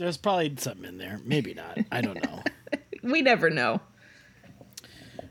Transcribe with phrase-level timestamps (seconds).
[0.00, 1.20] There's probably something in there.
[1.26, 1.78] Maybe not.
[1.92, 2.42] I don't know.
[3.02, 3.80] We never know.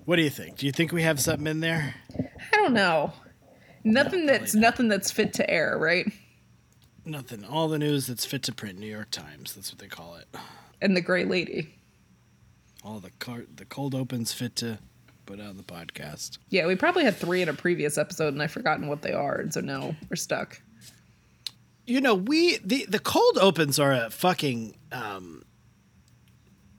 [0.05, 0.57] what do you think?
[0.57, 1.94] Do you think we have something in there?
[2.52, 3.13] I don't know.
[3.84, 6.12] Nothing No, that's probably nothing that's fit to air, right?
[7.05, 7.46] Nothing.
[7.46, 8.79] All the news that's fit to print.
[8.79, 9.53] New York Times.
[9.53, 10.28] That's what they call it.
[10.81, 11.76] And the Gray Lady.
[12.83, 14.79] All the car- the cold opens fit to
[15.28, 16.40] put on the podcast.
[16.49, 19.36] Yeah, we probably had three in a previous episode, and I've forgotten what they are,
[19.36, 20.59] and so now we're stuck.
[21.90, 25.41] You know, we the the cold opens are a fucking um,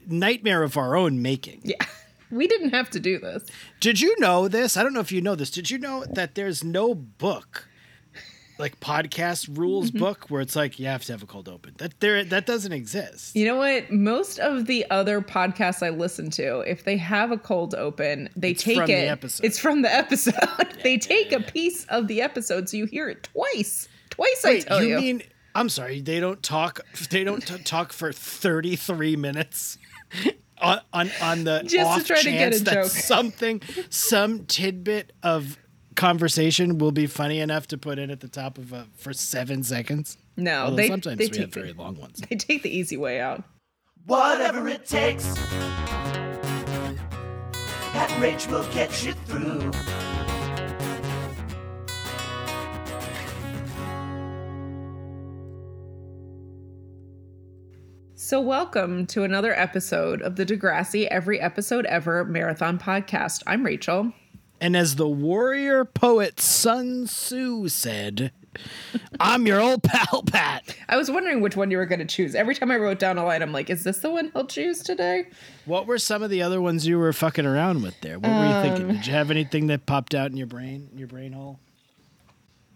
[0.06, 1.62] nightmare of our own making.
[1.64, 1.84] Yeah,
[2.30, 3.44] we didn't have to do this.
[3.80, 4.76] Did you know this?
[4.76, 5.50] I don't know if you know this.
[5.50, 7.68] Did you know that there's no book,
[8.56, 11.74] like podcast rules book, where it's like you have to have a cold open?
[11.78, 13.34] That there that doesn't exist.
[13.34, 13.90] You know what?
[13.90, 18.54] Most of the other podcasts I listen to, if they have a cold open, they
[18.54, 19.08] take from the it.
[19.08, 19.44] episode.
[19.44, 20.68] It's from the episode.
[20.84, 23.88] they take a piece of the episode, so you hear it twice.
[24.10, 25.00] Twice, I Wait, tell you you.
[25.00, 25.22] mean?
[25.54, 26.00] I'm sorry.
[26.00, 26.80] They don't talk.
[27.10, 29.78] They don't t- talk for 33 minutes.
[30.62, 32.84] On, on on the Just to off try to get chance a that joke.
[32.90, 35.56] something some tidbit of
[35.96, 39.62] conversation will be funny enough to put in at the top of a for seven
[39.62, 40.16] seconds.
[40.36, 42.20] no, Although they sometimes they we have take very the, long ones.
[42.30, 43.42] they take the easy way out.
[44.06, 45.24] Whatever it takes.
[47.92, 49.70] That rage will get you through.
[58.30, 63.42] So, welcome to another episode of the Degrassi Every Episode Ever Marathon Podcast.
[63.44, 64.12] I'm Rachel.
[64.60, 68.30] And as the warrior poet Sun Tzu said,
[69.18, 72.36] "I'm your old pal Pat." I was wondering which one you were going to choose.
[72.36, 74.84] Every time I wrote down a line, I'm like, is this the one he'll choose
[74.84, 75.26] today?
[75.64, 78.20] What were some of the other ones you were fucking around with there?
[78.20, 78.90] What were you thinking?
[78.90, 81.58] Um, Did you have anything that popped out in your brain, in your brain hole?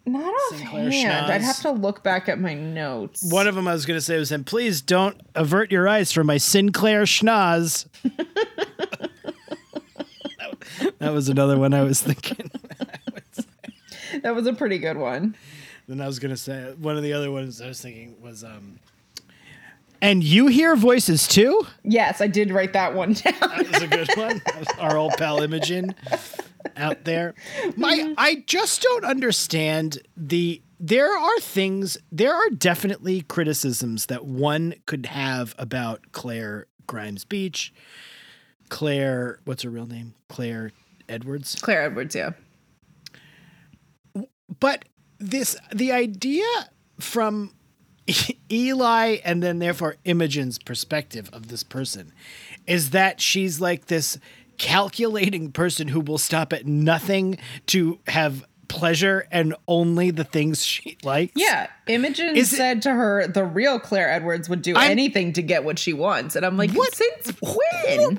[0.07, 1.31] Not offhand.
[1.31, 3.25] I'd have to look back at my notes.
[3.31, 6.13] One of them I was going to say was, and please don't avert your eyes
[6.13, 7.87] from my Sinclair schnoz.
[10.99, 12.51] that was another one I was thinking.
[14.23, 15.37] that was a pretty good one.
[15.89, 18.45] then I was going to say, one of the other ones I was thinking was,
[18.45, 18.79] um,
[20.05, 21.67] and you hear voices too?
[21.83, 23.33] Yes, I did write that one down.
[23.41, 24.43] That was a good one.
[24.45, 25.95] That was our old pal Imogen
[26.77, 27.35] out there.
[27.77, 30.61] My, I just don't understand the.
[30.79, 31.97] There are things.
[32.13, 37.73] There are definitely criticisms that one could have about Clare Grimes Beach.
[38.69, 40.15] Clare, what's her real name?
[40.29, 40.73] Clare
[41.09, 41.55] Edwards.
[41.63, 42.33] Clare Edwards, yeah.
[44.61, 44.85] But
[45.19, 46.45] this, the idea
[47.01, 47.55] from
[48.53, 52.13] Eli and then therefore Imogen's perspective of this person
[52.67, 54.19] is that she's like this
[54.59, 60.97] calculating person who will stop at nothing to have pleasure and only the things she
[61.03, 61.33] likes.
[61.37, 65.33] Yeah, Imogen Is it- said to her the real Clare Edwards would do I'm- anything
[65.35, 66.37] to get what she wants.
[66.37, 66.95] And I'm like, What?
[66.95, 68.19] since when?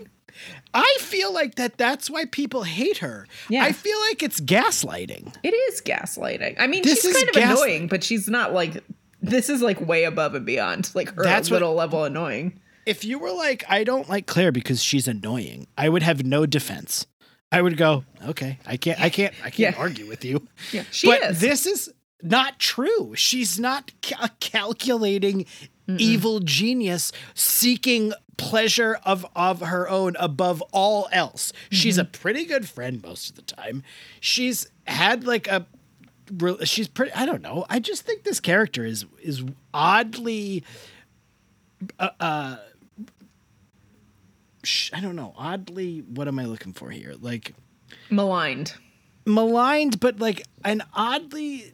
[0.73, 3.27] I feel like that that's why people hate her.
[3.49, 3.63] Yeah.
[3.63, 5.33] I feel like it's gaslighting.
[5.41, 6.55] It is gaslighting.
[6.59, 8.83] I mean, This she's kind of annoying, but she's not like
[9.29, 12.59] this is like way above and beyond like her That's what- little level annoying.
[12.85, 16.45] If you were like, I don't like Clare because she's annoying, I would have no
[16.45, 17.07] defense.
[17.51, 19.81] I would go, okay, I can't, I can't, I can't Yeah.
[19.81, 20.47] argue with you.
[20.71, 21.41] Yeah, she but is.
[21.41, 21.91] this is
[22.21, 23.13] not true.
[23.15, 23.91] She's not
[24.21, 25.45] a calculating
[25.87, 31.53] evil genius seeking pleasure of of her own above all else.
[31.71, 32.11] She's a Mm-hmm.
[32.21, 33.81] pretty good friend most of the time.
[34.19, 35.65] She's had like a
[36.63, 37.65] she's pretty I don't know.
[37.69, 39.43] I just think this character is is
[39.73, 40.63] oddly
[41.99, 42.57] uh, uh
[44.63, 47.13] sh- I don't know, oddly what am I looking for here?
[47.19, 47.53] Like
[48.09, 48.73] Maligned.
[49.25, 51.71] maligned, but like an oddly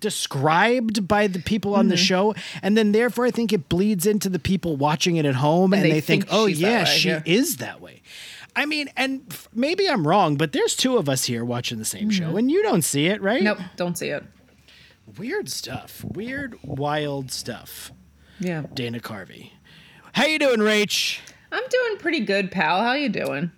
[0.00, 2.02] described by the people on the Mm-hmm.
[2.04, 5.72] show, and then therefore I think it bleeds into the people watching it at home,
[5.72, 7.22] and, they they, think, think "Oh yeah, way, she yeah.
[7.24, 8.02] is that way."
[8.56, 12.10] I mean, and maybe I'm wrong, but there's two of us here watching the same
[12.10, 13.42] show, and you don't see it, right?
[13.42, 13.60] Mm-hmm.
[13.62, 14.24] Nope, don't see it.
[15.18, 16.02] Weird stuff.
[16.04, 17.92] Weird, wild stuff.
[18.40, 18.64] Yeah.
[18.72, 19.50] Dana Carvey.
[20.12, 21.18] How you doing, Rach?
[21.52, 22.82] I'm doing pretty good, pal.
[22.82, 23.50] How you doing?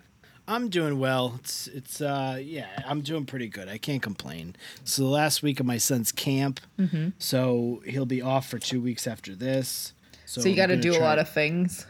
[0.49, 1.35] I'm doing well.
[1.39, 3.67] It's it's uh yeah, I'm doing pretty good.
[3.67, 4.55] I can't complain.
[4.85, 7.09] So the last week of my son's camp, Mm-hmm.
[7.19, 9.93] so he'll be off for two weeks after this.
[10.25, 11.85] So, So you got to do a lot of things.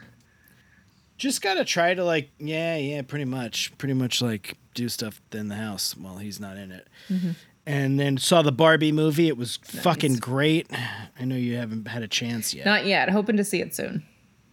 [1.18, 5.48] Just gotta try to like yeah yeah pretty much pretty much like do stuff in
[5.48, 6.88] the house while he's not in it.
[7.10, 7.32] Mm-hmm.
[7.66, 9.28] And then saw the Barbie movie.
[9.28, 10.70] It was fucking great.
[11.20, 12.66] I know you haven't had a chance yet.
[12.66, 13.10] Not yet.
[13.10, 14.06] Hoping to see it soon.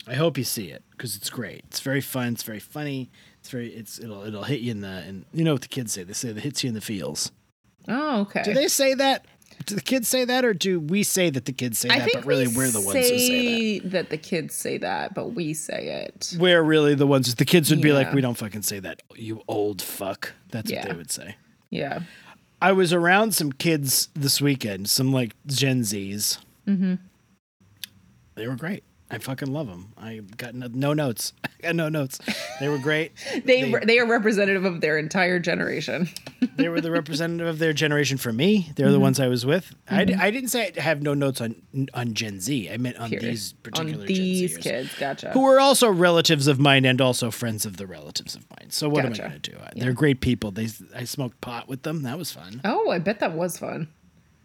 [0.06, 1.62] I hope you see it because it's great.
[1.69, 2.32] It's very fun.
[2.32, 3.11] It's very funny.
[3.40, 3.69] It's very.
[3.69, 6.02] It's it'll it'll hit you in the and you know what the kids say.
[6.02, 7.31] They say it hits you in the feels.
[7.87, 8.43] Oh, okay.
[8.43, 9.26] Do they say that?
[9.66, 12.26] Do the kids say that, or do we say that the kids say that, but
[12.26, 15.55] really we are the ones who say say that the kids say that, but we
[15.55, 16.34] say it.
[16.38, 17.34] We're really the ones.
[17.34, 20.88] The kids would be like, "We don't fucking say that, you old fuck." That's what
[20.88, 21.37] they would say.
[21.70, 22.00] Yeah.
[22.62, 26.38] I was around some kids this weekend, some like Gen Zs.
[26.66, 26.94] Mm-hmm.
[28.37, 28.84] They were great.
[29.14, 29.93] I fucking love them.
[29.96, 31.32] I got no, no notes.
[31.44, 32.19] I got no notes.
[32.58, 33.12] They were great.
[33.44, 36.08] They they, are representative of their entire generation.
[36.56, 38.70] They were the representative of their generation for me.
[38.76, 39.02] They're the mm-hmm.
[39.02, 39.75] ones I was with.
[39.88, 40.22] I, d- mm-hmm.
[40.22, 41.56] I didn't say I have no notes on
[41.93, 42.70] on Gen Z.
[42.70, 43.19] I meant on Here.
[43.19, 44.96] these particular on these kids.
[44.96, 45.31] Gotcha.
[45.31, 48.70] who are also relatives of mine and also friends of the relatives of mine.
[48.70, 49.22] So what Gotcha.
[49.22, 49.58] am I going to do?
[49.75, 50.52] They're great people.
[50.52, 52.02] They I smoked pot with them.
[52.02, 52.61] That was fun.
[52.64, 53.88] oh, I bet that was fun.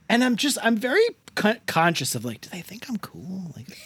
[0.10, 1.06] And I'm just I'm very
[1.36, 3.54] con- conscious of like, do they think I'm cool?
[3.56, 3.78] Like,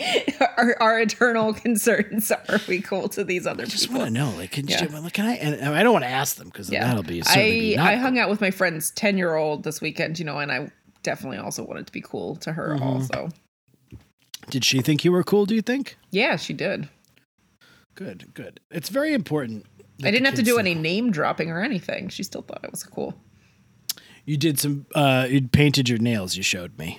[0.56, 3.68] Our, our eternal concerns are we cool to these other people?
[3.68, 4.00] I just people?
[4.00, 4.30] want to know.
[4.36, 4.82] Like, can, Yeah.
[4.82, 5.34] you, can I?
[5.36, 8.18] And I don't want to ask them because that'll be certainly be I I hung
[8.18, 10.70] out with my friend's ten year old this weekend, you know, and I
[11.02, 12.74] definitely also wanted to be cool to her.
[12.74, 12.82] Mm-hmm.
[12.82, 13.28] Also,
[14.48, 15.46] Did she think you were cool?
[15.46, 15.96] Do you think?
[16.10, 16.88] yeah, she did.
[17.94, 18.60] Good, good.
[18.70, 19.66] It's very important.
[20.02, 22.08] I didn't have to do any name dropping or anything.
[22.08, 23.14] She still thought it was cool.
[24.24, 24.86] You did some.
[24.94, 26.36] uh You painted your nails.
[26.36, 26.98] You showed me.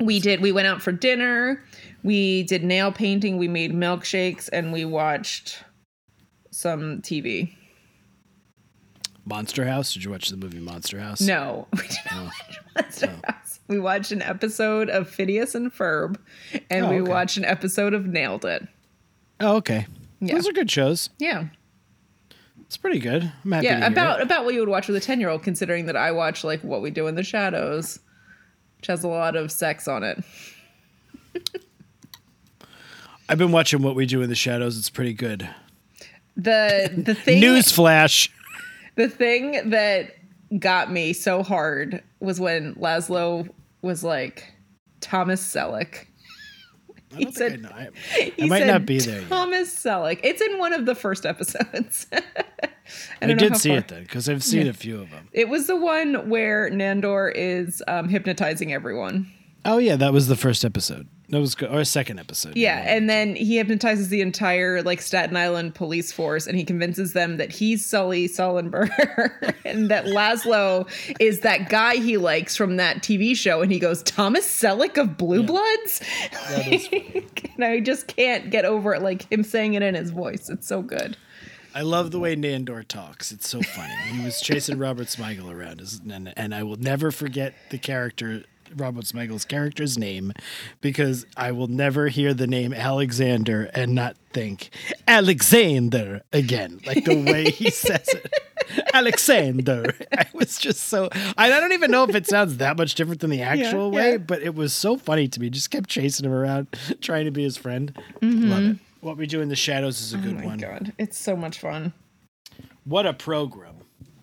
[0.00, 0.40] We did.
[0.40, 1.62] We went out for dinner.
[2.02, 3.36] We did nail painting.
[3.38, 5.62] We made milkshakes, and we watched
[6.50, 7.52] some TV.
[9.24, 9.92] Monster House.
[9.92, 11.20] Did you watch the movie Monster House?
[11.20, 13.60] No, we did not watch Monster House.
[13.68, 16.16] We watched an episode of Phineas and Ferb,
[16.70, 17.10] and Oh, we okay.
[17.10, 18.66] watched an episode of Nailed It.
[19.40, 19.86] Oh, okay.
[20.20, 20.34] Yeah.
[20.34, 21.10] Those are good shows.
[21.18, 21.44] Yeah,
[22.60, 23.30] It's pretty good.
[23.44, 23.86] I'm happy to yeah.
[23.86, 26.42] About about what you would watch with a ten year old, considering that I watch
[26.44, 28.00] like What We Do in the Shadows,
[28.78, 30.22] which has a lot of sex on it.
[33.28, 34.78] I've been watching What We Do in the Shadows.
[34.78, 35.48] It's pretty good.
[36.36, 38.30] The the thing Newsflash.
[38.96, 40.14] the thing that
[40.58, 43.48] got me so hard was when Laszlo
[43.82, 44.50] was like
[45.00, 46.06] Thomas Selleck.
[47.14, 47.70] I don't said- I know.
[47.74, 49.28] I, He might said not be there yet.
[49.28, 50.20] Thomas Selleck.
[50.22, 52.06] It's in one of the first episodes.
[53.22, 55.28] I, I did see far- it then because I've seen a few of them.
[55.32, 59.30] It was the one where Nandor is um, hypnotizing everyone.
[59.64, 61.08] Oh yeah, that was the first episode.
[61.30, 62.56] That was good, or a second episode.
[62.56, 67.12] Yeah, and then he hypnotizes the entire like Staten Island police force, and he convinces
[67.12, 70.88] them that he's Sully Sullenberger, and that Laszlo
[71.20, 73.60] is that guy he likes from that TV show.
[73.60, 76.00] And he goes, Thomas Selleck of Blue Bloods,
[76.48, 76.88] That is
[77.56, 79.02] and I just can't get over it.
[79.02, 81.16] Like him saying it in his voice, it's so good.
[81.74, 83.32] I love the way Nandor talks.
[83.32, 83.94] It's so funny.
[84.10, 88.44] he was chasing Robert Smigel around, and, and I will never forget the character,
[88.74, 90.32] Robert Smigel's character's name,
[90.80, 94.70] because I will never hear the name Alexander and not think
[95.06, 98.32] Alexander again, like the way he says it.
[98.92, 99.94] Alexander.
[100.16, 101.08] I was just so.
[101.36, 104.18] I don't even know if it sounds that much different than the actual way, yeah.
[104.18, 105.50] but it was so funny to me.
[105.50, 106.68] Just kept chasing him around,
[107.00, 107.92] trying to be his friend.
[107.96, 108.70] Love mm-hmm.
[108.70, 108.78] it.
[109.00, 110.38] What we do in the shadows is a good Mm-hmm.
[110.38, 110.58] oh my one.
[110.58, 111.92] god, it's so much fun.
[112.84, 113.74] What a program.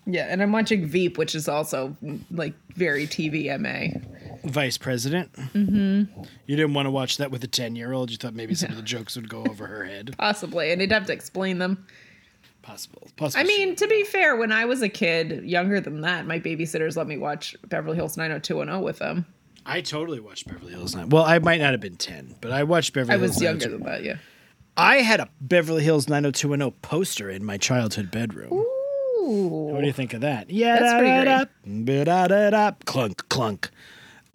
[0.08, 1.96] Yeah, and I'm watching Veep, which is also
[2.30, 4.04] like very TVMA.
[4.44, 5.32] Vice president.
[5.32, 6.22] Mm-hmm.
[6.46, 8.10] You didn't want to watch that with a 10 year old.
[8.10, 10.14] You thought maybe some of the jokes would go over her head.
[10.18, 11.86] Possibly, and I'd have to explain them.
[12.62, 13.08] Possible.
[13.16, 13.40] Possible.
[13.40, 16.96] I mean, to be fair, when I was a kid, younger than that, my babysitters
[16.96, 19.24] let me watch Beverly Hills 90210 with them.
[19.64, 21.08] I totally watched Beverly Hills 9.
[21.08, 23.68] Well, I might not have been 10, but I watched Beverly I Hills was younger
[23.68, 23.80] 90210.
[23.80, 24.18] than that, yeah.
[24.76, 28.50] I had a Beverly Hills 90210 poster in my childhood bedroom.
[28.50, 30.50] What do you think of that?
[30.50, 30.92] Yeah, That's
[31.64, 32.04] pretty great.
[32.04, 33.70] Da, da, da, clunk, clunk.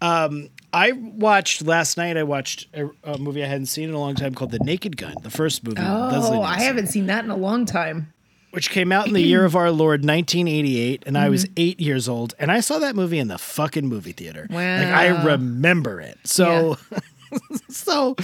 [0.02, 2.18] Um, I watched last night.
[2.18, 4.98] I watched a, a movie I hadn't seen in a long time called The Naked
[4.98, 5.78] Gun, the first movie.
[5.82, 8.12] Oh, I haven't seen that in a long time.
[8.52, 11.54] which came out in the year of our Lord 1988, and I was Mm-hmm.
[11.58, 14.48] eight years old, and I saw that movie in the fucking movie theater.
[14.50, 14.58] Wow.
[14.80, 16.18] Like I remember it.
[16.26, 16.78] So,
[17.70, 18.16] so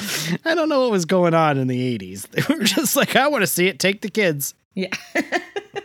[0.46, 2.28] I don't know what was going on in the 80s.
[2.32, 3.80] They were just like, I want to see it.
[3.80, 4.54] Take the kids.
[4.76, 4.90] Yeah.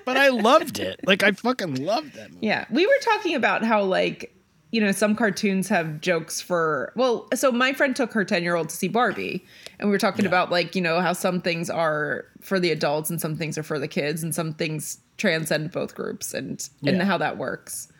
[0.05, 0.99] But I loved it.
[1.07, 2.47] Like I fucking loved that movie.
[2.47, 2.64] Yeah.
[2.71, 4.35] We were talking about how, like,
[4.73, 8.57] you know, some cartoons have jokes for, well, so my friend took her 10 year
[8.57, 9.45] old to see Barbie.
[9.79, 13.11] And we were talking about, like, you know, how some things are for the adults
[13.11, 16.97] and some things are for the kids and some things transcend both groups and, and
[16.97, 17.05] Yeah.
[17.05, 17.93] how that works.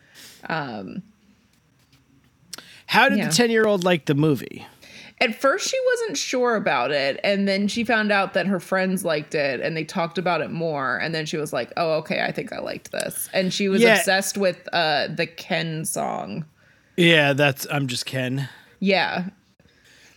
[0.49, 1.03] Um,
[2.87, 3.27] how did Yeah.
[3.29, 4.65] the 10 year old like the movie?
[5.23, 7.19] At first, she wasn't sure about it.
[7.23, 10.51] And then she found out that her friends liked it and they talked about it
[10.51, 10.97] more.
[10.97, 13.29] And then she was like, oh, okay, I think I liked this.
[13.33, 13.95] And she was Yeah.
[13.97, 16.45] obsessed with uh, the Ken song.
[16.97, 18.49] Yeah, that's I'm just Ken.
[18.79, 19.29] Yeah.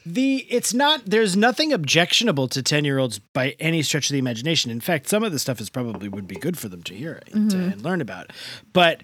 [0.05, 4.19] The it's not there's nothing objectionable to 10 year olds by any stretch of the
[4.21, 4.71] imagination.
[4.71, 7.21] In fact, some of the stuff is probably would be good for them to hear
[7.33, 8.33] to, and learn about.
[8.73, 9.03] But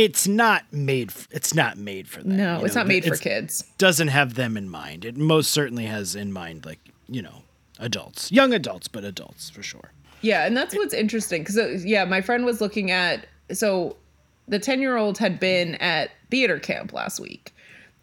[0.00, 1.10] it's not made.
[1.10, 2.36] f- It's not made for them.
[2.36, 3.64] No, you it's know, not made for kids.
[3.76, 5.04] Doesn't have them in mind.
[5.04, 6.78] It most certainly has in mind, like
[7.08, 7.42] you know,
[7.78, 9.92] adults, young adults, but adults for sure.
[10.22, 13.96] Yeah, and that's what's interesting because uh, yeah, my friend was looking at so
[14.48, 17.54] the ten year old had been at theater camp last week,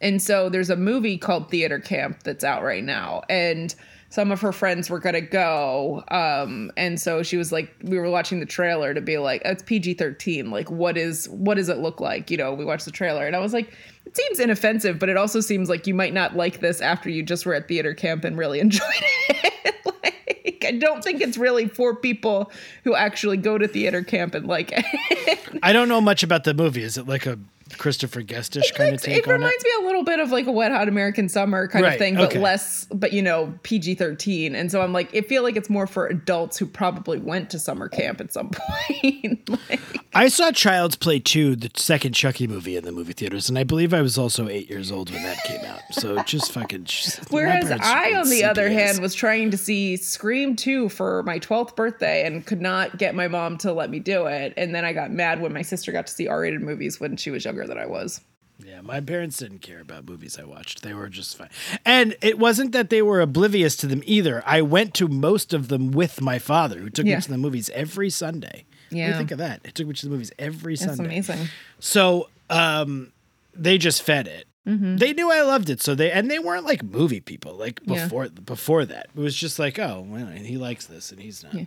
[0.01, 3.74] and so there's a movie called Theater Camp that's out right now, and
[4.10, 8.10] some of her friends were gonna go, um, and so she was like, we were
[8.10, 11.78] watching the trailer to be like, it's PG thirteen, like what is what does it
[11.78, 12.32] look like?
[12.32, 13.72] You know, we watched the trailer, and I was like,
[14.06, 17.24] it seems inoffensive, but it also seems like you might not like this after you
[17.24, 18.88] just were at theater camp and really enjoyed
[19.30, 19.76] it.
[19.86, 22.52] like, I don't think it's really for people
[22.84, 25.40] who actually go to theater camp and like it.
[25.62, 26.84] I don't know much about the movie.
[26.84, 27.38] Is it like a
[27.77, 29.33] Christopher Guestish kind of take it on it?
[29.38, 32.00] reminds me a little bit of like a Wet Hot American Summer kind Right, of
[32.00, 32.39] thing, but okay.
[32.39, 34.55] less, but you know, PG thirteen.
[34.55, 37.59] And so I'm like, I feel like it's more for adults who probably went to
[37.59, 39.50] summer camp at some point.
[39.69, 39.79] like,
[40.13, 43.63] I saw Child's Play 2, the second Chucky movie in the movie theaters, and I
[43.63, 45.81] believe I was also eight years old when that came out.
[45.91, 46.86] So just fucking.
[46.86, 51.39] just- Whereas I, on the other hand, was trying to see Scream 2 for my
[51.39, 54.53] 12th birthday and could not get my mom to let me do it.
[54.57, 57.15] And then I got mad when my sister got to see R rated movies when
[57.17, 58.22] she was younger than I was.
[58.60, 60.82] Yeah, my parents didn't care about movies I watched.
[60.82, 61.50] They were just fine.
[61.86, 64.44] And it wasn't that they were oblivious to them either.
[64.48, 67.16] I went to most of them with my father, who took Yeah.
[67.18, 68.66] me to the movies every Sunday.
[68.90, 69.10] Yeah.
[69.10, 69.62] you think of that?
[69.64, 71.16] It took me to the movies every Sunday.
[71.16, 71.36] That's Sunday.
[71.38, 71.50] amazing.
[71.80, 73.12] So um,
[73.54, 74.46] they just fed it.
[74.70, 78.04] They knew I loved it, so they and they weren't like movie people like Yeah.
[78.04, 79.08] before before that.
[79.16, 81.54] It was just like, oh, well, he likes this and he's not.
[81.54, 81.64] Yeah,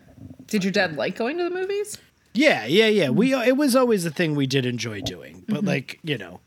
[0.49, 1.97] Did your dad like going to the movies?
[2.35, 2.89] Yeah, yeah.
[2.89, 3.11] Yeah.
[3.11, 6.41] We it was always a thing we did enjoy doing, but like you know,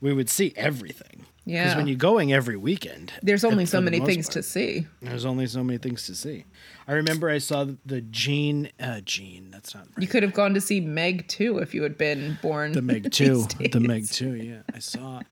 [0.00, 1.26] we would see everything.
[1.46, 1.64] Yeah.
[1.64, 4.86] Because when you're going every weekend, There's only for so many things part, to see.
[5.00, 6.44] There's only so many things to see.
[6.86, 9.50] I remember I saw the Gene, uh, Gene.
[9.50, 10.02] That's not right.
[10.02, 12.72] You could have gone to see Meg too if you had been born.
[12.72, 13.80] The Meg Two, the.
[13.80, 14.34] Meg Two.
[14.34, 15.22] Yeah, I saw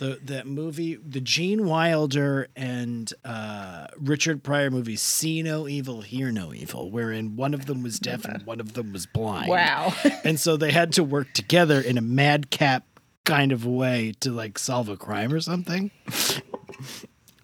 [0.00, 6.32] the that movie, the Gene Wilder and uh, Richard Pryor movie, "See No Evil, Hear
[6.32, 9.48] No Evil," wherein one of them was deaf and one of them was blind.
[9.48, 9.92] Wow.
[10.24, 12.84] and so they had to work together in a madcap
[13.24, 15.90] kind of way to like solve a crime or something.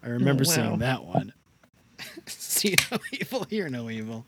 [0.03, 0.51] I remember wow.
[0.51, 1.33] seeing that one.
[2.25, 4.25] See no evil, hear no evil.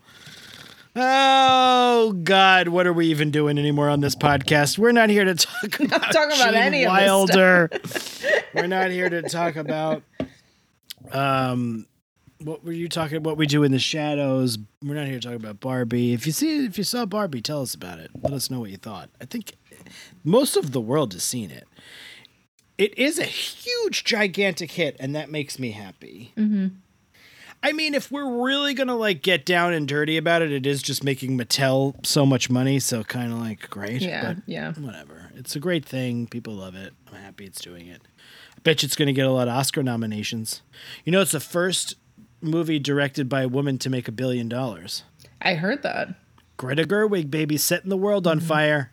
[0.96, 4.76] Oh God, what are we even doing anymore on this podcast?
[4.76, 7.70] We're not here to talk about, talking about Gene any of this Wilder.
[8.54, 10.02] We're not here to talk about
[11.12, 11.86] um
[12.42, 14.58] what were you talking what we do in the shadows.
[14.82, 16.12] We're not here to talk about Barbie.
[16.12, 18.10] If you see if you saw Barbie, tell us about it.
[18.20, 19.10] Let us know what you thought.
[19.20, 19.54] I think
[20.24, 21.68] most of the world has seen it.
[22.78, 26.32] It is a huge, gigantic hit, and that makes me happy.
[27.62, 30.82] I mean, if we're really gonna like get down and dirty about it, it is
[30.82, 32.78] just making Mattel so much money.
[32.80, 34.72] So kind of like great, Yeah, but yeah.
[34.72, 35.30] whatever.
[35.34, 36.26] It's a great thing.
[36.26, 36.94] People love it.
[37.08, 38.00] I'm happy it's doing it.
[38.56, 40.62] I bet you it's gonna get a lot of Oscar nominations.
[41.04, 41.96] You know, it's the first
[42.40, 45.02] movie directed by a woman to make a billion dollars.
[45.42, 46.08] I heard that.
[46.56, 48.40] Greta Gerwig, baby, setting the world Mm-hmm.
[48.40, 48.92] on fire.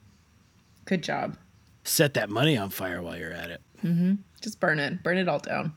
[0.86, 1.38] Good job.
[1.86, 3.62] Set that money on fire while you're at it.
[3.84, 4.16] Mm-hmm.
[4.42, 5.04] Just burn it.
[5.04, 5.74] Burn it all down.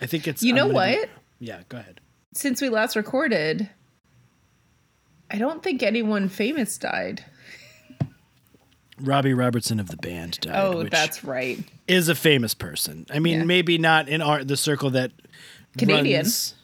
[0.00, 0.42] I think it's.
[0.42, 1.08] You know gonna be- what?
[1.38, 2.00] Yeah, go ahead.
[2.34, 3.70] Since we last recorded,
[5.30, 7.24] I don't think anyone famous died.
[9.00, 10.56] Robbie Robertson of the band died.
[10.56, 11.58] Oh, that's right.
[11.86, 13.06] is a famous person.
[13.10, 13.44] I mean, Yeah.
[13.44, 15.12] maybe not in our the circle that
[15.76, 16.22] Canadian.
[16.22, 16.54] runs-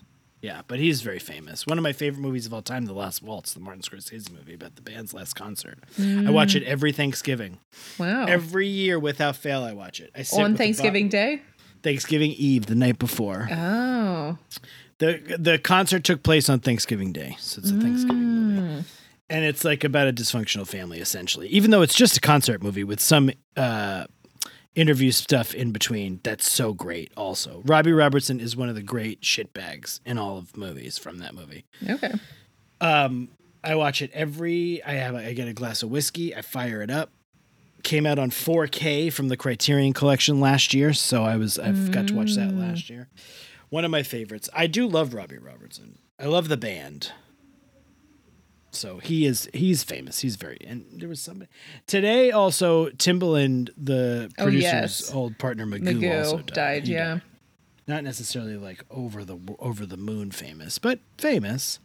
[0.40, 1.68] yeah, but he's very famous.
[1.68, 4.54] One of my favorite movies of all time, The Last Waltz, the Martin Scorsese movie
[4.54, 5.78] about the band's last concert.
[6.00, 6.66] I watch it mm.
[6.66, 7.58] every Thanksgiving.
[7.96, 8.24] Wow.
[8.26, 10.10] Every year without fail, I watch it.
[10.16, 11.42] I sit On with the bo- Thanksgiving Day?
[11.82, 13.48] Thanksgiving Eve, the night before.
[13.50, 14.38] Oh.
[14.98, 18.84] the The concert took place on Thanksgiving Day, so it's a Thanksgiving movie,
[19.28, 21.48] and it's like about a dysfunctional family essentially.
[21.48, 24.06] Even though it's just a concert movie with some uh,
[24.74, 27.12] interview stuff in between, that's so great.
[27.16, 31.34] Also, Robbie Robertson is one of the great shitbags in all of movies from that
[31.34, 31.64] movie.
[31.88, 32.12] Okay.
[33.64, 34.82] I watch it every.
[34.84, 35.14] I have.
[35.14, 36.34] I get a glass of whiskey.
[36.34, 37.10] I fire it up.
[37.82, 41.58] Came out on 4K from the Criterion Collection last year, so I was.
[41.58, 43.08] I've got to watch that last year.
[43.70, 44.48] One of my favorites.
[44.54, 45.98] I do love Robbie Robertson.
[46.18, 47.10] I love the band.
[48.70, 49.48] So he is.
[49.52, 50.20] He's famous.
[50.20, 50.58] He's very.
[50.66, 51.50] And there was somebody
[51.86, 52.30] today.
[52.30, 54.62] Also, Timbaland, the Oh, producer's
[55.00, 55.12] yes.
[55.12, 56.54] old partner Magoo, also died.
[56.54, 57.18] died, yeah.
[57.86, 61.80] Not necessarily like over the over the moon famous, but famous.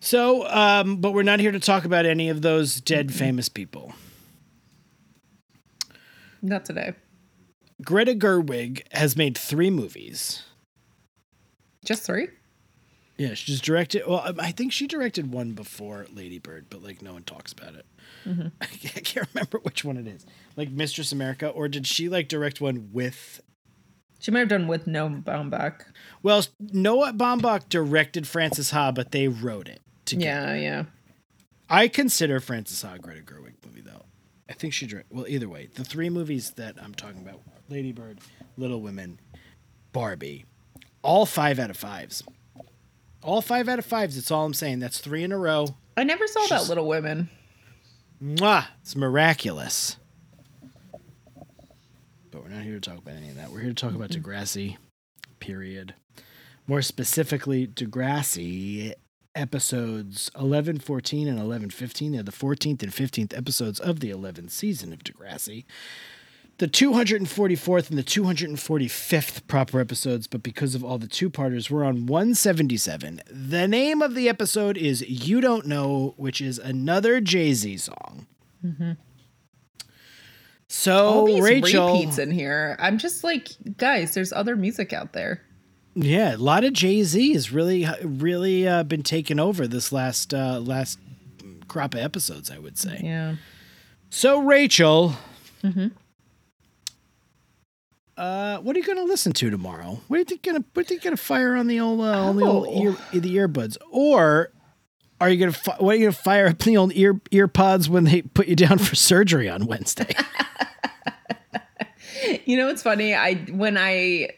[0.00, 3.92] So, um, but we're not here to talk about any of those dead famous people.
[6.42, 6.94] Not today.
[7.84, 10.42] Greta Gerwig has made three movies.
[11.84, 12.28] Just three?
[13.16, 14.02] Yeah, she just directed.
[14.06, 17.74] Well, I think she directed one before Lady Bird, but like no one talks about
[17.74, 17.86] it.
[18.26, 18.48] Mm-hmm.
[18.60, 20.24] I can't remember which one it is.
[20.56, 23.42] Like Mistress America, or did she like direct one with?
[24.18, 25.82] She might have done with Noah Baumbach.
[26.22, 30.56] Well, Noah Baumbach directed Frances Ha, but they wrote it together.
[30.56, 30.84] Yeah, yeah.
[31.68, 34.04] I consider Frances Ha a Greta Gerwig movie, though.
[34.50, 35.16] I think she directed.
[35.16, 38.18] Well, either way, the three movies that I'm talking about: Lady Bird,
[38.56, 39.20] Little Women,
[39.92, 40.44] Barbie,
[41.02, 42.24] all five out of fives.
[43.22, 44.16] All five out of fives.
[44.16, 44.80] That's all I'm saying.
[44.80, 45.76] That's three in a row.
[45.96, 47.28] I never saw that Little Women.
[48.22, 48.66] Mwah!
[48.82, 49.96] It's miraculous.
[52.30, 53.50] But we're not here to talk about any of that.
[53.50, 54.22] We're here to talk about mm-hmm.
[54.22, 54.76] Degrassi,
[55.38, 55.94] period.
[56.66, 58.94] More specifically, Degrassi
[59.34, 62.12] episodes 11, 14, and 11, 15.
[62.12, 65.64] They're the 14th and 15th episodes of the 11th season of Degrassi.
[66.58, 71.84] The 244th and the 245th proper episodes, but because of all the two parters, we're
[71.84, 73.22] on 177.
[73.30, 78.26] The name of the episode is You Don't Know, which is another Jay Z song.
[78.62, 78.92] Mm-hmm.
[80.68, 81.94] So, All these Rachel.
[81.94, 82.76] repeats in here.
[82.78, 85.40] I'm just like, guys, there's other music out there.
[85.94, 90.32] Yeah, a lot of Jay Z has really, really uh, been taken over this last
[90.32, 90.98] uh, last
[91.68, 92.50] crop of episodes.
[92.50, 93.00] I would say.
[93.02, 93.36] Yeah.
[94.08, 95.14] So, Rachel,
[95.62, 95.88] Mm-hmm.
[98.16, 100.00] uh, what are you going to listen to tomorrow?
[100.08, 102.36] What are you gonna What are you going to fire on the old, uh, on
[102.36, 102.82] the old Oh.
[102.82, 104.52] ear, the earbuds, or
[105.20, 107.20] are you going to fi- what are you going to fire up the old ear
[107.30, 110.14] ear pods when they put you down for surgery on Wednesday?
[112.44, 113.14] You know, it's funny.
[113.14, 114.28] I when I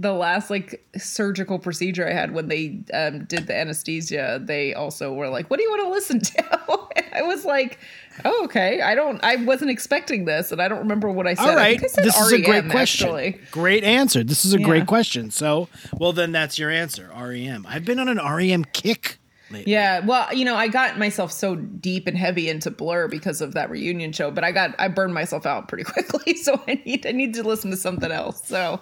[0.00, 5.12] the last like surgical procedure I had when they um, did the anesthesia, they also
[5.12, 7.78] were like, "What do you want to listen to?" And I was like,
[8.24, 8.80] "Oh, okay.
[8.80, 9.22] I don't.
[9.22, 11.50] I wasn't expecting this, and I don't remember what I said.
[11.50, 13.06] All I I said this is a great question.
[13.08, 13.40] Actually.
[13.50, 14.24] Great answer.
[14.24, 14.64] This is a Yeah.
[14.66, 15.30] great question.
[15.30, 17.10] So, well, then that's your answer.
[17.16, 17.66] REM.
[17.68, 19.18] I've been on an REM kick
[19.50, 19.72] lately.
[19.72, 23.54] Yeah, well, you know, I got myself so deep and heavy into Blur because of
[23.54, 27.06] that reunion show, but I got I burned myself out pretty quickly, so I need
[27.06, 28.46] I need to listen to something else.
[28.46, 28.80] So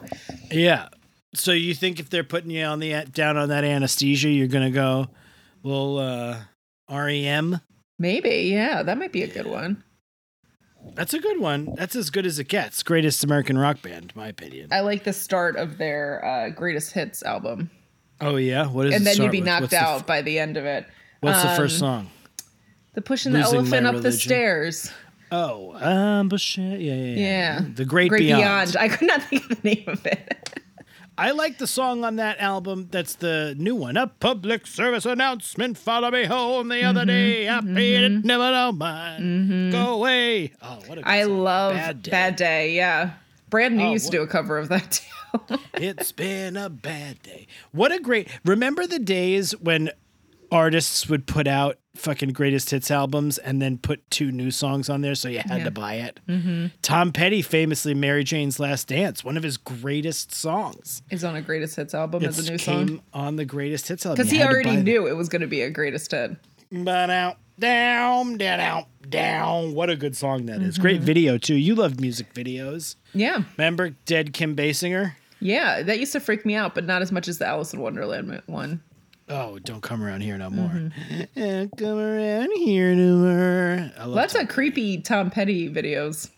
[0.50, 0.88] Yeah.
[1.34, 4.70] So you think if they're putting you on the down on that anesthesia, you're gonna
[4.70, 5.08] go,
[5.62, 6.36] well, uh,
[6.90, 7.60] REM.
[7.98, 9.82] maybe, yeah, that might be a good one.
[10.94, 11.74] That's a good one.
[11.74, 12.82] That's as good as it gets.
[12.84, 14.68] Greatest American rock band, my opinion.
[14.70, 17.70] I like the start of their uh, greatest hits album,
[18.20, 18.94] oh yeah, what is?
[18.94, 19.46] and then you'd be with?
[19.46, 20.86] knocked What's the out f- by the end of it.
[21.20, 22.10] what's the first um, song?
[22.94, 24.90] The pushing the elephant up the stairs.
[25.32, 28.42] Oh, um, but shit, yeah, yeah, Yeah, The Great, Great Beyond.
[28.72, 28.76] Beyond.
[28.76, 30.60] I could not think of the name of it.
[31.18, 32.88] I like the song on that album.
[32.90, 33.96] That's the new one.
[33.96, 35.78] A public service announcement.
[35.78, 37.48] Follow me home the other Mm-hmm, day.
[37.48, 39.70] I paid it, never know mine.
[39.70, 40.52] Go away.
[40.60, 41.38] Oh, what a I song.
[41.38, 42.44] love Bad Bad Day.
[42.44, 42.76] Day.
[42.76, 43.12] yeah,
[43.48, 45.02] Brand New Oh, used to do a cover of that too.
[45.74, 47.46] It's been a bad day.
[47.72, 48.28] What a great.
[48.44, 49.90] Remember the days when
[50.52, 55.00] artists would put out fucking greatest hits albums and then put two new songs on
[55.00, 55.56] there so you had Yeah.
[55.56, 55.64] Mm-hmm.
[55.64, 56.20] to buy it?
[56.82, 61.02] Tom Petty famously Mary Jane's Last Dance, one of his greatest songs.
[61.10, 64.04] Is on a greatest hits album It as a new song on the greatest hits
[64.04, 64.16] album.
[64.16, 66.36] because he already knew it was going to be a greatest hit.
[66.70, 69.72] But out, down, down, out, down.
[69.74, 70.74] What a good song that is.
[70.74, 70.82] Mm-hmm.
[70.82, 71.54] Great video too.
[71.54, 72.96] You love music videos.
[73.14, 75.12] Yeah, Remember Dead Kim Basinger?
[75.40, 77.80] yeah, that used to freak me out, but not as much as the Alice in
[77.80, 78.82] Wonderland one.
[79.28, 80.68] Oh, don't come around here no more.
[80.68, 81.76] Mm-hmm.
[81.84, 83.90] Come around here no more.
[83.96, 86.30] I love Well, that's Tom a creepy Tom Petty videos.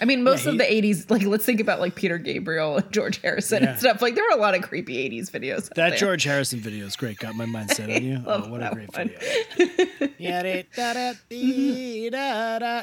[0.00, 2.92] I mean, most he- of the '80s, like let's think about like Peter Gabriel and
[2.92, 3.70] George Harrison Yeah.
[3.70, 4.02] and stuff.
[4.02, 5.72] Like there were a lot of creepy '80s videos.
[5.74, 5.96] That.
[5.98, 7.18] George Harrison video is great.
[7.18, 8.22] Got my mind set on you.
[8.26, 9.08] Oh, what a great one.
[9.56, 10.08] video.
[10.18, 10.92] Yeah, da, da,
[11.30, 12.82] da, da, da.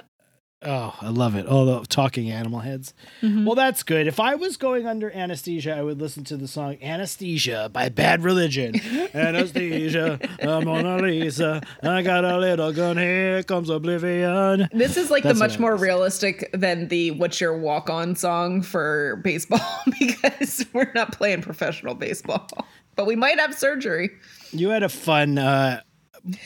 [0.61, 1.45] Oh, I love it.
[1.45, 2.93] All the talking animal heads.
[3.21, 3.45] Mm-hmm.
[3.45, 4.07] Well, that's good.
[4.07, 8.23] If I was going under anesthesia, I would listen to the song Anesthesia by Bad
[8.23, 8.73] Religion.
[9.13, 11.61] anesthesia, I'm Mona Lisa.
[11.83, 12.97] I got a little gun.
[12.97, 14.67] Here comes oblivion.
[14.71, 18.61] This is like That's the much more realistic than the "What's Your Walk On" song
[18.61, 19.59] for baseball
[19.99, 22.47] because we're not playing professional baseball,
[22.95, 24.09] but we might have surgery.
[24.51, 25.81] You had a fun, uh,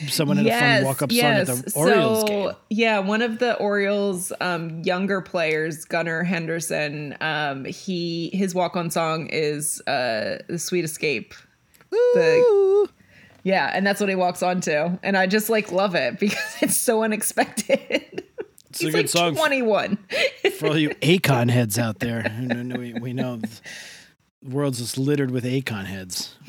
[0.08, 2.52] someone had a fun walk up song at the Orioles game.
[2.68, 8.90] Yeah, one of the Orioles um, younger players, Gunnar Henderson, um, he his walk on
[8.90, 11.34] song is uh, "The Sweet Escape."
[11.90, 12.88] The,
[13.42, 16.56] yeah, and that's what he walks on to, and I just like love it because
[16.60, 18.24] it's so unexpected.
[18.70, 19.34] It's a good like song.
[19.34, 19.98] 21.
[20.58, 22.24] for all you Akon heads out there.
[22.78, 23.48] we, we know the
[24.42, 26.36] world's just littered with Akon heads.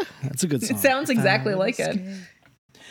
[0.00, 0.06] Woo.
[0.22, 0.76] That's a good song.
[0.76, 2.00] It sounds exactly like it.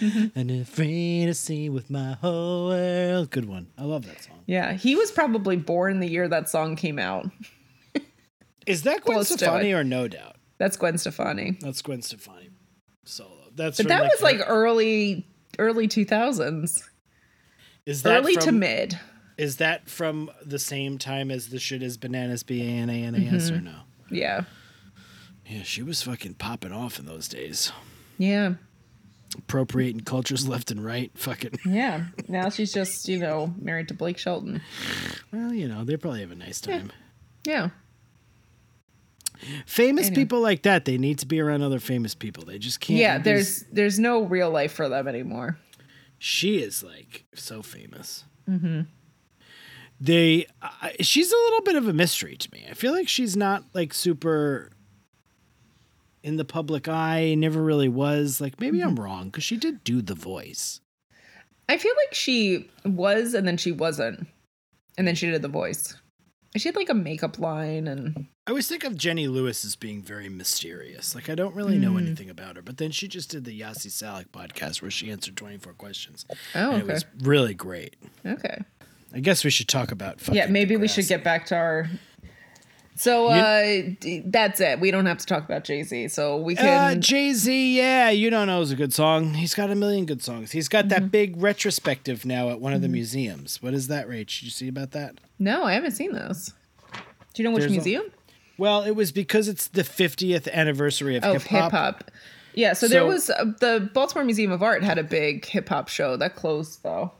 [0.01, 3.29] And afraid to see with my whole world.
[3.31, 3.67] Good one.
[3.77, 4.39] I love that song.
[4.45, 7.29] Yeah, he was probably born the year that song came out.
[8.65, 10.35] Is that Gwen Close Stefani or No Doubt?
[10.57, 11.57] That's Gwen Stefani.
[11.59, 12.49] That's Gwen Stefani
[13.03, 13.31] solo.
[13.55, 15.25] That's But from, that was like early
[15.57, 16.81] early 2000s.
[17.85, 18.97] is that Early to mid.
[19.37, 22.93] Is that from the same time as the shit is bananas B A N A
[23.03, 23.55] N A S Mm-hmm.
[23.57, 23.75] or no?
[24.11, 24.43] Yeah.
[25.49, 27.71] Yeah, she was fucking popping off in those days.
[28.17, 28.53] Yeah.
[29.37, 31.11] Appropriating cultures left and right.
[31.15, 32.05] Fucking Yeah.
[32.27, 34.61] Now she's just, you know, married to Blake Shelton.
[35.33, 36.91] well, you know, they probably have a nice time.
[37.45, 37.69] Yeah.
[39.65, 40.21] Famous Anyway.
[40.21, 42.43] people like that, they need to be around other famous people.
[42.43, 42.99] They just can't.
[42.99, 45.57] Yeah, there's there's no real life for them anymore.
[46.17, 48.25] she is like so famous.
[48.49, 48.81] Mm-hmm.
[50.01, 52.65] They, I she's a little bit of a mystery to me.
[52.69, 54.71] I feel like she's not like super
[56.23, 57.35] in the public eye.
[57.35, 58.39] Never really was.
[58.41, 60.81] Like maybe I'm wrong because she did do the voice.
[61.67, 64.27] I feel like she was and then she wasn't.
[64.97, 65.95] And then she did the voice.
[66.57, 70.01] She had like a makeup line and I always think of Jenny Lewis as being
[70.01, 71.13] very mysterious.
[71.13, 72.01] Like I don't really know Mm.
[72.07, 72.63] anything about her.
[72.63, 76.25] But then she just did the Yasi Salek podcast where she answered 24 questions.
[76.55, 76.91] Oh, and okay.
[76.91, 77.95] it was really great.
[78.25, 78.57] Okay.
[79.13, 80.27] I guess we should talk about.
[80.31, 81.87] Yeah, maybe we should get back to our
[82.99, 84.81] So uh d- that's it.
[84.81, 86.09] We don't have to talk about Jay-Z.
[86.09, 89.35] So we Uh, can Jay Z, yeah, you don't know is a good song.
[89.35, 90.51] He's got a million good songs.
[90.51, 90.89] He's got Mm-hmm.
[91.05, 93.61] that big retrospective now at one of the museums.
[93.63, 94.39] What is that, Rach?
[94.39, 95.15] Did you see about that?
[95.39, 96.51] No, I haven't seen those.
[97.33, 98.03] Do you know which There's a- museum?
[98.57, 102.11] Well, it was because it's the 50th anniversary of Oh, hip hop.
[102.53, 105.87] Yeah, so, there was uh, the Baltimore Museum of Art had a big hip hop
[105.87, 107.13] show that closed though.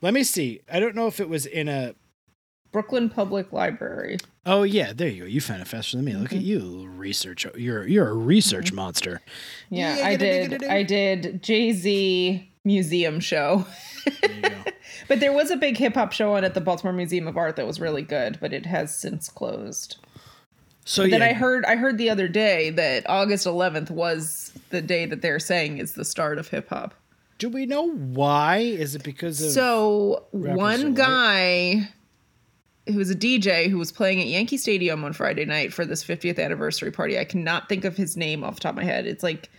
[0.00, 0.62] Let me see.
[0.72, 1.94] I don't know if it was in a.
[2.72, 4.18] Brooklyn Public Library.
[4.46, 5.26] Oh yeah, there you go.
[5.26, 6.14] You found it faster than me.
[6.14, 6.36] Look Mm-hmm.
[6.38, 7.46] at you, research.
[7.56, 9.20] You're you're a research monster.
[9.70, 10.64] Yeah, Yeah, I did.
[10.64, 13.66] I did Jay Z museum show.
[14.22, 14.48] There you go.
[15.08, 17.56] But there was a big hip hop show on at the Baltimore Museum of Art
[17.56, 19.96] that was really good, but it has since closed.
[20.84, 24.80] So Then yeah, I heard I heard the other day that August 11th was the
[24.80, 26.94] day that they're saying is the start of hip hop.
[27.38, 28.58] do we know why?
[28.58, 29.50] Is it because of?
[29.52, 30.54] So one
[30.86, 30.94] white.
[30.94, 31.88] guy
[32.92, 36.04] who was a DJ who was playing at Yankee Stadium on Friday night for this
[36.04, 37.18] 50th anniversary party.
[37.18, 39.06] I cannot think of his name off the top of my head.
[39.06, 39.50] It's like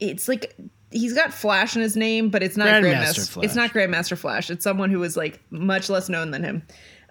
[0.00, 0.56] it's like
[0.90, 3.30] he's got Flash in his name, but it's not Grandmaster Grandmaster.
[3.30, 3.44] Flash.
[3.44, 4.50] It's not Grandmaster Flash.
[4.50, 6.62] It's someone who was like much less known than him.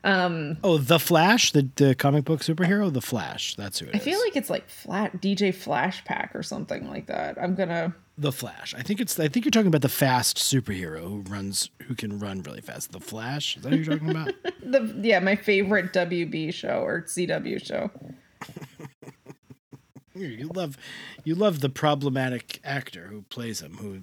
[0.03, 3.56] Um, oh, the Flash, the the comic book superhero, the Flash.
[3.56, 4.01] That's who it is.
[4.01, 7.38] I feel like it's like flat DJ Flash Pack or something like that.
[7.41, 8.73] I'm gonna the Flash.
[8.75, 9.19] I think it's.
[9.19, 12.91] I think you're talking about the fast superhero who runs, who can run really fast.
[12.91, 13.58] The Flash.
[13.58, 14.34] Is that who you're talking about?
[14.63, 17.91] the yeah my favorite WB show or CW show.
[20.15, 20.77] you love,
[21.23, 24.01] you love the problematic actor who plays him, who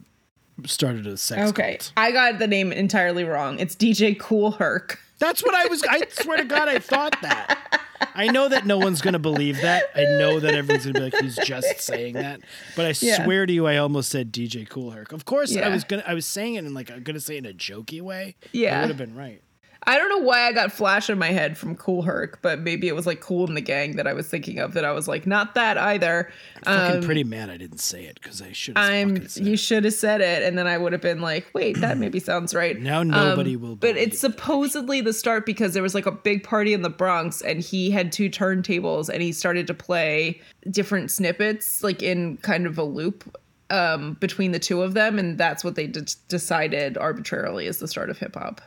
[0.66, 1.92] started a sex Okay, cult.
[1.96, 3.58] I got the name entirely wrong.
[3.58, 5.00] It's DJ Kool Herc.
[5.18, 5.82] That's what I was.
[5.82, 7.80] I swear to God, I thought that.
[8.14, 9.84] I know that no one's gonna believe that.
[9.94, 12.40] I know that everyone's gonna be like, he's just saying that.
[12.76, 13.24] But I Yeah.
[13.24, 15.12] swear to you, I almost said DJ Kool Herc.
[15.12, 16.04] Of course, I was gonna.
[16.06, 18.36] I was saying it in like I'm gonna say it in a jokey way.
[18.52, 18.78] Yeah.
[18.78, 19.40] I would have been right.
[19.86, 22.88] I don't know why I got Flash in my head from Kool Herc, but maybe
[22.88, 24.72] it was like Kool and the Gang that I was thinking of.
[24.74, 26.30] That I was like, not that either.
[26.64, 28.78] Fucking Um, pretty mad I didn't say it because I should.
[28.78, 29.28] have I'm.
[29.28, 31.98] said You should have said it, and then I would have been like, "Wait, that
[31.98, 35.94] maybe sounds right." Now Um, nobody will But it's supposedly the start because there was
[35.94, 39.66] like a big party in the Bronx, and he had two turntables, and he started
[39.66, 43.36] to play different snippets, like in kind of a loop
[43.70, 47.88] um, between the two of them, and that's what they d- decided arbitrarily is the
[47.88, 48.60] start of hip hop.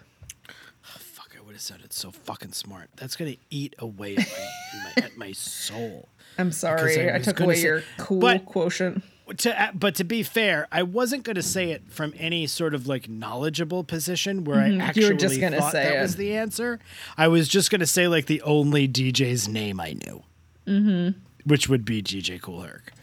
[0.82, 2.90] Fuck, I would have said it so fucking smart.
[2.96, 6.08] That's gonna eat away at my, my, at my soul.
[6.38, 9.04] I'm sorry, I I, took away say- your cool but- quotient.
[9.40, 12.88] To, but to be fair, I wasn't going to say it from any sort of
[12.88, 14.74] like knowledgeable position where I Mm-hmm.
[14.76, 16.02] You actually were just gonna thought say that it.
[16.02, 16.80] was the answer.
[17.18, 20.24] I was just going to say like the only DJ's name I knew,
[20.66, 21.20] mm-hmm.
[21.44, 22.94] which would be DJ Kool Herc.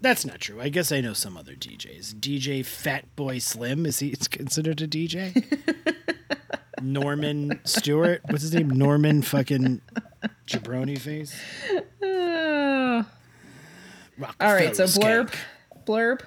[0.00, 0.62] That's not true.
[0.62, 2.14] I guess I know some other DJs.
[2.14, 5.44] DJ Fatboy Slim is he it's considered a DJ?
[6.82, 8.68] Norman Stewart, what's his name?
[8.70, 9.80] Norman fucking
[10.46, 11.34] Jabroni face.
[12.02, 13.02] Uh,
[14.40, 15.84] all right, so Rockefeller blurb, skank.
[15.86, 16.20] blurb.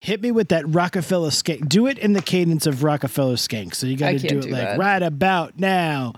[0.00, 1.68] Hit me with that Rockafeller skank.
[1.68, 3.74] Do it in the cadence of Rockafeller skank.
[3.74, 4.78] So you got to do it do like that.
[4.78, 6.12] right about now.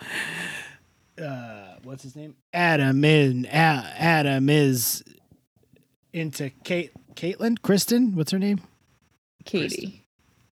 [1.20, 2.36] Uh, what's his name?
[2.52, 3.48] Adam in A-
[3.96, 5.02] Adam is
[6.12, 8.14] into Kate Caitlin Kristen.
[8.14, 8.60] What's her name?
[9.46, 10.04] Katie.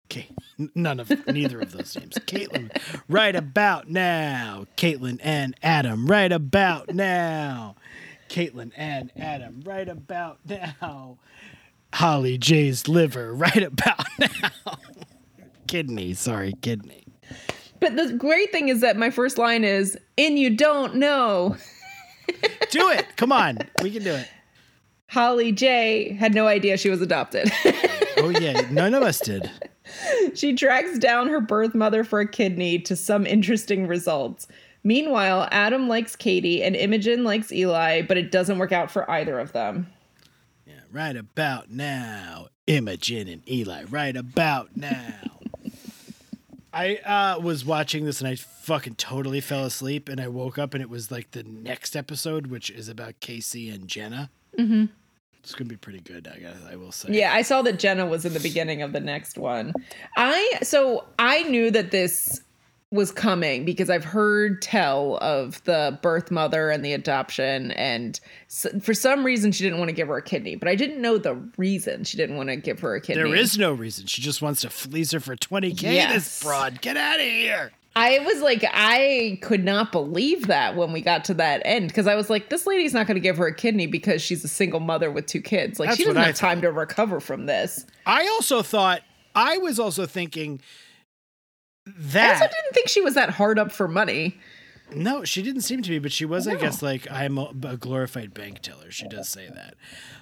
[0.09, 0.31] Kate.
[0.75, 2.15] None of neither of those names.
[2.25, 2.71] Caitlin.
[3.07, 4.65] Right about now.
[4.77, 6.07] Caitlin and Adam.
[6.07, 7.75] Right about now.
[8.29, 9.61] Caitlin and Adam.
[9.65, 11.17] Right about now.
[11.93, 13.33] Holly J's liver.
[13.33, 14.77] Right about now.
[15.67, 16.13] kidney.
[16.13, 17.03] Sorry, kidney.
[17.79, 21.55] But the great thing is that my first line is, "And you don't know."
[22.71, 23.05] do it.
[23.17, 23.59] Come on.
[23.83, 24.27] We can do it.
[25.09, 27.49] Holly J had no idea she was adopted.
[28.17, 28.67] Oh, yeah.
[28.71, 29.49] None of us did.
[30.35, 34.47] She tracks down her birth mother for a kidney to some interesting results.
[34.83, 39.39] Meanwhile, Adam likes Katie and Imogen likes Eli, but it doesn't work out for either
[39.39, 39.87] of them.
[40.65, 42.47] Yeah, right about now.
[42.67, 45.37] Imogen and Eli, right about now.
[46.73, 50.73] I uh, was watching this and I fucking totally fell asleep and I woke up
[50.73, 54.29] and it was like the next episode, which is about Casey and Jenna.
[54.59, 54.85] Mm-hmm.
[55.47, 56.27] It's gonna be pretty good.
[56.27, 57.07] I guess I will say.
[57.13, 59.71] Yeah, I saw that Jenna was in the beginning of the next one.
[60.17, 62.41] I so I knew that this
[62.91, 68.19] was coming because I've heard tell of the birth mother and the adoption, and
[68.81, 71.17] for some reason she didn't want to give her a kidney, but I didn't know
[71.17, 73.23] the reason she didn't want to give her a kidney.
[73.23, 74.05] There is no reason.
[74.07, 75.79] She just wants to fleece her for 20K.
[75.79, 76.43] This Yes.
[76.43, 76.81] fraud.
[76.81, 77.71] Get out of here.
[77.99, 82.05] I was like, I could not believe that when we got to that end because
[82.05, 84.47] I was like, this lady's not going to give her a kidney because she's a
[84.47, 85.79] single mother with two kids.
[85.79, 87.87] Like, That's she doesn't have time to recover from this.
[88.05, 89.01] I also thought,
[89.33, 90.61] I was also thinking
[91.87, 92.29] that.
[92.29, 94.37] I also didn't think she was that hard up for money.
[94.93, 97.77] No, she didn't seem to be, but she was, I guess, like I'm a, a
[97.77, 98.91] glorified bank teller.
[98.91, 99.73] She does say that.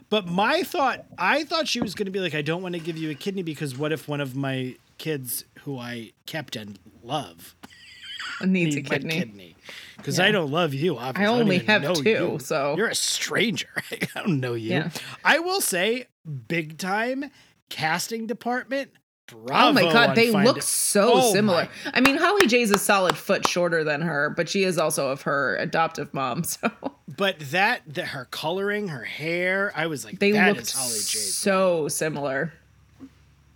[0.10, 2.80] But my thought, I thought she was going to be like, I don't want to
[2.80, 6.80] give you a kidney because what if one of my kids who I kept and
[7.04, 7.56] love
[8.44, 9.12] Needs a need my kidney.
[9.20, 9.56] kidney?
[9.98, 10.98] Because I don't love you.
[10.98, 12.40] Obviously, I only even have two, you.
[12.40, 13.70] so- you're a stranger.
[13.92, 14.72] I don't know you.
[14.72, 14.90] Yeah.
[15.24, 16.08] I will say,
[16.48, 17.32] big time
[17.70, 18.92] casting department.
[19.28, 20.64] Bravo Oh my god, they look It.
[20.64, 21.68] so Oh similar.
[21.86, 25.10] my I mean, Holly J's a solid foot shorter than her, but she is also
[25.10, 26.70] of her adoptive mom, so
[27.08, 31.88] But that, that her coloring, her hair, I was like, they that look Holly so
[31.88, 32.54] similar.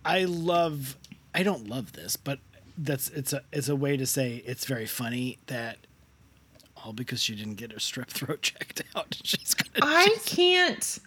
[0.04, 0.96] I love.
[1.34, 2.38] I don't love this, but
[2.76, 5.78] that's it's a it's a way to say it's very funny that
[6.76, 9.86] all because she didn't get her strep throat checked out, she's gonna.
[9.86, 10.98] I can't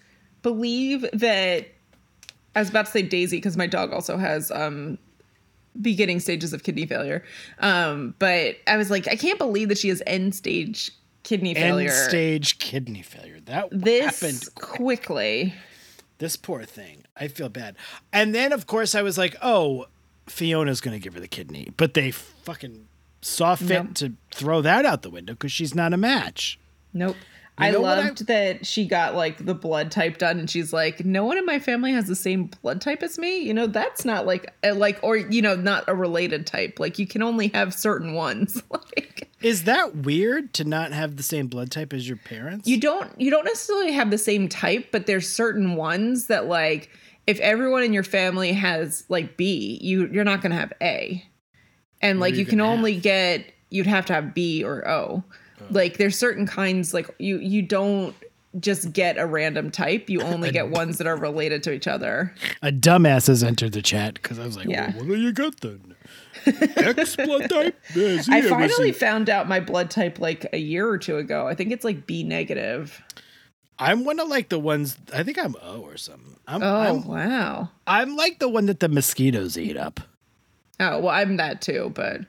[0.41, 1.67] believe that.
[2.55, 4.99] I was about to say Daisy because my dog also has um,
[5.81, 7.23] beginning stages of kidney failure.
[7.59, 10.91] Um, but I was like, I can't believe that she has end stage
[11.23, 13.39] kidney failure End stage kidney failure.
[13.45, 14.55] That this happened.
[14.55, 15.53] quickly.
[16.19, 17.05] This poor thing.
[17.17, 17.75] I feel bad.
[18.11, 19.87] And then of course I was like, oh,
[20.27, 22.87] Fiona's gonna give her the kidney, but they fucking
[23.21, 23.93] saw fit Yep.
[23.95, 26.59] to throw that out the window because she's not a match.
[26.93, 27.15] Nope.
[27.55, 30.73] I know what I- loved that she got like the blood type done, and she's
[30.73, 33.39] like, "No one in my family has the same blood type as me.
[33.43, 36.79] You know, that's not like a, like or you know, not a related type.
[36.79, 38.61] Like you can only have certain ones.
[38.71, 42.67] like Is that weird to not have the same blood type as your parents?
[42.67, 46.89] you don't you don't necessarily have the same type, but there's certain ones that like
[47.27, 51.23] if everyone in your family has like B, you you're not gonna have A,
[52.01, 53.03] and What like you you can only have?
[53.03, 55.23] get you'd have to have B or O.
[55.61, 55.65] Oh.
[55.69, 58.15] Like there's certain kinds like you you don't
[58.59, 60.09] just get a random type.
[60.11, 62.35] You only get ones that are related to each other.
[62.61, 64.91] A dumbass has entered the chat because I was like, Yeah.
[64.95, 65.95] well, what do you got then?
[66.45, 67.79] X blood type?
[67.95, 71.47] Yeah, I finally found out my blood type like a year or two ago.
[71.47, 73.01] I think it's like B negative.
[73.79, 74.97] I'm one of like the ones.
[75.13, 76.37] I think I'm O or something.
[76.47, 77.69] I'm, Oh I'm, wow.
[77.87, 79.99] I'm like the one that the mosquitoes eat up.
[80.79, 82.21] Oh well, I'm that too, but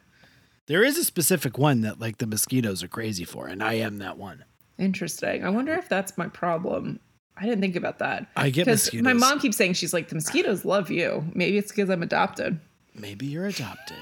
[0.66, 3.98] There is a specific one that like the mosquitoes are crazy for, and I am
[3.98, 4.44] that one.
[4.78, 5.44] interesting.
[5.44, 7.00] I wonder if that's my problem.
[7.36, 8.26] I didn't think about that.
[8.36, 9.02] I get mosquitoes.
[9.04, 11.24] my mom keeps saying she's like the mosquitoes love you.
[11.34, 12.60] Maybe it's because I'm adopted.
[12.94, 13.96] Maybe you're adopted.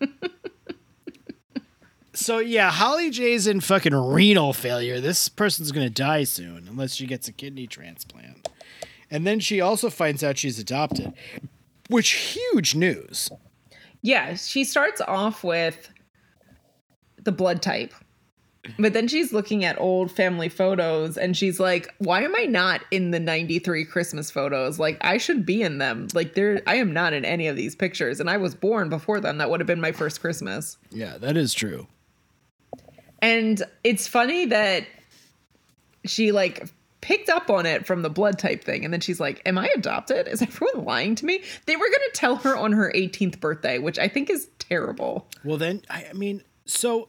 [2.28, 5.00] so yeah, Holly J's in fucking renal failure.
[5.00, 8.46] This person's gonna die soon unless she gets a kidney transplant.
[9.10, 11.14] And then she also finds out she's adopted,
[11.88, 13.30] which huge news.
[14.02, 15.88] Yeah, she starts off with
[17.24, 17.94] the blood type.
[18.78, 22.82] But then she's looking at old family photos and she's like, why am I not
[22.90, 24.78] in the 93 Christmas photos?
[24.78, 26.08] Like I should be in them.
[26.12, 29.18] Like there I am not in any of these pictures and I was born before
[29.18, 29.38] them.
[29.38, 30.76] That would have been my first Christmas.
[30.90, 31.86] Yeah, that is true.
[33.20, 34.86] And it's funny that
[36.04, 36.68] she like
[37.00, 39.68] picked up on it from the blood type thing and then she's like, "Am I
[39.74, 40.28] adopted?
[40.28, 43.78] Is everyone lying to me?" They were going to tell her on her 18th birthday,
[43.78, 45.28] which I think is terrible.
[45.44, 47.08] Well, then I, mean, so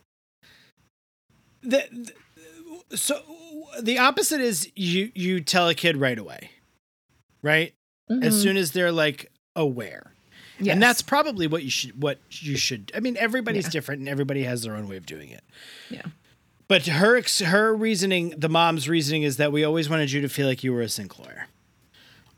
[1.61, 3.21] the, the so
[3.81, 6.51] the opposite is you you tell a kid right away,
[7.41, 7.73] right?
[8.09, 8.31] As mm-hmm.
[8.31, 10.13] soon as they're like aware.
[10.59, 10.73] Yes.
[10.73, 13.71] And that's probably what you should what you should I mean everybody's Yeah.
[13.71, 15.43] different and everybody has their own way of doing it.
[15.89, 16.03] yeah.
[16.67, 20.29] But her ex- her reasoning, the mom's reasoning is that we always wanted you to
[20.29, 21.47] feel like you were a Sinclair.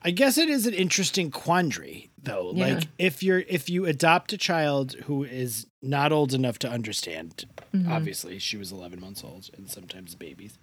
[0.04, 2.54] I guess it is an interesting quandary though.
[2.56, 2.76] Yeah.
[2.76, 7.46] Like if you're if you adopt a child who is not old enough to understand,
[7.74, 7.90] Mm-hmm.
[7.92, 10.58] obviously she was 11 months old and sometimes babies.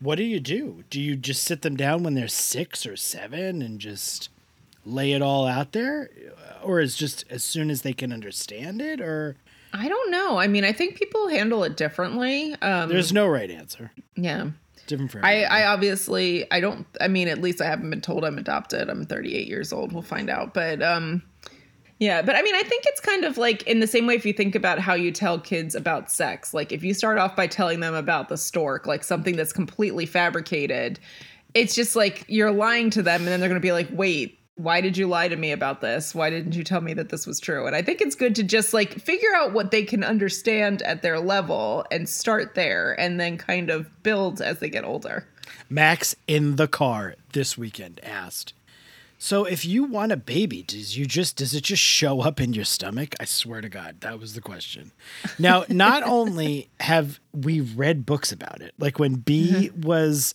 [0.00, 0.84] What do you do?
[0.90, 4.28] Do you just sit them down when they're 6 or 7 and just
[4.84, 6.10] lay it all out there
[6.62, 9.36] or is just as soon as they can understand it or
[9.74, 10.38] I don't know.
[10.38, 12.54] I mean, I think people handle it differently.
[12.60, 13.90] Um, there's no right answer.
[14.16, 14.50] yeah.
[14.88, 15.44] Different for I.
[15.44, 18.90] I obviously I don't I mean at least I haven't been told I'm adopted.
[18.90, 19.92] I'm 38 years old.
[19.92, 20.52] We'll find out.
[20.54, 21.22] But um
[22.00, 24.26] yeah, but I mean I think it's kind of like in the same way if
[24.26, 26.52] you think about how you tell kids about sex.
[26.52, 30.04] Like if you start off by telling them about the stork, like something that's completely
[30.04, 30.98] fabricated,
[31.54, 34.36] it's just like you're lying to them and then they're going to be like, "Wait,
[34.56, 36.14] why did you lie to me about this?
[36.14, 38.42] Why didn't you tell me that this was true?" And I think it's good to
[38.42, 43.18] just like figure out what they can understand at their level and start there and
[43.18, 45.26] then kind of build as they get older.
[45.68, 48.52] Max in the car this weekend asked,
[49.18, 52.52] "So if you want a baby, does you just does it just show up in
[52.52, 54.92] your stomach?" I swear to God, that was the question.
[55.38, 59.80] Now, not only have we read books about it, like when B mm-hmm.
[59.80, 60.34] was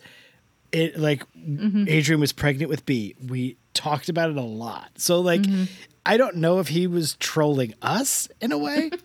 [0.72, 1.86] it like mm-hmm.
[1.88, 4.92] Adrian was pregnant with B, we talked about it a lot.
[4.98, 5.66] So like mm-hmm.
[6.06, 8.92] I don't know if he was trolling us in a way.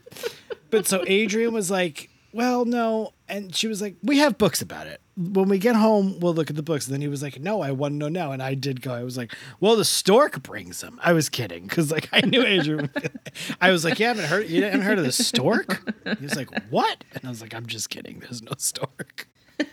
[0.71, 3.13] But so Adrian was like, well, no.
[3.29, 5.03] And she was like, we have books about it.
[5.19, 6.87] When we get home, we'll look at the books.
[6.87, 8.33] And then he was like, no, I want to know now.
[8.33, 8.95] And I did go.
[8.95, 10.99] I was like, well, the stork brings them.
[11.05, 12.81] I was kidding because like I knew Adrian.
[12.81, 15.93] Would be like- I was like, you haven't heard, you haven't heard of the stork?
[16.19, 17.05] He was like, what?
[17.13, 18.21] And I was like, I'm just kidding.
[18.21, 19.29] There's no stork.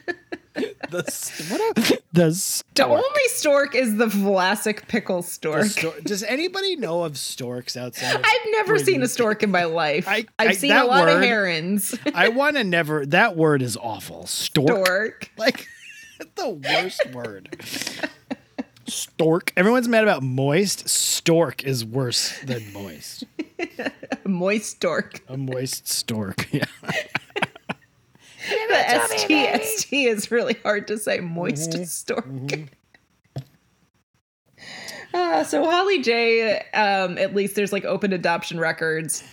[0.91, 1.78] the what?
[1.78, 5.65] A, the The only stork is the Vlasic pickle stork.
[5.65, 8.15] stor- Does anybody know of storks outside?
[8.23, 10.08] I've never seen a stork in my life.
[10.08, 11.95] I- have seen a lot of herons.
[12.13, 13.06] I want to never.
[13.06, 14.25] That word is awful.
[14.28, 14.86] Stork.
[14.86, 15.32] Stork.
[15.38, 15.67] Like
[16.36, 17.63] the worst word.
[18.88, 19.54] Stork.
[19.56, 20.89] Everyone's mad about moist.
[20.89, 23.23] Stork is worse than moist.
[24.25, 25.21] Moist stork.
[25.30, 26.47] A moist stork.
[26.52, 26.65] Yeah.
[28.47, 31.19] The ST, ST is really hard to say.
[31.19, 31.84] Moist Mm-hmm.
[31.84, 32.25] stork.
[35.13, 39.23] Uh, so Holly J, um, at least there's like open adoption records,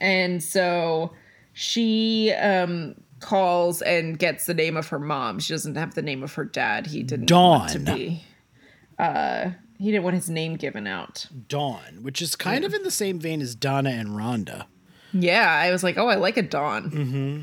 [0.00, 1.12] and so
[1.54, 5.40] she um, calls and gets the name of her mom.
[5.40, 6.86] She doesn't have the name of her dad.
[6.86, 8.22] He didn't want to be.
[8.96, 11.26] Uh, he didn't want his name given out.
[11.48, 14.66] Dawn, which is kind of in the same vein as Donna and Rhonda.
[15.12, 16.90] Yeah, I was like, oh, I like a Dawn.
[16.90, 17.40] Mm-hmm.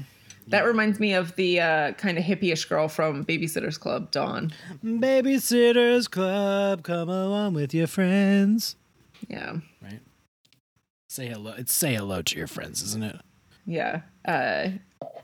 [0.50, 4.52] That reminds me of the uh, kind of hippie-ish girl from Babysitter's Club, Dawn.
[4.84, 8.76] Babysitters Club, come along with your friends.
[9.28, 10.00] Yeah, Right.
[11.10, 11.54] Say hello.
[11.58, 13.18] It's say hello to your friends, isn't it?
[13.66, 14.02] yeah.
[14.26, 14.70] Uh,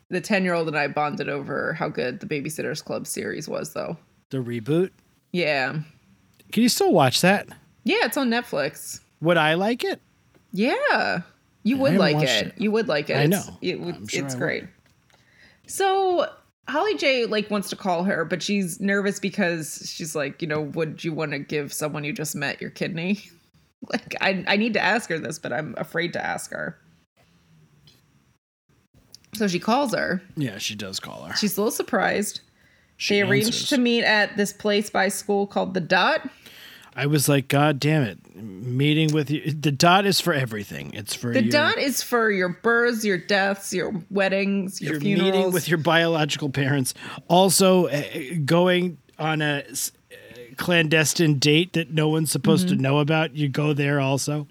[0.09, 3.97] the ten-year-old and I bonded over how good the Babysitter's Club series was, though.
[4.31, 4.91] The reboot.
[5.31, 5.79] Yeah,
[6.51, 7.47] Can you still watch that?
[7.83, 9.01] yeah, it's on Netflix.
[9.21, 9.99] Would I like it?
[10.53, 11.21] Yeah,
[11.63, 12.47] you I would like it.
[12.47, 12.53] it.
[12.57, 13.17] You would like it.
[13.17, 13.57] I It's- know.
[13.61, 14.63] It, would- I'm sure it's I great.
[15.67, 16.27] So
[16.67, 20.61] Holly J like wants to call her, but she's nervous because she's like, you know,
[20.61, 23.19] would you want to give someone you just met your kidney?
[23.91, 26.77] like, I I need to ask her this, but I'm afraid to ask her.
[29.33, 30.21] So she calls her.
[30.37, 31.35] Yeah, she does call her.
[31.35, 32.39] She's a little surprised.
[32.97, 33.69] She They arranged answers.
[33.69, 36.29] to meet at this place by school called the Dot.
[36.95, 38.35] I was like, God damn it!
[38.35, 39.51] Meeting with you.
[39.51, 40.93] The dot is for everything.
[40.93, 45.01] It's for The your, Dot is for your births, your deaths, your weddings, your You're
[45.01, 45.31] funerals.
[45.35, 46.93] meeting with your biological parents.
[47.27, 48.01] Also, uh,
[48.45, 50.15] going on a uh,
[50.57, 52.75] clandestine date that no one's supposed Mm-hmm.
[52.77, 53.35] to know about.
[53.35, 54.47] You go there also.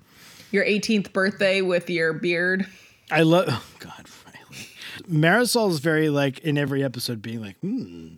[0.51, 2.67] your 18th birthday with your beard.
[3.11, 3.47] I love.
[3.49, 4.69] Oh God, Riley.
[5.11, 8.09] Marisol is very like in every episode being like, hmm,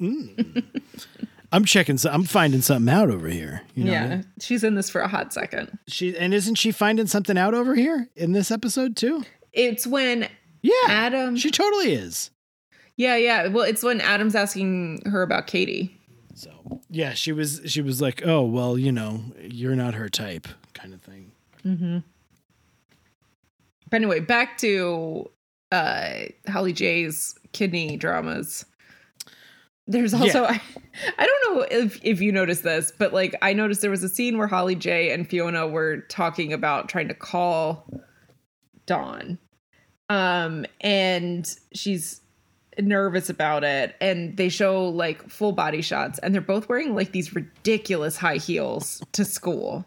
[0.00, 0.26] hmm.
[1.54, 1.98] I'm checking.
[1.98, 3.62] So I'm finding something out over here.
[3.74, 3.92] You know?
[3.92, 5.78] Yeah, she's in this for a hot second.
[5.88, 9.24] She and isn't she finding something out over here in this episode too?
[9.52, 10.28] It's when
[10.62, 10.72] Yeah.
[10.88, 11.36] Adam.
[11.36, 12.30] She totally is.
[12.96, 13.46] yeah, yeah.
[13.48, 15.96] Well, it's when Adam's asking her about Katie.
[16.34, 16.50] So
[16.90, 20.92] yeah, she was she was like, oh well, you know, you're not her type, kind
[20.92, 21.30] of thing.
[21.62, 21.98] Hmm.
[23.90, 25.30] But anyway, back to
[25.70, 28.64] uh Holly J's kidney dramas.
[29.86, 30.58] There's also Yeah.
[30.58, 30.60] I,
[31.18, 34.08] I don't know if if you noticed this, but like I noticed there was a
[34.08, 37.86] scene where Holly J and Fiona were talking about trying to call
[38.86, 39.38] Dawn.
[40.08, 42.20] Um and she's
[42.78, 47.12] nervous about it and they show like full body shots and they're both wearing like
[47.12, 49.86] these ridiculous high heels to school.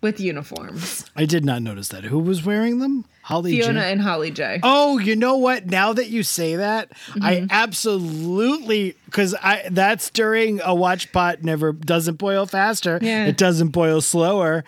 [0.00, 1.04] With uniforms.
[1.14, 2.04] I did not notice that.
[2.04, 3.04] Who was wearing them?
[3.22, 3.92] Holly Fiona J.
[3.92, 4.60] and Holly J.
[4.62, 5.66] Oh, you know what?
[5.66, 6.90] Now that you say that,
[7.20, 7.46] I Mm-hmm.
[7.50, 12.98] absolutely because I that's during a watch pot never doesn't boil faster.
[13.02, 13.26] Yeah.
[13.26, 14.64] It doesn't boil slower.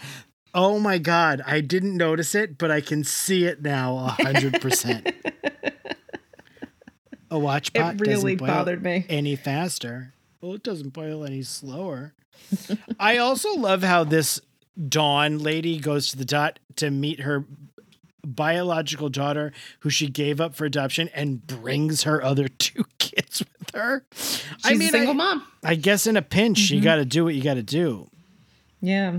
[0.55, 4.61] Oh my god, I didn't notice it, but I can see it now a hundred
[4.61, 5.11] percent.
[7.31, 9.07] A watch pot it really doesn't boil bothered me.
[9.09, 10.13] any faster.
[10.43, 12.13] Well, it doesn't boil any slower.
[13.01, 14.41] I also love how this
[14.89, 17.45] Dawn lady goes to the dot to meet her
[18.25, 23.71] biological daughter who she gave up for adoption and brings her other two kids with
[23.75, 24.05] her.
[24.15, 25.41] She's a single I, mom.
[25.41, 25.67] Mm-hmm.
[25.67, 28.09] I guess in a pinch, you got to do what you got to do.
[28.81, 29.19] Yeah.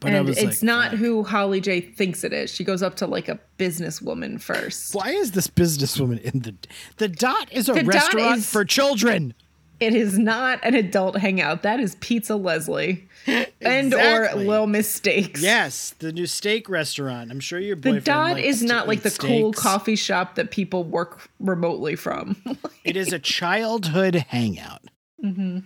[0.00, 0.98] But I and it's like, not fuck.
[1.00, 2.50] who Holly J thinks it is.
[2.54, 4.94] She goes up to like a businesswoman first.
[4.94, 6.54] Why is this businesswoman in the
[6.98, 9.34] the dot is a The restaurant is- for children?
[9.80, 11.62] It is not an adult hangout.
[11.62, 13.08] That is Pizza Leslie.
[13.60, 15.42] And or Lil Mistakes.
[15.42, 17.30] Yes, the new steak restaurant.
[17.30, 17.96] I'm sure your boyfriend.
[17.96, 22.36] The Dot is not like the cool coffee shop that people work remotely from.
[22.84, 24.80] It is a childhood hangout.
[25.22, 25.58] Mm-hmm.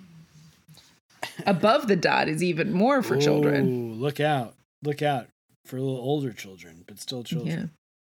[1.46, 4.00] Above the Dot is even more for children.
[4.00, 4.54] Look out.
[4.82, 5.28] Look out
[5.64, 7.70] for a little older children, but still children.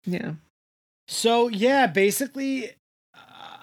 [0.06, 0.20] Yeah.
[0.20, 0.32] Yeah.
[1.08, 2.72] So, yeah, basically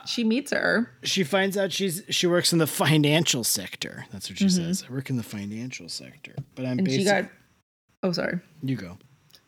[0.07, 0.91] She meets her.
[1.03, 4.07] she finds out she's she works in the financial sector.
[4.13, 4.85] That's what she says.
[4.89, 6.35] I work in the financial sector.
[6.55, 6.87] But I'm Mm-hmm.
[6.87, 7.25] And she got
[8.03, 8.39] oh sorry.
[8.63, 8.99] you go.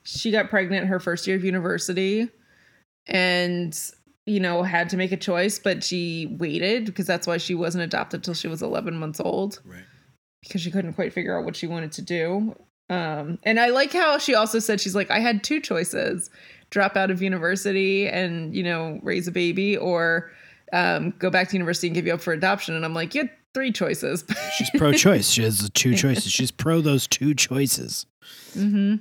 [0.02, 2.28] she got pregnant her first year of university
[3.08, 3.78] and
[4.24, 7.82] you know had to make a choice but she waited because that's why she wasn't
[7.82, 9.84] adopted till she was 11 months old Right.
[10.42, 12.56] because she couldn't quite figure out what she wanted to do
[12.90, 16.30] um and i like how she also said she's like i had two choices
[16.70, 20.30] drop out of university and you know raise a baby or
[20.72, 23.22] um go back to university and give you up for adoption and i'm like you
[23.22, 24.24] had three choices
[24.58, 25.30] She's pro choice.
[25.30, 26.30] She has two choices.
[26.30, 28.04] She's pro those two choices.
[28.54, 28.96] mm-hmm.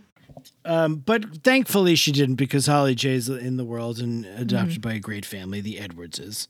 [0.64, 4.90] Um, but thankfully she didn't because Holly J's in the world and adopted Mm-hmm.
[4.90, 6.48] by a great family, the Edwardses.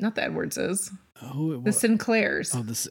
[0.00, 0.90] not the edwardses
[1.22, 2.88] Oh, the sinclairs oh, this.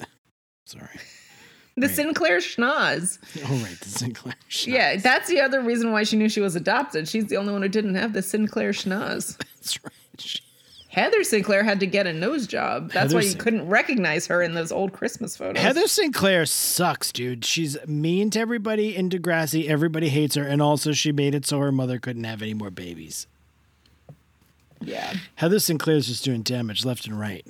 [0.68, 0.86] Sorry.
[1.78, 1.96] the right.
[1.96, 4.36] sinclair schnoz Oh, right, the Sinclair.
[4.66, 7.08] Yeah, that's the other reason why she knew she was adopted.
[7.08, 9.38] She's the only one who didn't have the Sinclair schnoz.
[9.56, 9.94] that's right.
[10.20, 10.42] She-
[10.92, 12.92] Heather Sinclair had to get a nose job.
[12.92, 15.64] That's Heather why you Sin- couldn't recognize her in those old Christmas photos.
[15.64, 17.46] Heather Sinclair sucks, dude.
[17.46, 19.68] She's mean to everybody in Degrassi.
[19.70, 22.70] Everybody hates her, and also she made it so her mother couldn't have any more
[22.70, 23.26] babies.
[24.82, 27.46] yeah, Heather Sinclair's just doing damage left and right.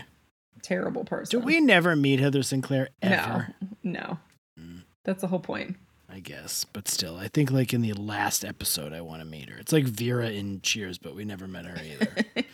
[0.62, 1.40] terrible person.
[1.40, 3.56] Do we never meet Heather Sinclair ever?
[3.82, 4.20] No, no.
[4.60, 4.82] Mm.
[5.04, 5.78] That's the whole point.
[6.14, 9.50] I guess, but still, I think like in the last episode, I want to meet
[9.50, 9.58] her.
[9.58, 12.14] It's like Vera in Cheers, but we never met her either.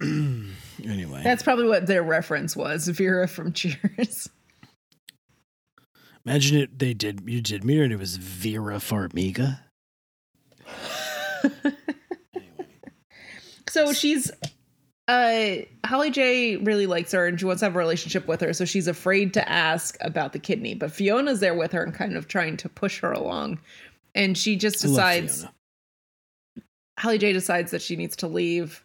[0.02, 2.88] anyway, That's probably what their reference was.
[2.88, 4.28] Vera from Cheers.
[6.24, 6.78] imagine it.
[6.78, 7.22] They did.
[7.26, 9.60] You did meet her, and it was Vera Farmiga.
[13.70, 14.32] So she's
[15.06, 18.52] uh Holly J really likes her and she wants to have a relationship with her,
[18.52, 20.74] so she's afraid to ask about the kidney.
[20.74, 23.60] But Fiona's there with her and kind of trying to push her along.
[24.14, 25.46] And she just decides
[26.98, 28.84] Holly J decides that she needs to leave.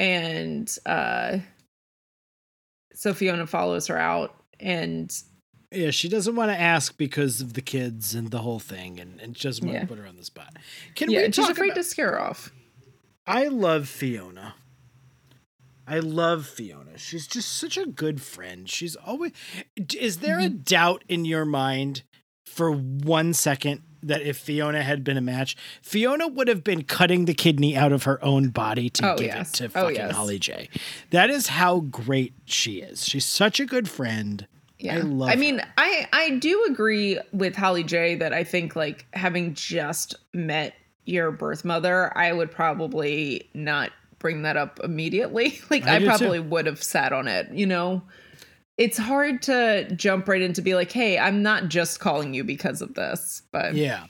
[0.00, 1.38] And uh
[2.94, 5.14] so Fiona follows her out and
[5.70, 9.20] Yeah, she doesn't want to ask because of the kids and the whole thing, and,
[9.20, 9.80] and she doesn't want Yeah.
[9.82, 10.56] to put her on the spot.
[10.96, 12.50] Can yeah, we she's afraid about- to scare her off.
[13.26, 14.54] I love Fiona.
[15.86, 16.98] I love Fiona.
[16.98, 18.68] She's just such a good friend.
[18.68, 19.32] She's always.
[19.98, 20.62] Is there a Mm-hmm.
[20.62, 22.02] doubt in your mind
[22.46, 27.24] for one second that if Fiona had been a match, Fiona would have been cutting
[27.26, 29.50] the kidney out of her own body to Oh, give yes.
[29.50, 30.12] it to Oh, fucking yes.
[30.14, 30.68] Holly J?
[31.10, 33.04] That is how great she is.
[33.04, 34.46] She's such a good friend.
[34.78, 34.96] Yeah.
[34.96, 35.66] I love I mean, her.
[35.76, 40.74] I I do agree with Holly J that I think like having just met
[41.04, 45.58] your birth mother, I would probably not bring that up immediately.
[45.70, 46.08] Like I I, do too.
[46.10, 48.02] probably would have sat on it, you know.
[48.80, 52.80] It's hard to jump right into be like, "Hey, I'm not just calling you because
[52.80, 54.06] of this." But Yeah.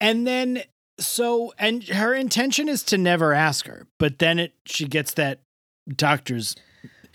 [0.00, 0.62] And then
[1.00, 5.40] so and her intention is to never ask her, but then it she gets that
[5.96, 6.54] doctor's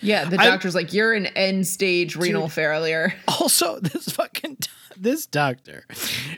[0.02, 2.52] yeah, the I- doctor's like, "You're an end stage renal Dude.
[2.52, 4.58] failure." also this fucking
[4.98, 5.86] this doctor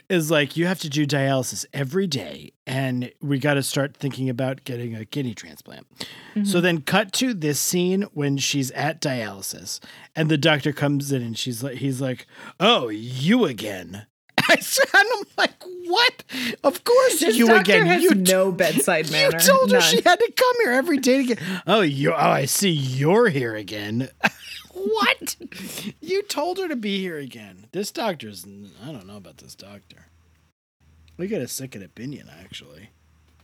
[0.08, 4.28] is like you have to do dialysis every day and we got to start thinking
[4.28, 5.86] about getting a kidney transplant
[6.34, 6.60] so mm-hmm.
[6.60, 9.80] then cut to this scene when she's at dialysis
[10.16, 12.26] and the doctor comes in and she's like he's like
[12.58, 14.06] oh you again
[14.48, 16.24] I said, and I'm like, what?
[16.64, 17.86] Of course This you doctor again.
[17.86, 19.36] has you no bedside manner.
[19.36, 19.88] You told her None.
[19.88, 21.38] she had to come here every day to get.
[21.66, 22.12] Oh, you.
[22.12, 24.08] Oh, I see you're here again.
[24.72, 25.36] what?
[26.00, 27.66] You told her to be here again.
[27.72, 28.46] This doctor's.
[28.82, 30.06] I don't know about this doctor.
[31.16, 32.90] We got a second opinion, actually.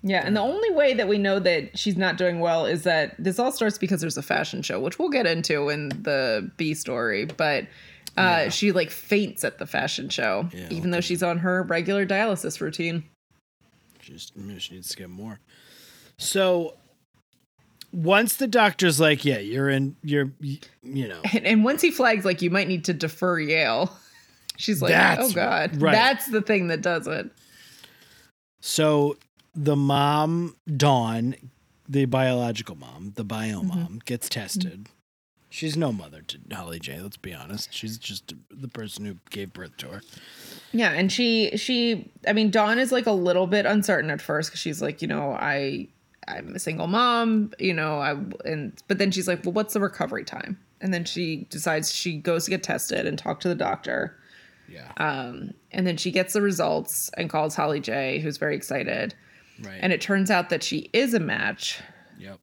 [0.07, 0.45] Yeah, and the uh.
[0.45, 3.79] only way that we know that she's not doing well is that this all starts
[3.79, 7.25] because there's a fashion show, which we'll get into in the B story.
[7.25, 7.67] But
[8.17, 12.07] uh, she like faints at the fashion show, Yeah, even though she's on her regular
[12.07, 13.05] dialysis routine.
[14.01, 15.41] She's, she needs to get more.
[16.19, 16.75] So
[17.93, 22.25] once the doctor's like, yeah, you're in, you're, you know, And, and once he flags
[22.25, 23.97] like you might need to defer Yale,
[24.57, 25.93] she's like, That's oh god, right.
[25.93, 27.31] that's the thing that does it.
[28.61, 29.17] so
[29.55, 31.35] the mom, Dawn,
[31.89, 34.89] the biological mom, the bio mom, gets tested.
[35.55, 37.01] She's no mother to Holly J.
[37.01, 37.73] Let's be honest.
[37.73, 40.01] She's just the person who gave birth to her.
[40.73, 44.51] Yeah, and she she I mean Dawn is like a little bit uncertain at first
[44.51, 45.87] cuz she's like, you know, I
[46.27, 49.81] I'm a single mom, you know, I and but then she's like, "Well, what's the
[49.81, 53.55] recovery time?" And then she decides she goes to get tested and talk to the
[53.55, 54.19] doctor.
[54.69, 54.91] Yeah.
[54.97, 59.15] Um and then she gets the results and calls Holly J, who's very excited.
[59.63, 59.79] right.
[59.81, 61.81] And it turns out that she is a match,
[62.19, 62.41] yep.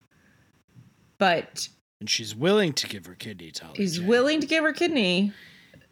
[1.18, 1.68] but
[2.02, 4.06] And she's willing to give her kidney to he's J.
[4.06, 5.32] willing to give her kidney.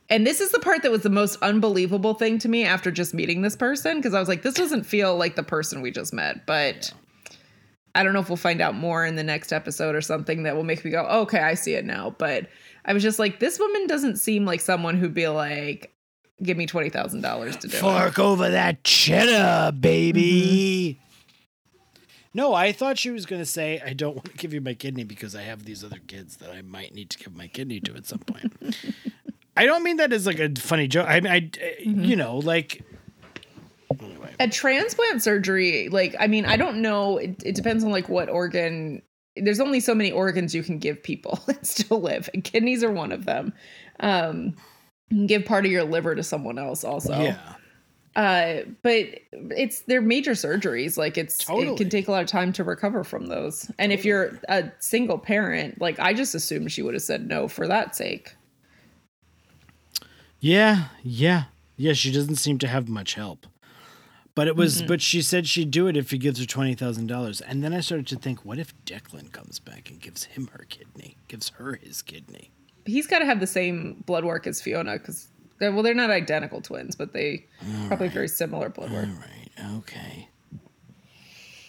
[0.09, 3.13] And this is the part that was the most unbelievable thing to me after just
[3.13, 6.11] meeting this person because I was like, this doesn't feel like the person we just
[6.11, 6.47] met.
[6.47, 6.91] But
[7.93, 10.55] I don't know if we'll find out more in the next episode or something that
[10.55, 12.15] will make me go, okay, I see it now.
[12.17, 12.49] But
[12.85, 15.93] I was just like, this woman doesn't seem like someone who'd be like,
[16.41, 17.79] give me twenty thousand dollars to do it.
[17.79, 20.97] Fork over that cheddar, baby.
[20.99, 21.08] Mm-hmm.
[22.33, 24.73] No, I thought she was going to say, I don't want to give you my
[24.75, 27.79] kidney because I have these other kids that I might need to give my kidney
[27.81, 28.53] to at some point.
[29.57, 31.07] I don't mean that as like a funny joke.
[31.09, 32.03] I, mean, I Mm-hmm.
[32.03, 32.83] you know, like,
[33.99, 34.33] anyway.
[34.39, 38.29] a transplant surgery like i mean i don't know it, it depends on like what
[38.29, 39.01] organ
[39.35, 42.91] there's only so many organs you can give people that still live and kidneys are
[42.91, 43.51] one of them
[44.01, 44.55] um
[45.09, 47.39] you can give part of your liver to someone else also Yeah.
[48.19, 52.51] Uh but it's they're major surgeries like it's it can take a lot of time
[52.51, 56.81] to recover from those and if you're a single parent like i just assumed she
[56.81, 58.35] would have said no for that sake
[60.41, 60.85] Yeah.
[61.03, 61.43] Yeah.
[61.75, 61.93] Yeah.
[61.93, 63.45] She doesn't seem to have much help.
[64.35, 67.07] But it was, but she said she'd do it if he gives her twenty thousand
[67.07, 67.41] dollars.
[67.41, 70.65] And then I started to think, what if Declan comes back and gives him her
[70.69, 72.51] kidney, gives her his kidney?
[72.85, 75.27] he's got to have the same blood work as fiona because
[75.59, 77.45] well they're not identical twins but they
[77.87, 79.75] probably have very similar blood work All right.
[79.79, 80.29] Okay.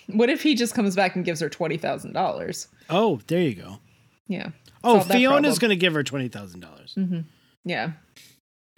[0.06, 2.68] What if he just comes back and gives her twenty thousand dollars?
[2.88, 3.78] Oh, there you go.
[4.26, 4.50] Yeah.
[4.82, 6.94] Oh, Fiona's going to give her twenty thousand dollars.
[6.96, 7.20] Mm-hmm.
[7.64, 7.92] Yeah.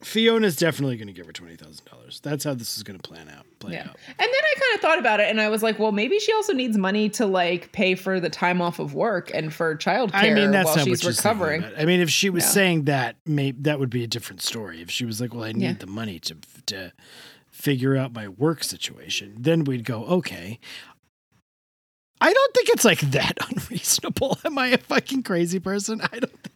[0.04, 2.20] Fiona's definitely going to give her twenty thousand dollars.
[2.22, 3.46] That's how this is going to plan out.
[3.58, 3.82] Play Yeah.
[3.88, 3.96] out.
[4.08, 6.32] And then I kind of thought about it and I was like, well, maybe she
[6.32, 10.14] also needs money to like pay for the time off of work and for childcare
[10.14, 11.64] I mean, that's while not she's recovering.
[11.78, 12.50] I mean, if she was Yeah.
[12.50, 14.80] saying that, maybe that would be a different story.
[14.82, 15.72] If she was like, "Well, I need Yeah.
[15.74, 16.36] the money to
[16.66, 16.92] to
[17.50, 20.58] figure out my work situation," then we'd go, "Okay."
[22.20, 24.38] I don't think it's like that unreasonable.
[24.44, 26.00] Am I a fucking crazy person?
[26.00, 26.48] I don't.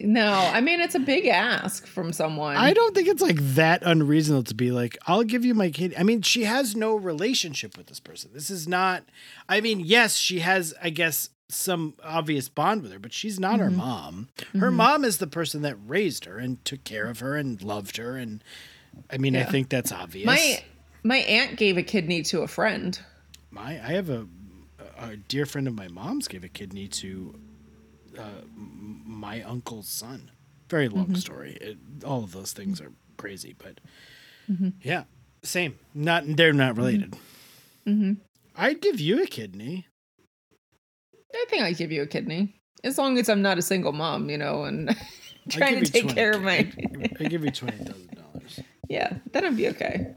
[0.00, 2.56] No, I mean it's a big ask from someone.
[2.56, 5.94] I don't think it's like that unreasonable to be like, I'll give you my kid.
[5.98, 8.30] I mean, she has no relationship with this person.
[8.34, 9.04] This is not,
[9.48, 13.60] I mean, yes, she has, I guess, some obvious bond with her, but she's not
[13.60, 14.28] her mom.
[14.58, 17.96] Her mom is the person that raised her and took care of her and loved
[17.96, 18.16] her.
[18.16, 18.42] And
[19.10, 20.26] I mean, I think that's obvious.
[20.26, 20.62] my
[21.04, 22.98] my aunt gave a kidney to a friend.
[23.50, 24.26] my, I have a,
[24.98, 27.38] a dear friend of my mom's gave a kidney to
[28.18, 28.22] uh,
[29.16, 30.30] my uncle's son.
[30.68, 31.14] Very long mm-hmm.
[31.14, 31.58] story.
[31.60, 33.80] It, all of those things are crazy, but
[34.50, 34.70] mm-hmm.
[34.82, 35.04] yeah,
[35.42, 35.78] same.
[35.94, 36.80] Not they're not mm-hmm.
[36.80, 37.16] related.
[38.56, 39.86] I'd give you a kidney.
[41.34, 42.54] I think I'd give you a kidney.
[42.82, 44.96] As long as I'm not a single mom, you know, and
[45.50, 46.72] trying to take 20 care of my
[47.20, 48.60] I'd give you twenty thousand dollars.
[48.88, 50.14] Yeah, then I'd be okay.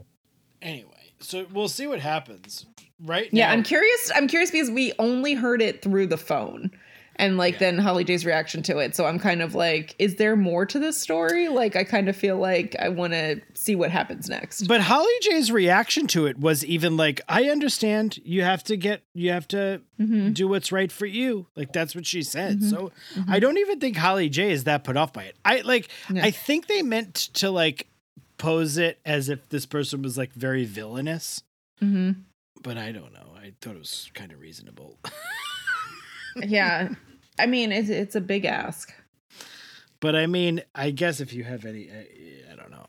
[0.62, 2.66] Anyway, so we'll see what happens.
[3.02, 4.12] Right Yeah, now, I'm curious.
[4.14, 6.70] I'm curious because we only heard it through the phone,
[7.20, 8.96] and like then Holly J's reaction to it.
[8.96, 11.48] So I'm kind of like, is there more to this story?
[11.48, 14.66] Like, I kind of feel like I want to see what happens next.
[14.66, 19.02] But Holly J's reaction to it was even like, I understand you have to get,
[19.14, 20.32] you have to Mm-hmm.
[20.32, 21.46] do what's right for you.
[21.56, 22.62] Like that's what she said.
[22.64, 22.90] So
[23.28, 25.36] I don't even think Holly J is that put off by it.
[25.44, 26.22] I like, No.
[26.22, 27.86] I think they meant to like
[28.38, 31.42] pose it as if this person was like very villainous,
[31.80, 32.12] hmm
[32.62, 33.32] but I don't know.
[33.36, 34.98] I thought it was kind of reasonable.
[36.36, 36.90] Yeah,
[37.40, 38.92] I mean, it's it's a big ask.
[40.00, 42.86] but I mean, I guess if you have any, I, I don't know,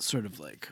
[0.00, 0.68] sort of like,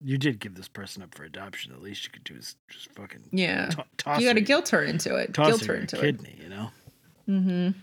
[0.00, 1.72] you did give this person up for adoption.
[1.72, 4.68] The least you could do is just fucking Yeah, to- toss you got to guilt
[4.70, 5.32] her into it.
[5.34, 6.70] toss Guilt her her into kidney, you know?
[7.28, 7.78] Mm-hmm.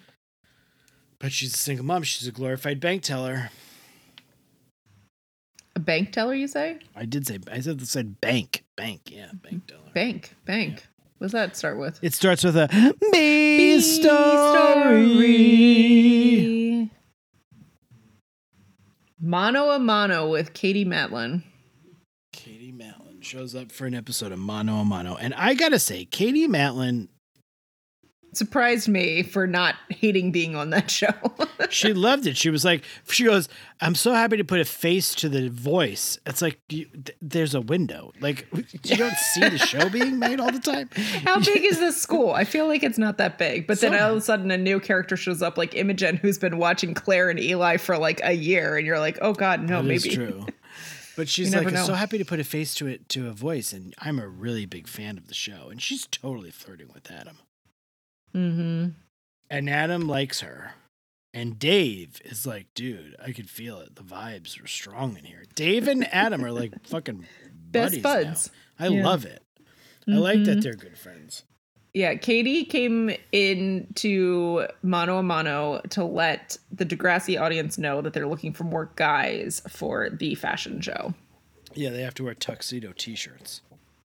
[1.20, 2.03] But she's a single mom.
[2.03, 3.49] She's a glorified bank teller.
[5.76, 6.80] A bank teller, you say?
[6.95, 8.64] I did say I said said bank.
[8.76, 9.89] Bank, yeah, bank teller.
[9.93, 10.86] Bank, bank.
[11.22, 12.00] What does that start with?
[12.02, 12.68] It starts with a
[13.12, 14.10] B story.
[19.20, 21.44] Mono a mano with Katie Matlin.
[22.34, 25.16] Katie Matlin shows up for an episode of Mono a Mano.
[25.16, 27.08] And I gotta say, Katie Matlin,
[28.34, 31.12] Surprised me for not hating being on that show.
[31.70, 32.38] she loved it.
[32.38, 33.50] She was like, she goes,
[33.82, 36.18] I'm so happy to put a face to the voice.
[36.26, 38.14] It's like, you, th- there's a window.
[38.22, 38.48] Like,
[38.84, 40.90] you don't see the show being made all the time.
[41.26, 42.32] How big is this school?
[42.32, 43.68] I feel like it's not that big.
[43.68, 46.38] But then So- all of a sudden a new character shows up like Imogen who's
[46.38, 49.84] been watching Clare and Eli for like a year and you're like, "Oh god, no,
[49.84, 50.46] maybe." true.
[51.18, 53.74] But she's like, I'm so happy to put a face to it, to a voice.
[53.74, 55.68] And I'm a really big fan of the show.
[55.70, 57.38] And she's totally flirting with Adam.
[58.34, 58.94] Mhm.
[59.50, 60.74] And Adam likes her.
[61.34, 63.96] And Dave is like, dude, I could feel it.
[63.96, 65.44] The vibes are strong in here.
[65.56, 68.50] Dave and Adam are like fucking Best buddies buds.
[68.80, 68.86] now.
[68.86, 69.04] I Yeah.
[69.06, 69.42] love it.
[70.08, 70.64] I like that Mhm.
[70.64, 71.44] they're good friends.
[71.94, 78.14] Yeah, Katie came in to Mano a Mano to let the Degrassi audience know that
[78.14, 81.14] they're looking for more guys for the fashion show.
[81.76, 83.62] Yeah, they have to wear tuxedo t-shirts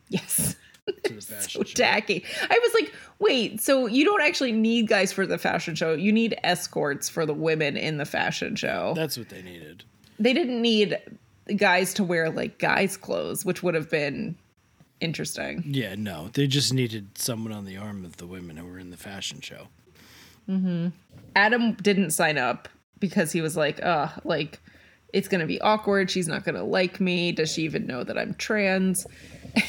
[0.09, 0.57] Yes.
[1.05, 2.25] to the so tacky.
[2.43, 5.95] I was like, wait, so you don't actually need guys for the fashion show.
[5.95, 8.93] You need escorts for the women in the fashion show.
[8.97, 9.85] That's what they needed.
[10.19, 10.99] they didn't need
[11.57, 14.37] guys to wear like guys' clothes, which would have been
[15.01, 15.63] interesting.
[15.67, 18.91] Yeah, no, they just needed someone on the arm of the women who were in
[18.91, 19.69] the fashion show.
[21.35, 22.69] Adam didn't sign up
[22.99, 24.61] because he was like, uh, like
[25.13, 26.11] it's gonna be awkward.
[26.11, 27.33] She's not gonna like me.
[27.33, 29.07] Does she even know that I'm trans?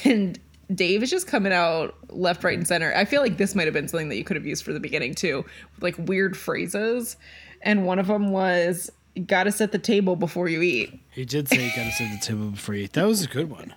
[0.05, 0.39] And
[0.73, 2.93] Dave is just coming out left, right, and center.
[2.95, 4.79] I feel like this might have been something that you could have used for the
[4.79, 5.45] beginning too,
[5.81, 7.17] like weird phrases.
[7.61, 11.25] And one of them was, "You "Got to set the table before you eat." He
[11.25, 12.93] did say you got to set the table before you eat.
[12.93, 13.73] That was a good one.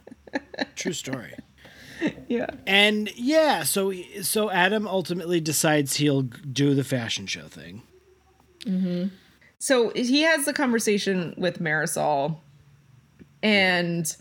[0.74, 1.34] True story.
[2.28, 2.50] Yeah.
[2.66, 7.82] And yeah, so so Adam ultimately decides he'll do the fashion show thing.
[8.66, 9.14] Mm-hmm.
[9.58, 12.36] So he has the conversation with Marisol,
[13.42, 14.14] and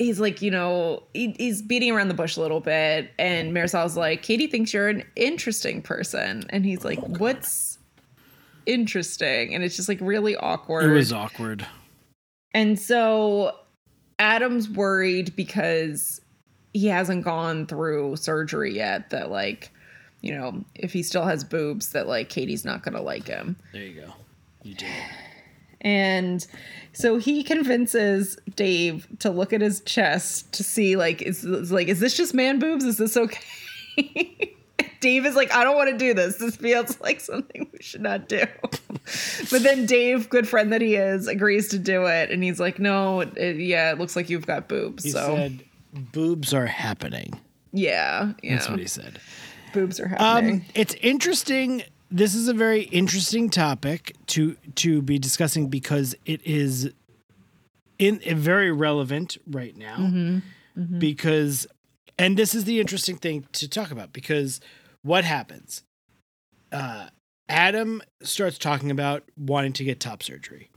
[0.00, 3.10] he's like, you know, he, he's beating around the bush a little bit.
[3.18, 6.44] And Marisol's like, Katie thinks you're an interesting person.
[6.48, 7.78] And he's like, oh, what's
[8.64, 9.54] interesting?
[9.54, 10.90] And it's just like really awkward.
[10.90, 11.66] It was awkward.
[12.54, 13.54] And so
[14.18, 16.22] Adam's worried because
[16.72, 19.70] he hasn't gone through surgery yet that like,
[20.22, 23.54] you know, if he still has boobs that like Katie's not going to like him.
[23.72, 24.14] There you go.
[24.62, 24.88] You did.
[25.82, 26.46] And
[26.92, 31.88] so he convinces Dave to look at his chest to see like is is like
[31.88, 32.84] is this just man boobs?
[32.84, 33.40] Is this okay?
[35.00, 36.36] Dave is like, I don't want to do this.
[36.36, 38.42] This feels like something we should not do.
[39.50, 42.78] but then Dave, good friend that he is, agrees to do it, and he's like,
[42.78, 45.04] No, it, yeah, it looks like you've got boobs.
[45.04, 47.40] He so said, "Boobs are happening."
[47.72, 49.18] yeah, yeah, That's what he said.
[49.72, 50.56] boobs are happening.
[50.60, 51.82] Um, it's interesting.
[52.10, 56.90] This is a very interesting topic to to be discussing because it is
[57.98, 59.96] in very relevant right now.
[60.98, 61.66] Because,
[62.18, 64.60] and this is the interesting thing to talk about because
[65.02, 65.82] what happens?
[66.72, 67.08] Uh,
[67.48, 70.70] Adam starts talking about wanting to get top surgery.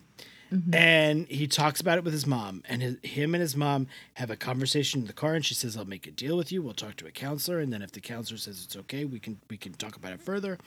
[0.53, 0.75] Mm-hmm.
[0.75, 4.29] And he talks about it with his mom, and his, him and his mom have
[4.29, 5.33] a conversation in the car.
[5.33, 6.61] And she says, "I'll make a deal with you.
[6.61, 9.39] We'll talk to a counselor, and then if the counselor says it's okay, we can
[9.49, 10.59] we can talk about it further."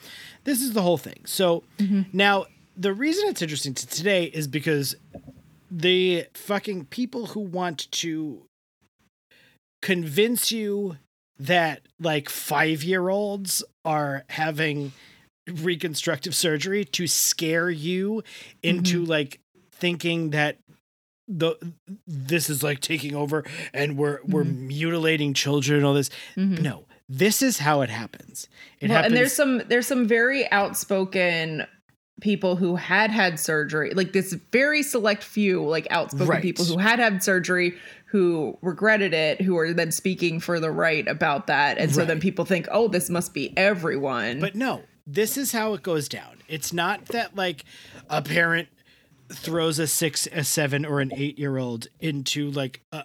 [0.43, 1.21] This is the whole thing.
[1.25, 2.01] So mm-hmm.
[2.11, 4.95] now the reason it's interesting to today is because
[5.71, 8.43] the fucking people who want to
[9.81, 10.97] convince you
[11.39, 14.91] that like five year olds are having
[15.47, 18.23] reconstructive surgery to scare you
[18.61, 19.11] into mm-hmm.
[19.11, 19.39] like
[19.79, 20.57] thinking that
[21.27, 21.55] the
[22.05, 24.67] this is like taking over and we're we're mm-hmm.
[24.67, 26.09] mutilating children and all this.
[26.35, 26.63] Mm-hmm.
[26.63, 28.47] No this is how it happens.
[28.79, 31.65] It well, happens and there's some there's some very outspoken
[32.19, 36.41] people who had had surgery like this very select few like outspoken Right.
[36.41, 41.07] people who had had surgery who regretted it who are then speaking for the right
[41.07, 41.77] about that.
[41.77, 44.39] And so then people think oh this must be everyone.
[44.39, 46.37] But no, this is how it goes down.
[46.47, 47.63] It's not that like
[48.09, 48.67] a parent
[49.29, 53.03] throws a six, a seven, or an eight year old into like a,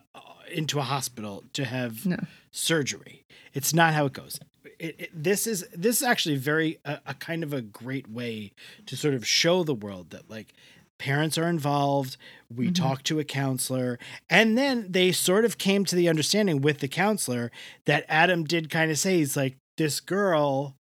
[0.53, 2.19] into a hospital to have No.
[2.51, 3.25] surgery.
[3.55, 4.39] It's not how it goes.
[4.79, 8.53] It, it, this is this is actually very a, a kind of a great way
[8.87, 10.55] to sort of show the world that like
[10.99, 12.17] parents are involved
[12.55, 12.75] we mm-hmm.
[12.75, 13.99] talk to a counselor
[14.31, 17.51] and then they sort of came to the understanding with the counselor
[17.87, 20.77] that adam did kind of say he's like this girl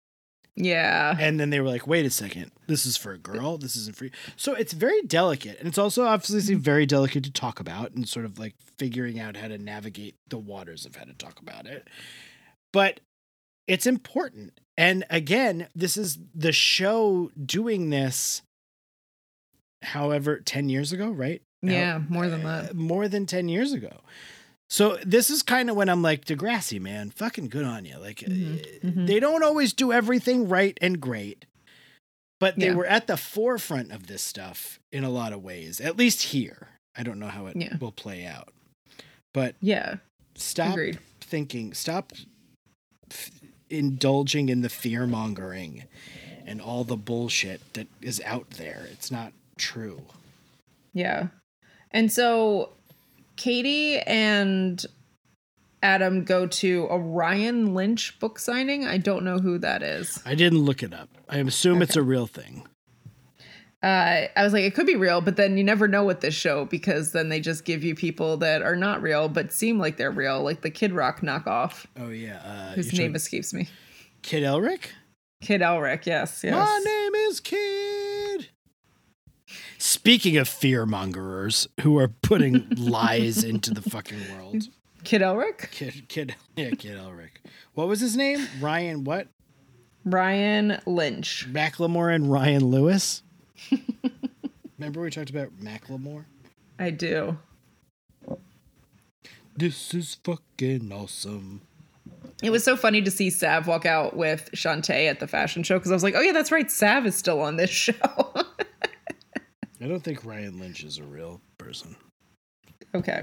[0.57, 1.14] Yeah.
[1.18, 3.59] And then they were like, wait a second, this is for a girl.
[3.59, 4.11] This isn't for you.
[4.36, 5.59] So it's very delicate.
[5.59, 9.36] And it's also obviously very delicate to talk about and sort of like figuring out
[9.36, 11.86] how to navigate the waters of how to talk about it.
[12.72, 13.00] But
[13.66, 14.59] it's important.
[14.78, 18.42] And again, this is the show doing this,
[19.82, 21.42] however, 10 years ago, right?
[21.62, 22.74] Yeah, more than Uh, that.
[22.76, 24.00] More than 10 years ago.
[24.69, 27.99] So this is kind of when I'm like, Degrassi, man, fucking good on you.
[27.99, 29.07] Like, Mhm, uh, mhm.
[29.07, 31.45] they don't always do everything right and great,
[32.41, 32.75] but they Yeah.
[32.75, 36.69] were at the forefront of this stuff in a lot of ways, at least here.
[36.97, 37.77] I don't know how it Yeah.
[37.77, 38.53] will play out.
[39.33, 39.97] But Yeah.
[40.35, 40.99] stop Agreed.
[41.21, 42.12] thinking, stop
[43.11, 43.31] f-
[43.71, 45.85] indulging in the fear mongering
[46.45, 48.89] and all the bullshit that is out there.
[48.91, 50.03] It's not true.
[50.93, 51.29] Yeah.
[51.93, 52.73] And so
[53.37, 54.84] Katie and
[55.82, 58.87] Adam go to a Ryan Lynch book signing.
[58.87, 60.20] I don't know who that is.
[60.26, 61.09] I didn't look it up.
[61.28, 62.66] I assume it's a real thing.
[63.82, 66.34] Uh, I was like, it could be real, but then you never know with this
[66.34, 69.97] show because then they just give you people that are not real but seem like
[69.97, 73.68] they're real, like the Kid Rock knockoff, Oh yeah, uh, whose name escapes me.
[74.22, 74.89] Kid Elric.
[75.43, 76.55] Kid Elric, yes, yes.
[76.55, 77.76] My name is Kid.
[79.97, 84.64] Speaking of fear mongerers who are putting lies into the fucking world,
[85.05, 85.70] Kid Elric?
[85.70, 87.40] Kid, Kid, yeah, Kid Elric.
[87.72, 88.47] What was his name?
[88.61, 89.28] Ryan what?
[90.05, 91.51] Ryan Lynch.
[91.51, 93.22] Macklemore and Ryan Lewis.
[94.78, 96.26] Remember we talked about Macklemore?
[96.78, 97.38] I do.
[99.57, 101.62] This is fucking awesome.
[102.42, 105.78] It was so funny to see Sav walk out with Chantay at the fashion show
[105.78, 106.70] because I was like, oh yeah, that's right.
[106.70, 107.94] Sav is still on this show.
[109.81, 111.97] I don't think Ryan Lynch is a real person.
[112.95, 113.22] okay.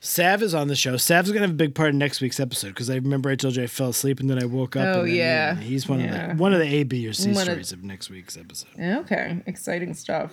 [0.00, 0.96] Sav is on the show.
[0.96, 3.56] Sav's gonna have a big part in next week's episode because I remember I told
[3.56, 4.94] you I fell asleep and then I woke up.
[4.96, 5.56] Oh, and yeah.
[5.56, 6.30] he's one Yeah.
[6.32, 8.36] of the one of the A, B, or C One of- stories of next week's
[8.36, 8.78] episode.
[8.78, 9.42] Okay.
[9.46, 10.32] Exciting stuff.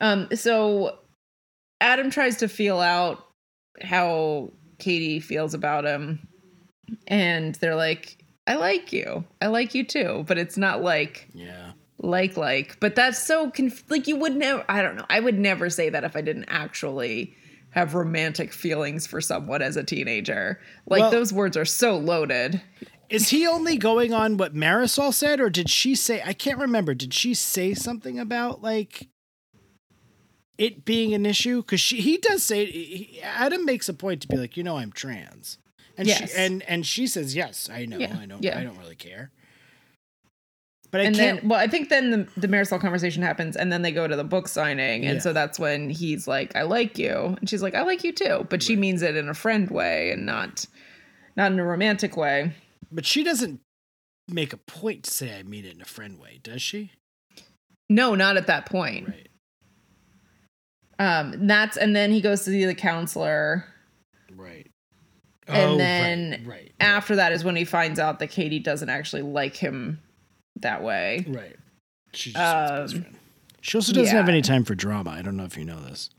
[0.00, 0.98] Um, so
[1.80, 3.24] Adam tries to feel out
[3.82, 6.26] how Katie feels about him.
[7.06, 8.16] And they're like,
[8.46, 9.24] I like you.
[9.40, 10.24] I like you too.
[10.26, 11.72] But it's not like Yeah,
[12.02, 12.78] like like.
[12.80, 15.06] But that's so conf- like you would never I don't know.
[15.08, 17.34] I would never say that if I didn't actually
[17.70, 20.60] have romantic feelings for someone as a teenager.
[20.86, 22.60] Like Well- those words are so loaded.
[23.08, 26.22] is he only going on what Marisol said, or did she say?
[26.24, 26.92] I can't remember.
[26.94, 29.08] Did she say something about like
[30.58, 31.62] it being an issue?
[31.62, 34.76] Because she he does say he, Adam makes a point to be like, you know,
[34.76, 35.58] I'm trans,
[35.96, 36.30] and Yes.
[36.32, 38.58] she and and she says, yes, I know, Yeah, I don't, yeah.
[38.58, 39.30] I don't really care.
[40.92, 41.40] But I and can't.
[41.40, 44.14] then well i think then the, the marisol conversation happens and then they go to
[44.14, 45.20] the book signing and Yeah.
[45.20, 48.46] so that's when he's like i like you and she's like i like you too
[48.50, 50.66] but she means it in a friend way and not
[51.34, 52.52] not in a romantic way
[52.92, 53.60] But she doesn't
[54.28, 56.92] make a point to say I mean it in a friend way, does she?
[57.88, 59.28] no not at that point Right.
[60.98, 63.64] um that's and then he goes to see the counselor
[64.34, 64.70] Right.
[65.48, 68.88] And Oh, then right, right, after that is when he finds out that katie doesn't
[68.88, 70.00] actually like him
[70.62, 71.56] that way right.
[72.12, 73.06] She just Um.
[73.62, 75.10] She also doesn't have any time for drama.
[75.10, 76.10] I don't know if you know this.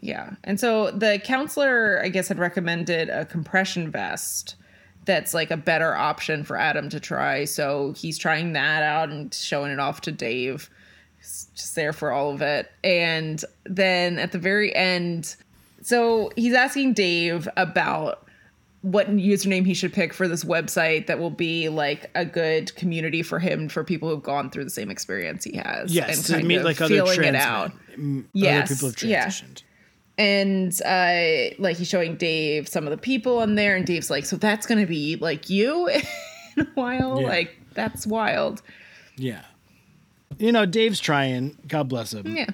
[0.00, 0.30] Yeah.
[0.42, 4.56] And so the counselor, I guess, had recommended a compression vest
[5.04, 7.44] that's like a better option for Adam to try.
[7.44, 10.68] So he's trying that out and showing it off to Dave.
[11.18, 12.68] He's just there for all of it.
[12.82, 15.36] And then at the very end,
[15.82, 18.26] so he's asking Dave about
[18.82, 23.22] what username he should pick for this website that will be like a good community
[23.22, 25.94] for him for people who've gone through the same experience he has.
[25.94, 28.28] Yes, and to meet like other feeling trans it out men.
[28.32, 29.42] Yes, other people have
[30.18, 30.22] yeah.
[30.22, 34.24] and uh like he's showing dave some of the people on there and dave's like
[34.26, 35.88] so that's gonna be like you
[36.56, 37.28] in a while Yeah.
[37.28, 38.62] like that's wild
[39.16, 39.42] Yeah.
[40.38, 41.56] You know, Dave's trying.
[41.68, 42.26] God bless him.
[42.26, 42.46] yeah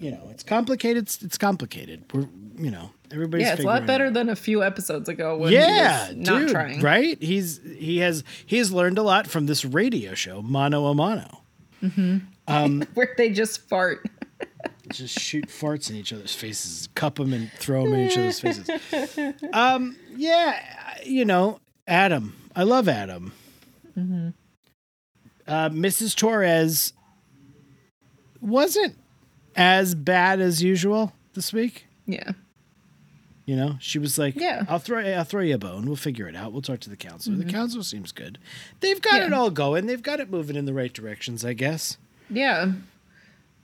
[0.00, 1.04] You know, it's complicated.
[1.04, 2.04] It's, it's complicated.
[2.12, 3.46] We're, you know, everybody's.
[3.46, 6.26] yeah it's a lot better it than a few episodes ago when Yeah, he was
[6.28, 7.20] not dude, trying right?
[7.22, 11.42] He's he has he has learned a lot from this radio show, Mono a Mono.
[12.94, 14.06] where they just fart
[14.92, 18.40] just shoot farts in each other's faces, cup them and throw them in each other's
[18.40, 18.68] faces.
[19.52, 20.60] Um, yeah,
[21.04, 22.34] you know, Adam.
[22.54, 23.32] I love Adam.
[25.46, 26.14] Uh, Mrs.
[26.16, 26.92] Torres
[28.40, 28.96] wasn't
[29.56, 31.86] as bad as usual this week.
[32.06, 32.32] yeah
[33.50, 34.62] You know, she was like, Yeah.
[34.68, 35.86] I'll throw, I'll throw you a bone.
[35.86, 36.52] We'll figure it out.
[36.52, 37.36] We'll talk to the counselor.
[37.36, 37.50] The mm-hmm.
[37.50, 38.38] counselor seems good.
[38.78, 39.26] They've got Yeah.
[39.26, 39.86] it all going.
[39.86, 41.98] They've got it moving in the right directions, I guess.
[42.28, 42.70] yeah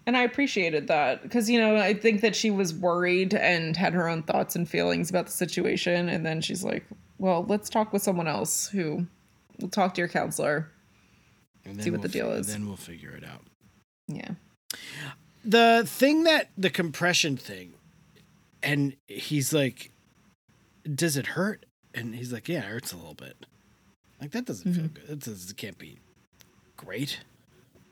[0.09, 3.93] and i appreciated that because you know i think that she was worried and had
[3.93, 6.84] her own thoughts and feelings about the situation and then she's like
[7.18, 9.07] well let's talk with someone else who
[9.61, 10.68] will talk to your counselor
[11.64, 12.47] And then See what the we'll deal fi- is.
[12.49, 13.43] Then we'll figure it out.
[14.09, 14.32] Yeah.
[15.45, 17.72] the thing that the compression thing
[18.67, 19.93] and he's like
[20.95, 21.64] does it hurt?
[21.95, 23.47] And he's like yeah it hurts a little bit.
[24.21, 24.95] Like that doesn't feel mm-hmm.
[24.95, 25.09] good.
[25.09, 25.99] That does, it can't be
[26.77, 27.21] great.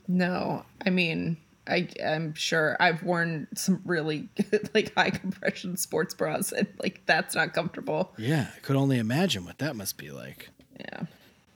[0.06, 4.28] No, I mean, I I'm sure I've worn some really
[4.74, 8.12] like high compression sports bras and like that's not comfortable.
[8.18, 10.50] yeah i could only imagine what that must be like.
[10.78, 11.04] Yeah.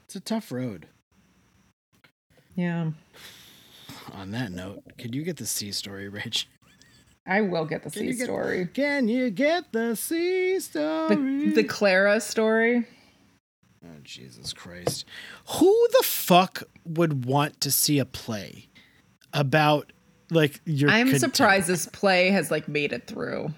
[0.05, 0.87] it's a tough road.
[2.55, 2.91] Yeah.
[4.13, 6.47] on that note could you get the c story rach
[7.29, 8.67] I will get the Can C get- story.
[8.73, 12.87] can you get the c story The the Clara story.
[13.85, 15.05] oh jesus christ
[15.47, 18.69] who the fuck would want to see a play
[19.33, 19.93] about
[20.31, 23.53] like your I'm contempt- surprised this play has like made it through.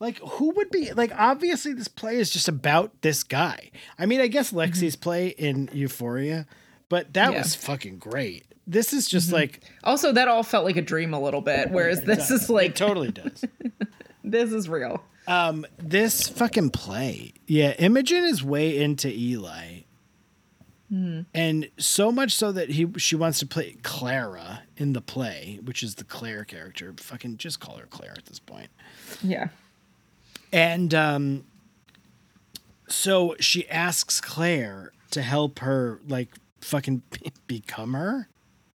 [0.00, 1.12] Like, who would be like?
[1.16, 3.70] Obviously, this play is just about this guy.
[4.00, 5.00] I mean, I guess Lexi's mm-hmm.
[5.00, 6.44] play in Euphoria,
[6.88, 7.38] but that Yeah.
[7.38, 8.44] was fucking great.
[8.66, 12.02] This is just like Also, that all felt like a dream a little bit, whereas
[12.02, 13.44] this is it like totally does.
[14.24, 15.02] this is real.
[15.26, 17.74] Um, this fucking play, yeah.
[17.78, 19.82] Imogen is way into Eli,
[21.34, 25.82] and so much so that he she wants to play Clara in the play, which
[25.82, 26.92] is the Clare character.
[26.98, 28.68] Fucking just call her Clare at this point.
[29.22, 29.48] Yeah.
[30.52, 31.44] And um,
[32.88, 36.28] so she asks Clare to help her, like,
[36.60, 37.02] fucking
[37.46, 38.28] become her.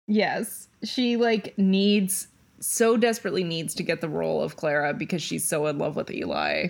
[0.07, 0.67] Yes.
[0.83, 2.27] She like needs
[2.59, 6.09] so desperately needs to get the role of Clara because she's so in love with
[6.11, 6.67] Eli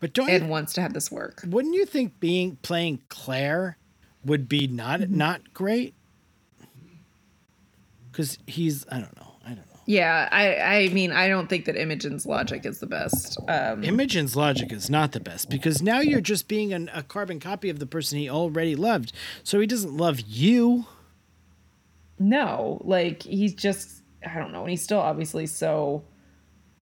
[0.00, 1.42] But don't and you, wants to have this work.
[1.46, 3.76] wouldn't you think being playing Clare
[4.24, 5.16] would be not Mm-hmm.
[5.16, 5.94] not great?
[8.10, 9.62] Because he's, I don't know, I don't know.
[9.88, 10.56] Yeah, I
[10.86, 13.38] I mean I don't think that Imogen's logic is the best.
[13.48, 17.38] Um Imogen's logic is not the best because now you're just being an, a carbon
[17.38, 19.12] copy of the person he already loved.
[19.44, 20.86] So he doesn't love you.
[22.18, 26.04] No, like he's just I don't know, and he's still obviously so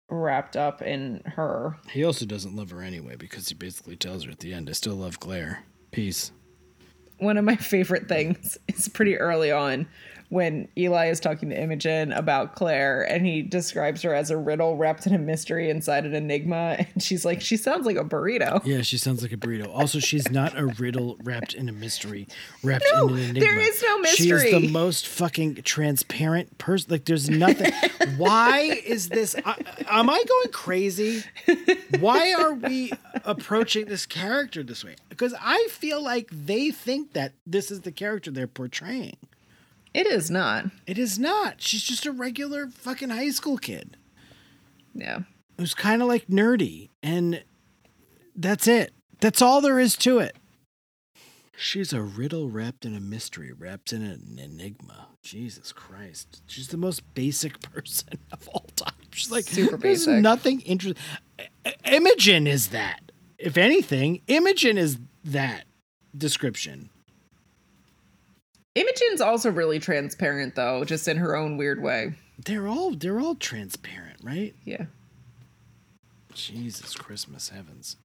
[0.09, 1.77] wrapped up in her.
[1.91, 4.73] He also doesn't love her anyway because he basically tells her at the end, I
[4.73, 5.65] still love Clare.
[5.93, 6.33] Peace.
[7.19, 9.87] One of my favorite things is pretty early on
[10.31, 14.77] when Eli is talking to Imogen about Clare and he describes her as a riddle
[14.77, 18.65] wrapped in a mystery inside an enigma and she's like she sounds like a burrito.
[18.65, 19.69] Yeah, she sounds like a burrito.
[19.75, 22.27] Also, she's not a riddle wrapped in a mystery,
[22.63, 23.41] wrapped No, in an enigma.
[23.41, 26.91] there is no She is the most fucking transparent person.
[26.93, 27.73] Like, there's nothing.
[28.17, 29.35] Why is this?
[29.45, 29.57] I,
[29.89, 31.25] am I going crazy?
[31.99, 32.93] Why are we
[33.25, 34.97] approaching this character this way?
[35.09, 39.17] Because I feel like they think that this is the character they're portraying.
[39.93, 40.67] It is not.
[40.87, 41.61] It is not.
[41.61, 43.97] She's just a regular fucking high school kid
[44.95, 45.21] Yeah.
[45.59, 47.43] who's kind of like nerdy, and
[48.37, 48.93] that's it.
[49.21, 50.37] That's all there is to it.
[51.57, 55.09] She's a riddle wrapped in a mystery, wrapped in an enigma.
[55.23, 56.41] Jesus Christ.
[56.47, 58.95] She's the most basic person of all time.
[59.11, 60.23] She's like, Super there's basic.
[60.23, 61.03] nothing interesting.
[61.85, 63.01] Imogen is that.
[63.39, 65.65] If anything, Imogen is that
[66.17, 66.89] description.
[68.81, 72.15] Imogen's also really transparent though, just in her own weird way.
[72.45, 74.55] They're all they're all transparent, right?
[74.65, 74.87] Yeah.
[76.33, 77.97] Jesus Christmas heavens.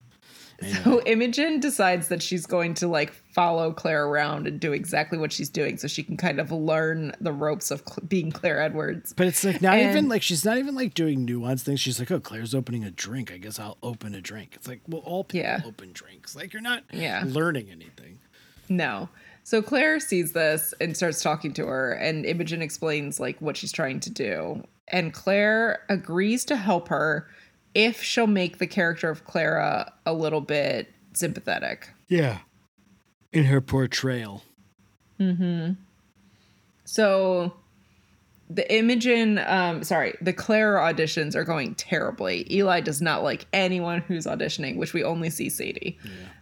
[0.84, 5.32] So Imogen decides that she's going to like follow Clare around and do exactly what
[5.34, 9.14] she's doing so she can kind of learn the ropes of cl- being Clare Edwards.
[9.14, 11.82] But it's like not And- even like she's not even like doing nuanced things.
[11.82, 13.32] She's like, oh, Clare's opening a drink.
[13.34, 14.52] I guess I'll open a drink.
[14.54, 15.62] It's like, well, all people Yeah.
[15.66, 16.36] open drinks.
[16.38, 17.24] Like you're not Yeah.
[17.28, 18.20] learning anything.
[18.70, 19.10] No.
[19.46, 23.72] So Clare sees this and starts talking to her and Imogen explains like what she's
[23.72, 24.64] trying to do.
[24.88, 27.28] And Clare agrees to help her
[27.76, 31.90] if she'll make the character of Clara a little bit sympathetic.
[32.08, 32.40] Yeah.
[33.32, 34.42] In her portrayal.
[35.20, 35.78] Mhm.
[36.86, 37.54] So
[38.50, 42.52] the Imogen, um, sorry, the Clare auditions are going terribly.
[42.52, 46.00] Eli does not like anyone who's auditioning, which we only see Sadie.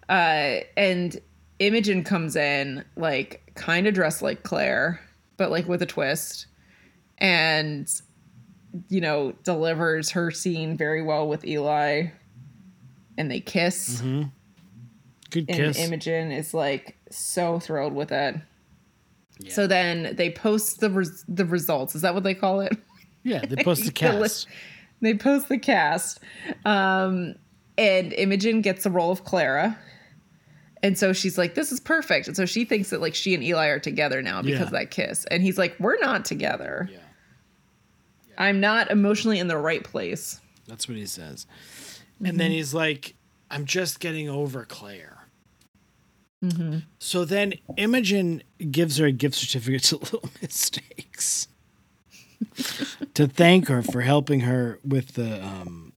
[0.08, 1.20] Uh, and
[1.68, 5.00] Imogen comes in like kind of dressed like Clare,
[5.38, 6.48] but like with a twist,
[7.20, 7.88] and
[8.90, 12.08] you know delivers her scene very well with Eli,
[13.18, 14.02] and they kiss.
[15.30, 15.58] Good kiss.
[15.58, 15.80] And kiss.
[15.80, 18.36] Imogen is like so thrilled with it.
[19.50, 21.96] So then they post the res- the results.
[21.96, 22.78] Is that what they call it?
[23.24, 24.48] yeah, they post the The li- cast.
[25.02, 26.20] They post the cast,
[26.66, 27.36] um,
[27.78, 29.78] and Imogen gets the role of Clara.
[30.84, 33.44] And so she's like, "This is perfect." And so she thinks that like she and
[33.44, 34.66] Eli are together now because Yeah.
[34.66, 35.26] of that kiss.
[35.32, 36.88] And he's like, "We're not together.
[36.92, 37.00] Yeah.
[38.38, 41.48] I'm not emotionally in the right place." That's what he says.
[42.16, 42.26] Mm-hmm.
[42.26, 43.16] And then he's like,
[43.50, 45.10] I'm just getting over Clare.
[47.00, 51.48] So then Imogen gives her a gift certificate to Little Mistakes
[53.14, 55.94] to thank her for helping her with the um,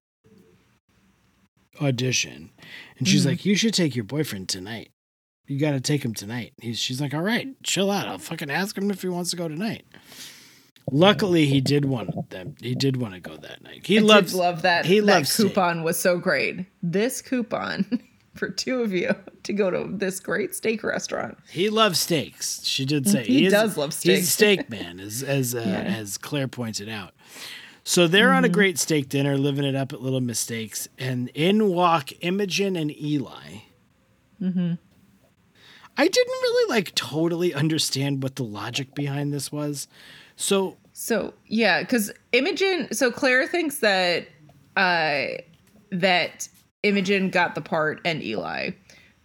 [1.80, 2.50] audition.
[2.98, 4.90] And she's like, You should take your boyfriend tonight.
[5.46, 6.52] You got to take him tonight.
[6.60, 8.08] He's, she's like, All right, chill out.
[8.08, 9.84] I'll fucking ask him if he wants to go tonight.
[10.92, 12.54] Luckily, he did want them.
[12.60, 13.84] He did want to go that night.
[13.84, 14.84] He I loves love that.
[14.86, 15.48] He that loves steak.
[15.48, 16.64] coupon was so great.
[16.80, 18.00] This coupon
[18.36, 19.10] for two of you
[19.42, 21.38] to go to this great steak restaurant.
[21.50, 22.64] He loves steaks.
[22.64, 24.28] She did say He is- does love He's a steaks.
[24.28, 27.14] steak man, as as uh, as Clare pointed out.
[27.88, 31.68] So they're on a great steak dinner, living it up at Little Mistakes, and in
[31.68, 33.58] walk Imogen and Eli.
[34.42, 34.74] Mm-hmm.
[35.96, 39.86] I didn't really like totally understand what the logic behind this was.
[40.34, 42.92] So So yeah, because Imogen.
[42.92, 44.26] So Clare thinks that
[44.76, 45.26] uh,
[45.92, 46.48] that
[46.82, 48.70] Imogen got the part and Eli,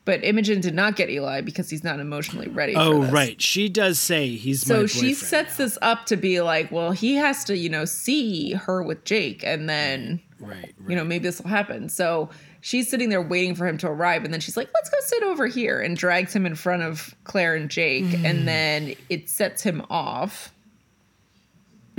[0.03, 2.73] but Imogen did not get Eli because he's not emotionally ready.
[2.75, 6.91] oh right, she does say he's So she sets this up to be like, well,
[6.91, 10.73] he has to, you know, see her with Jake, and then right, right.
[10.87, 11.87] you know maybe this will happen.
[11.89, 12.29] So
[12.61, 15.23] she's sitting there waiting for him to arrive, and then she's like, let's go sit
[15.23, 18.25] over here, and drags him in front of Clare and Jake, Mm.
[18.25, 20.51] and then it sets him off.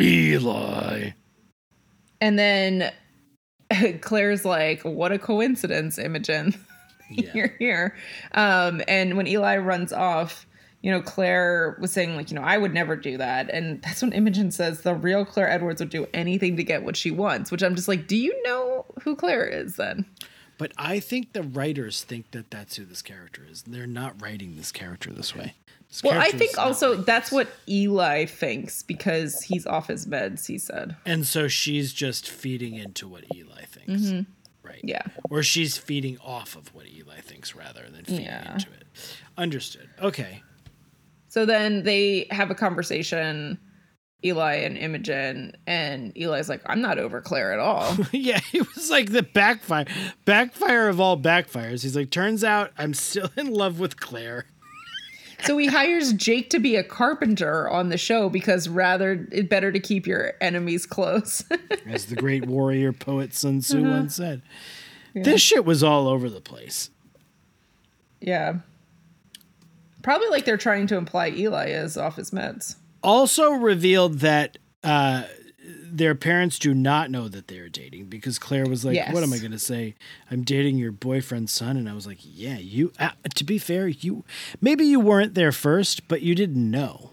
[0.01, 1.11] Eli.
[2.21, 2.91] And then
[4.01, 6.55] Clare's like, what a coincidence, Imogen.
[7.15, 7.31] Yeah.
[7.35, 7.97] You're here.
[8.33, 10.47] Um, and when Eli runs off,
[10.83, 13.49] you know, Clare was saying, like, you know, I would never do that.
[13.51, 16.97] And that's when Imogen says the real Clare Edwards would do anything to get what
[16.97, 20.05] she wants, which I'm just like, do you know who Clare is then?
[20.59, 23.63] But I think the writers think that that's who this character is.
[23.63, 25.55] They're not writing this character this way.
[25.89, 30.59] This Well, I think also that's what Eli thinks because he's off his meds, he
[30.59, 30.97] said.
[31.05, 34.27] And so she's just feeding into what Eli thinks.
[34.73, 34.81] Right.
[34.85, 35.03] Yeah.
[35.29, 38.55] Or she's feeding off of what Eli thinks rather than feeding Yeah.
[38.55, 38.87] into it.
[39.37, 39.89] Understood.
[40.01, 40.43] Okay.
[41.29, 43.59] So then they have a conversation,
[44.25, 47.97] Eli and Imogen, and Eli's like, I'm not over Clare at all.
[48.13, 49.87] yeah, it was like the backfire.
[50.25, 51.83] Backfire of all backfires.
[51.83, 54.47] He's like, turns out I'm still in love with Clare.
[55.45, 59.71] So he hires Jake to be a carpenter on the show because rather it's better
[59.73, 61.45] to keep your enemies close.
[61.87, 63.91] As the great warrior poet Sun Tzu Uh-huh.
[63.91, 64.43] once said.
[65.15, 66.91] This shit was all over the place.
[68.21, 68.55] yeah.
[70.03, 72.75] Probably like they're trying to imply Eli is off his meds.
[73.05, 75.23] also revealed that uh,
[75.65, 79.15] their parents do not know that they're dating because Clare was like, Yes.
[79.15, 79.95] "What am I going to say?
[80.31, 83.89] I'm dating your boyfriend's son," and I was like, "Yeah, you." Uh, to be fair,
[83.89, 84.25] you
[84.61, 87.11] maybe you weren't there first, but you didn't know.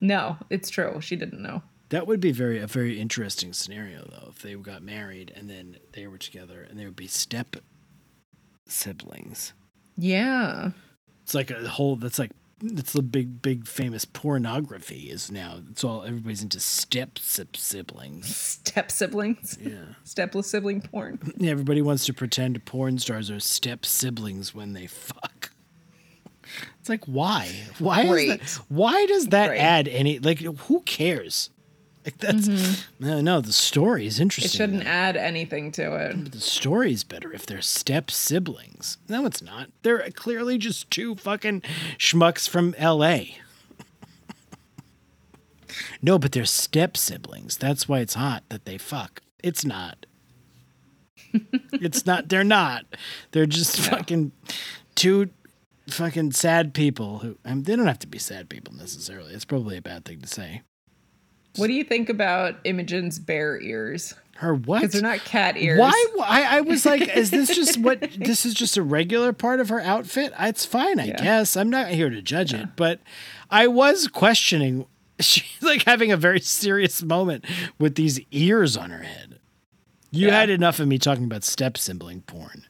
[0.00, 1.00] No, it's true.
[1.00, 1.62] She didn't know.
[1.90, 5.76] That would be very a very interesting scenario though if they got married and then
[5.92, 7.56] they were together and they would be step
[8.66, 9.52] siblings.
[9.96, 10.70] Yeah.
[11.22, 11.96] It's like a whole.
[11.96, 12.32] That's like
[12.62, 15.58] it's the big big famous pornography is now.
[15.70, 17.18] It's all everybody's into step
[17.56, 19.58] siblings Step siblings.
[19.60, 19.78] Yeah.
[20.04, 21.18] Stepless sibling porn.
[21.36, 25.50] Yeah, everybody wants to pretend porn stars are step siblings when they fuck.
[26.80, 27.52] It's like why?
[27.78, 28.40] Why is Right.
[28.40, 28.50] that?
[28.68, 29.58] Why does that Right.
[29.58, 30.18] add any?
[30.18, 31.50] Like, who cares?
[32.06, 32.48] Like that's
[32.98, 33.40] no, no.
[33.40, 34.44] The story is Mm-hmm.
[34.44, 36.32] It shouldn't add anything to it.
[36.32, 38.98] The story's better if they're step siblings.
[39.08, 39.68] No, it's not.
[39.82, 41.62] They're clearly just two fucking
[41.98, 43.38] schmucks from L.A.
[46.02, 47.56] no, but they're step siblings.
[47.56, 49.22] That's why it's hot that they fuck.
[49.42, 50.06] It's not.
[51.72, 52.28] it's not.
[52.28, 52.84] They're not.
[53.30, 54.32] They're just fucking
[54.96, 55.30] two
[55.88, 57.38] fucking sad people who.
[57.44, 59.34] I mean, they don't have to be sad people necessarily.
[59.34, 60.62] It's probably a bad thing to say.
[61.56, 64.14] What do you think about Imogen's bear ears?
[64.36, 64.80] Her what?
[64.80, 65.78] Because they're not cat ears.
[65.78, 66.06] Why?
[66.24, 68.00] I, I was like, is this just what?
[68.16, 70.32] This is just a regular part of her outfit.
[70.40, 71.22] It's fine, I Yeah.
[71.22, 71.56] guess.
[71.56, 73.00] I'm not here to judge it, but
[73.50, 74.86] I was questioning.
[75.20, 77.44] She's like having a very serious moment
[77.78, 79.38] with these ears on her head.
[80.10, 80.40] You Yeah.
[80.40, 82.64] had enough of me talking about step sibling porn.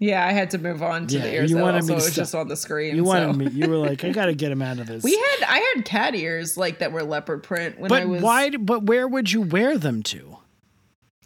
[0.00, 1.50] Yeah, I had to move on to Yeah, the ears.
[1.50, 2.96] you that wanted also me to was stop- just on the screen.
[2.96, 3.38] You wanted so.
[3.38, 3.48] me.
[3.50, 5.02] You were like, I got to get him out of this.
[5.04, 8.22] We had I had cat ears like that were leopard print when I but was.
[8.22, 8.50] why?
[8.50, 10.38] But where would you wear them to?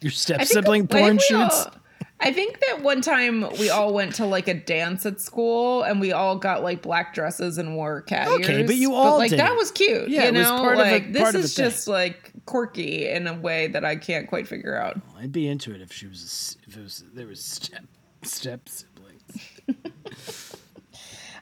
[0.01, 1.67] Your step sibling I porn shoots.
[1.67, 1.75] all-
[2.21, 6.01] I think that one time we all went to like a dance at school and
[6.01, 8.67] we all got like black dresses and wore cat Okay, ears.
[8.67, 10.09] but you all like did that was cute.
[10.09, 11.65] Yeah, you it was know, part of a- like this is thing.
[11.65, 15.01] just like quirky in a way that I can't quite figure out.
[15.17, 17.85] I'd be into it if she was if it was there was step
[18.23, 19.49] step siblings.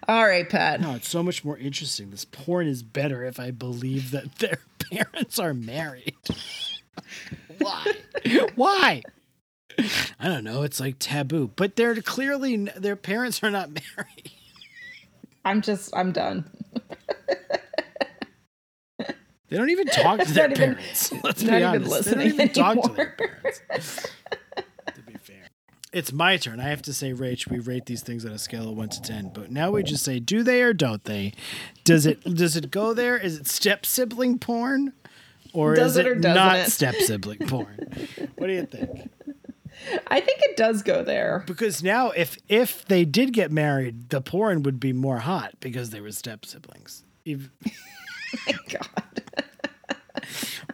[0.09, 0.81] All right, Pat.
[0.81, 2.11] No, it's so much more interesting.
[2.11, 4.59] This porn is better if I believe that their
[4.91, 6.14] parents are married.
[7.59, 7.93] Why?
[8.55, 9.03] Why?
[9.79, 10.62] I don't know.
[10.62, 14.31] It's like taboo, but they're clearly their parents are not married.
[15.45, 16.49] I'm just I'm done.
[19.49, 21.12] They don't even talk to their Not even- parents.
[21.22, 22.05] Let's not be even honest.
[22.05, 23.51] They don't even talk to their anymore.
[23.68, 24.07] parents.
[25.97, 26.12] To be fair.
[26.12, 26.61] It's my turn.
[26.61, 29.03] I have to say, Rach, we rate these things on a scale of one to
[29.03, 31.32] ten, but now we just say, do they or don't they?
[31.84, 33.16] Does it does it go there?
[33.16, 34.92] Is it step sibling porn?
[35.53, 36.70] Or Does is it it, or it?
[36.70, 37.88] step sibling porn?
[38.36, 39.11] what do you think?
[40.09, 41.44] I think it does go there.
[41.47, 45.90] Because now if if they did get married, the porn would be more hot because
[45.90, 47.05] they were step siblings.
[47.26, 47.51] Ev-
[48.68, 49.22] God.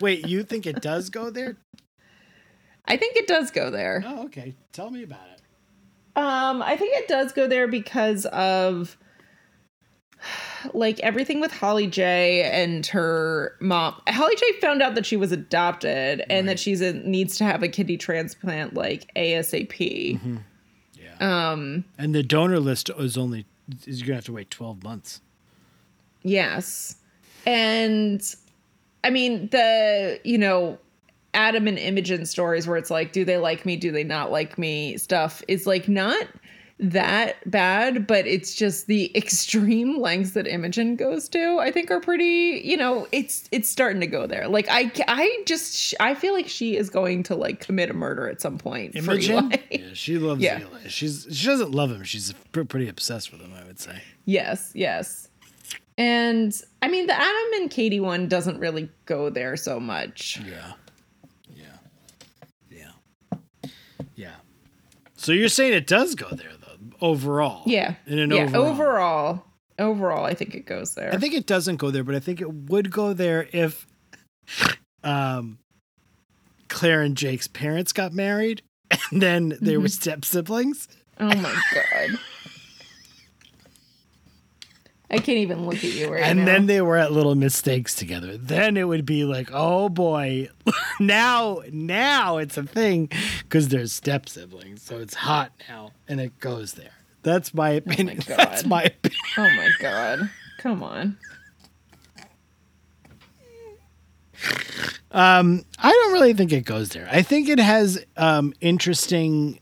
[0.00, 1.56] Wait, you think it does go there?
[2.86, 4.02] I think it does go there.
[4.06, 4.54] Oh, okay.
[4.72, 5.40] Tell me about it.
[6.14, 8.96] Um, I think it does go there because of
[10.74, 14.00] like everything with Holly J and her mom.
[14.08, 17.62] Holly J found out that she was adopted and that she's a, needs to have
[17.62, 20.40] a kidney transplant like ASAP.
[20.94, 21.50] Yeah.
[21.50, 23.46] Um, And the donor list is only
[23.86, 25.20] is you're gonna have to wait twelve months.
[26.22, 26.96] yes.
[27.46, 28.22] And
[29.02, 30.78] I mean the, you know,
[31.34, 33.76] Adam and Imogen stories where it's like, do they like me?
[33.76, 34.96] Do they not like me?
[34.98, 36.26] Stuff is like not
[36.78, 41.58] that bad, but it's just the extreme lengths that Imogen goes to.
[41.60, 42.60] I think are pretty.
[42.64, 44.48] You know, it's it's starting to go there.
[44.48, 48.28] Like I I just I feel like she is going to like commit a murder
[48.28, 48.92] at some point.
[48.94, 50.60] for Imogen, yeah, she loves Yeah.
[50.60, 50.88] Eli.
[50.88, 52.02] She's she doesn't love him.
[52.02, 53.52] She's pretty obsessed with him.
[53.58, 54.02] I would say.
[54.24, 55.28] yes, yes.
[55.98, 60.40] And I mean, the Adam and Katie one doesn't really go there so much.
[60.44, 60.72] Yeah,
[62.70, 63.38] yeah,
[64.16, 64.34] yeah.
[65.22, 67.62] So you're saying it does go there though, overall?
[67.66, 67.94] Yeah.
[68.06, 68.42] In an yeah.
[68.54, 68.66] overall.
[68.66, 69.44] Overall,
[69.78, 71.12] overall, I think it goes there.
[71.14, 73.86] I think it doesn't go there, but I think it would go there if,
[75.04, 75.58] um,
[76.68, 78.62] Clare and Jake's parents got married,
[79.12, 79.82] and then they Mm-hmm.
[79.82, 80.88] were step siblings.
[81.20, 82.18] oh my god.
[85.12, 86.44] I can't even look at you right and now.
[86.46, 88.38] then they were at little mistakes together.
[88.38, 90.48] Then it would be like, oh boy,
[91.00, 93.10] now now it's a thing
[93.40, 96.92] because there's step siblings, so it's hot now, and it goes there.
[97.22, 98.20] That's my opinion.
[98.26, 98.68] That's God.
[98.68, 99.20] my opinion.
[99.36, 100.30] oh my god.
[100.58, 101.18] Come on.
[105.10, 107.06] Um, I don't really think it goes there.
[107.12, 109.60] I think it has um, interesting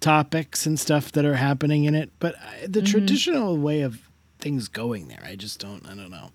[0.00, 4.08] topics and stuff that are happening in it, but I, the traditional way of
[4.42, 5.86] things going there, I just don't.
[5.86, 6.30] I don't know.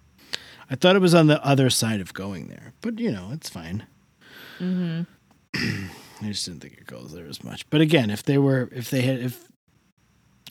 [0.70, 3.50] I thought it was on the other side of going there, but you know, it's
[3.50, 3.86] fine.
[4.60, 5.06] I
[6.24, 7.70] just didn't think it goes there as much.
[7.70, 9.48] But again, if they were, if they had, if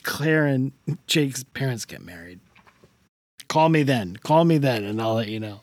[0.04, 0.72] Clare and
[1.06, 2.40] Jake's parents get married,
[3.48, 4.16] call me then.
[4.16, 5.62] Call me then, and I'll let you know,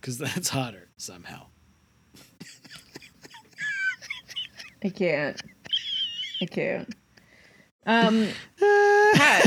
[0.00, 1.46] because that's hotter somehow.
[4.84, 5.40] I can't.
[6.40, 6.94] I can't.
[7.86, 8.28] Um
[9.14, 9.46] Pat.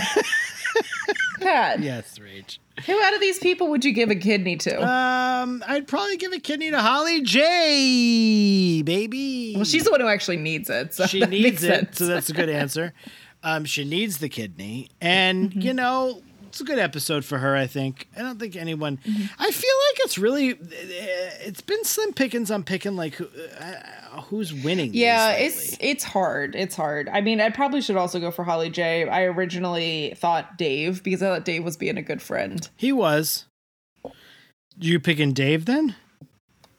[1.41, 1.79] Pat.
[1.81, 2.57] Yes, Rach.
[2.85, 4.75] Who out of these people would you give a kidney to?
[4.85, 9.53] Um, I'd probably give a kidney to Holly J, baby.
[9.55, 10.93] well, she's the one who actually needs it.
[10.93, 11.97] So she needs it, sense.
[11.97, 12.93] so that's a good answer.
[13.43, 15.61] Um, she needs the kidney, and Mm-hmm.
[15.61, 16.21] you know,
[16.55, 17.53] it's a good episode for her.
[17.53, 18.07] I think.
[18.15, 18.95] I don't think anyone.
[19.05, 19.25] Mm-hmm.
[19.37, 20.57] I feel like it's really.
[20.61, 23.27] It's been slim pickings on picking like who,
[23.59, 24.91] uh, who's winning.
[24.93, 26.55] Yeah, it's it's hard.
[26.55, 27.09] It's hard.
[27.09, 29.05] I mean, I probably should also go for Holly J.
[29.09, 32.69] I originally thought Dave because I thought Dave was being a good friend.
[32.77, 33.47] he was.
[34.79, 35.95] You picking Dave then?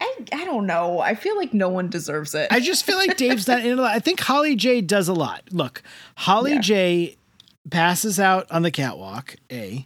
[0.01, 1.01] I I don't know.
[1.01, 2.49] I feel like no one deserves it.
[2.51, 3.95] I just feel like Dave's not in a lot.
[3.95, 5.43] I think Holly J does a lot.
[5.51, 5.83] Look,
[6.16, 6.61] Holly Yeah.
[6.61, 7.16] J
[7.70, 9.36] passes out on the catwalk.
[9.50, 9.84] A.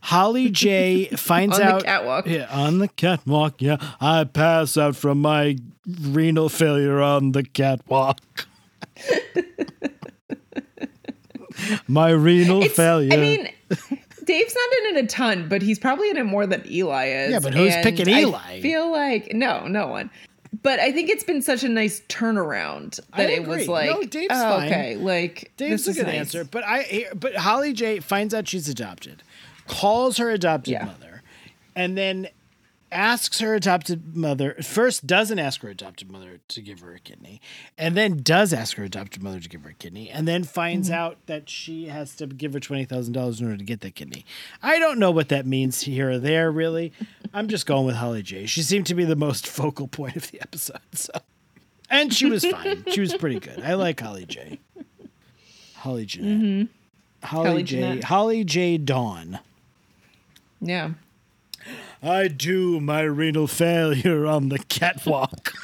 [0.00, 2.26] Holly J finds On the out catwalk.
[2.26, 3.62] Yeah, on the catwalk.
[3.62, 5.56] Yeah, I pass out from my
[6.00, 8.18] renal failure on the catwalk.
[11.86, 13.12] my renal It's- failure.
[13.12, 13.48] I mean,
[14.24, 17.30] Dave's not in it a ton, but he's probably in it more than Eli is.
[17.32, 18.38] Yeah, but who's picking Eli?
[18.38, 20.10] I feel like no, no one.
[20.62, 24.28] But I think it's been such a nice turnaround that it was like, No, Dave's
[24.32, 24.68] oh, fine.
[24.68, 26.16] okay, like Dave's this a is good nice.
[26.18, 29.22] answer, but I but Holly J finds out she's adopted,
[29.66, 30.84] calls her adopted Yeah.
[30.84, 31.22] mother,
[31.74, 32.28] and then
[32.92, 37.40] asks her adopted mother first doesn't ask her adopted mother to give her a kidney,
[37.76, 40.88] and then does ask her adopted mother to give her a kidney, and then finds
[40.88, 40.98] Mm-hmm.
[40.98, 43.94] out that she has to give her twenty thousand dollars in order to get that
[43.94, 44.24] kidney.
[44.62, 46.92] I don't know what that means here or there really.
[47.34, 48.46] I'm just going with Holly J.
[48.46, 51.12] She seemed to be the most focal point of the episode, so.
[51.90, 52.84] And she was fine.
[52.90, 53.60] she was pretty good.
[53.62, 54.60] I like Holly J.
[55.76, 56.06] Holly.
[56.06, 57.26] Holly, Mm-hmm.
[57.26, 58.00] Holly J.
[58.00, 58.78] Holly J.
[58.78, 59.38] Dawn.
[60.60, 60.90] Yeah.
[62.02, 65.52] I do my renal failure on the catwalk.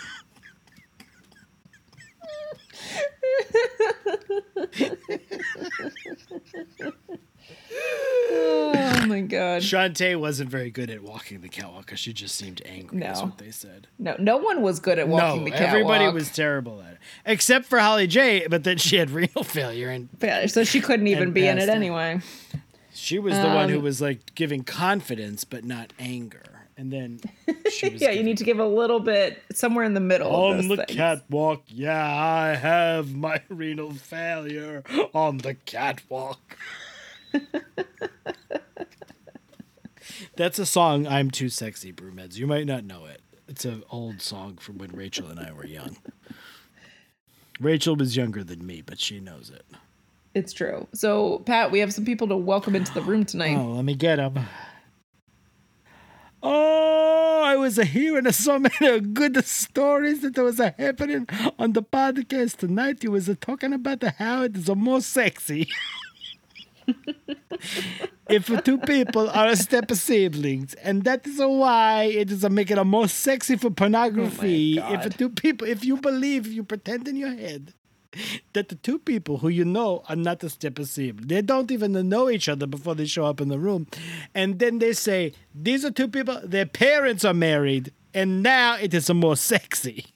[8.31, 9.63] Oh my god.
[9.63, 13.01] Chantay wasn't very good at walking the catwalk because she just seemed angry.
[13.01, 13.27] That's No.
[13.27, 13.87] what they said.
[13.99, 15.69] No, no one was good at walking no, the catwalk.
[15.71, 18.47] everybody was terrible at it, except for Holly J.
[18.49, 21.69] But then she had renal failure, and Yeah, so she couldn't even be in it
[21.69, 21.77] out.
[21.77, 22.21] anyway.
[22.99, 26.43] She was the one who Um, was like giving confidence but not anger.
[26.77, 27.21] And then
[27.71, 30.29] she was Yeah, you need to give a little bit somewhere in the middle.
[30.29, 30.97] of on the things.
[30.97, 31.63] catwalk.
[31.69, 34.83] Yeah, I have my renal failure
[35.15, 36.57] on the catwalk.
[40.37, 41.07] That's a song.
[41.07, 42.37] I'm too sexy, Broomheads.
[42.37, 43.21] You might not know it.
[43.49, 45.97] It's an old song from when Rachel and I were young.
[47.61, 49.65] Rachel was younger than me, but she knows it.
[50.35, 50.87] It's true.
[50.93, 53.57] So, Pat, we have some people to welcome into the room tonight.
[53.57, 54.47] Oh, let me get them.
[56.43, 61.27] Oh, I was hearing so many good stories that was happening
[61.59, 63.03] on the podcast tonight.
[63.03, 65.69] You was talking about how it is more sexy.
[68.29, 73.09] if two people are step siblings, and that is why it is making it more
[73.09, 74.77] sexy for oh pornography.
[74.77, 75.07] God.
[75.07, 77.75] if two people, if you believe, you pretend in your head
[78.53, 81.29] that the two people who you know are not a step sibling.
[81.29, 83.87] They don't even know each other before they show up in the room.
[84.35, 88.95] And then they say, these are two people, their parents are married, and now it
[88.95, 90.07] is more sexy.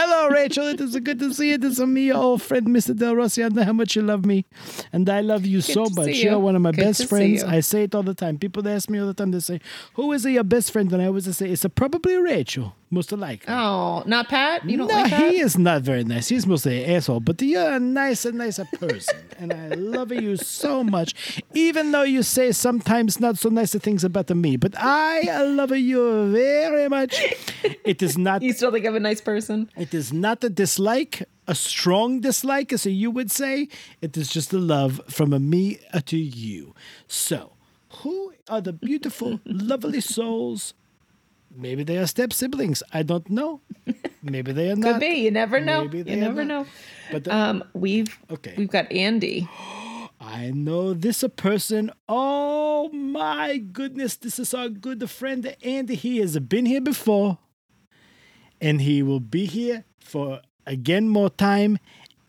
[0.00, 0.68] Hello, Rachel.
[0.68, 1.58] It is good to see you.
[1.58, 2.96] This is me, old friend, Mr.
[2.96, 3.42] Del Rossi.
[3.42, 4.44] I know how much you love me,
[4.92, 6.04] and I love you so much.
[6.04, 7.42] see You're one of my Good best friends.
[7.42, 8.38] I say it all the time.
[8.38, 9.32] People ask me all the time.
[9.32, 9.60] They say,
[9.94, 14.04] "Who is your best friend?" And I always say, "It's probably Rachel, most likely." Oh,
[14.06, 14.64] not Pat?
[14.70, 15.32] You don't no, like that?
[15.32, 16.28] he is not very nice.
[16.28, 17.18] He's mostly an asshole.
[17.18, 21.42] But you're a nicer, nicer person, and I love you so much.
[21.54, 26.30] Even though you say sometimes not so nice things about me, but I love you
[26.30, 27.20] very much.
[27.84, 28.42] It is not.
[28.48, 29.68] You still think I'm a nice person?
[29.88, 33.68] It is not a dislike, a strong dislike, as you would say.
[34.02, 36.74] It is just a love from a me to you.
[37.06, 37.52] So,
[38.02, 40.74] who are the beautiful, lovely souls?
[41.56, 42.82] Maybe they are step siblings.
[42.92, 43.62] I don't know.
[44.22, 44.92] Maybe they are not.
[44.94, 45.14] Could be.
[45.24, 45.84] You never know.
[45.84, 46.64] Maybe You they are never not.
[46.66, 46.70] know.
[47.10, 48.52] But the- Um, we've Okay.
[48.58, 49.48] we've got Andy.
[50.20, 51.90] I know this a person.
[52.10, 55.94] Oh my goodness, this is our good friend Andy.
[55.94, 57.38] He has been here before,
[58.60, 61.78] and he will be here for again more time.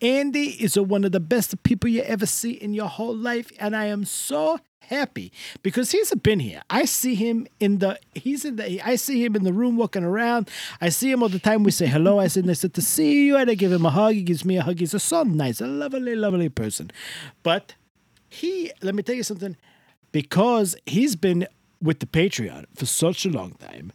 [0.02, 3.76] Andy is one of the best people you ever see in your whole life, and
[3.76, 5.30] I am so happy
[5.62, 6.62] because he's been here.
[6.68, 10.04] I see him in the he's in the I see him in the room walking
[10.04, 10.48] around.
[10.80, 11.62] I see him all the time.
[11.62, 12.18] We say hello.
[12.18, 14.14] I say nice to see you, and I give him a hug.
[14.14, 14.78] He gives me a hug.
[14.78, 16.90] He's a so nice, a lovely, lovely person.
[17.42, 17.74] But
[18.28, 19.56] he let me tell you something
[20.12, 21.46] because he's been
[21.82, 23.92] with the patreon for such a long time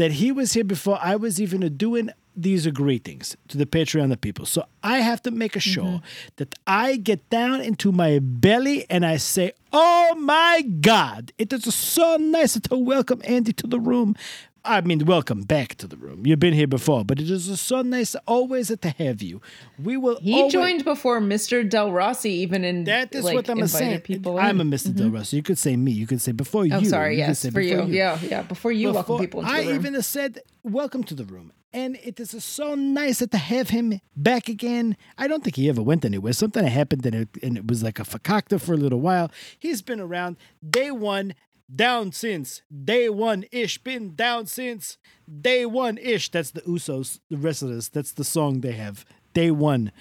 [0.00, 4.46] that he was here before i was even doing these greetings to the patreon people.
[4.46, 6.28] So i have to make sure mm-hmm.
[6.36, 11.32] that i get down into my belly and i say oh my god.
[11.38, 14.16] It is so nice to welcome andy to the room
[14.64, 16.26] I mean, welcome back to the room.
[16.26, 19.40] You've been here before, but it is so nice always to have you.
[19.82, 20.18] We will.
[20.20, 21.68] He always- joined before Mr.
[21.68, 24.00] Del Rossi even in that is like, what I'm saying.
[24.00, 24.70] people I'm a in.
[24.70, 25.16] mister Del mm-hmm.
[25.16, 25.36] Rossi.
[25.36, 25.92] You could say me.
[25.92, 26.74] You could say before oh, you.
[26.74, 27.14] Oh, sorry.
[27.14, 27.76] You Yes, for you.
[27.76, 28.42] before Yeah, yeah.
[28.42, 29.76] Before you welcome people I the room.
[29.76, 34.48] even said welcome to the room, and it is so nice to have him back
[34.48, 34.96] again.
[35.16, 36.32] I don't think he ever went anywhere.
[36.32, 39.30] Something happened, and it, and it was like a fakakta for a little while.
[39.58, 40.36] He's been around
[40.68, 41.34] day one.
[41.74, 44.98] Down since day one ish, been down since
[45.40, 46.30] day one ish.
[46.30, 47.88] That's the Usos, the wrestlers.
[47.88, 49.04] That's the song they have.
[49.34, 49.92] Day one.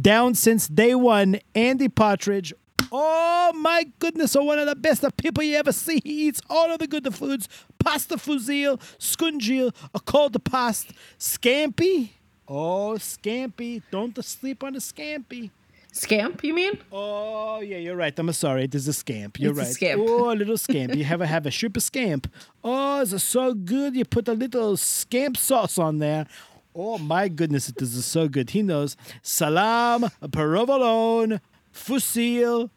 [0.00, 2.54] Down since day one, Andy Partridge.
[2.90, 6.00] Oh my goodness, oh, one of the best of people you ever see.
[6.02, 7.48] He eats all of the good foods
[7.78, 12.10] pasta fusil, scungil, a cold past, scampi.
[12.46, 13.82] Oh, scampi.
[13.90, 15.50] Don't sleep on the scampi.
[15.98, 16.78] Scamp, you mean?
[16.92, 18.16] Oh, yeah, you're right.
[18.18, 18.64] I'm sorry.
[18.64, 19.38] It is a scamp.
[19.40, 19.72] You're It's a right.
[19.72, 20.02] scamp.
[20.04, 20.94] Oh, a little scamp.
[20.94, 22.30] You have a have a super scamp.
[22.62, 23.96] Oh, it's so good.
[23.96, 26.26] You put a little scamp sauce on there.
[26.74, 28.50] Oh my goodness, it is so good.
[28.50, 31.40] He knows salam, provolone,
[31.74, 32.70] fusil,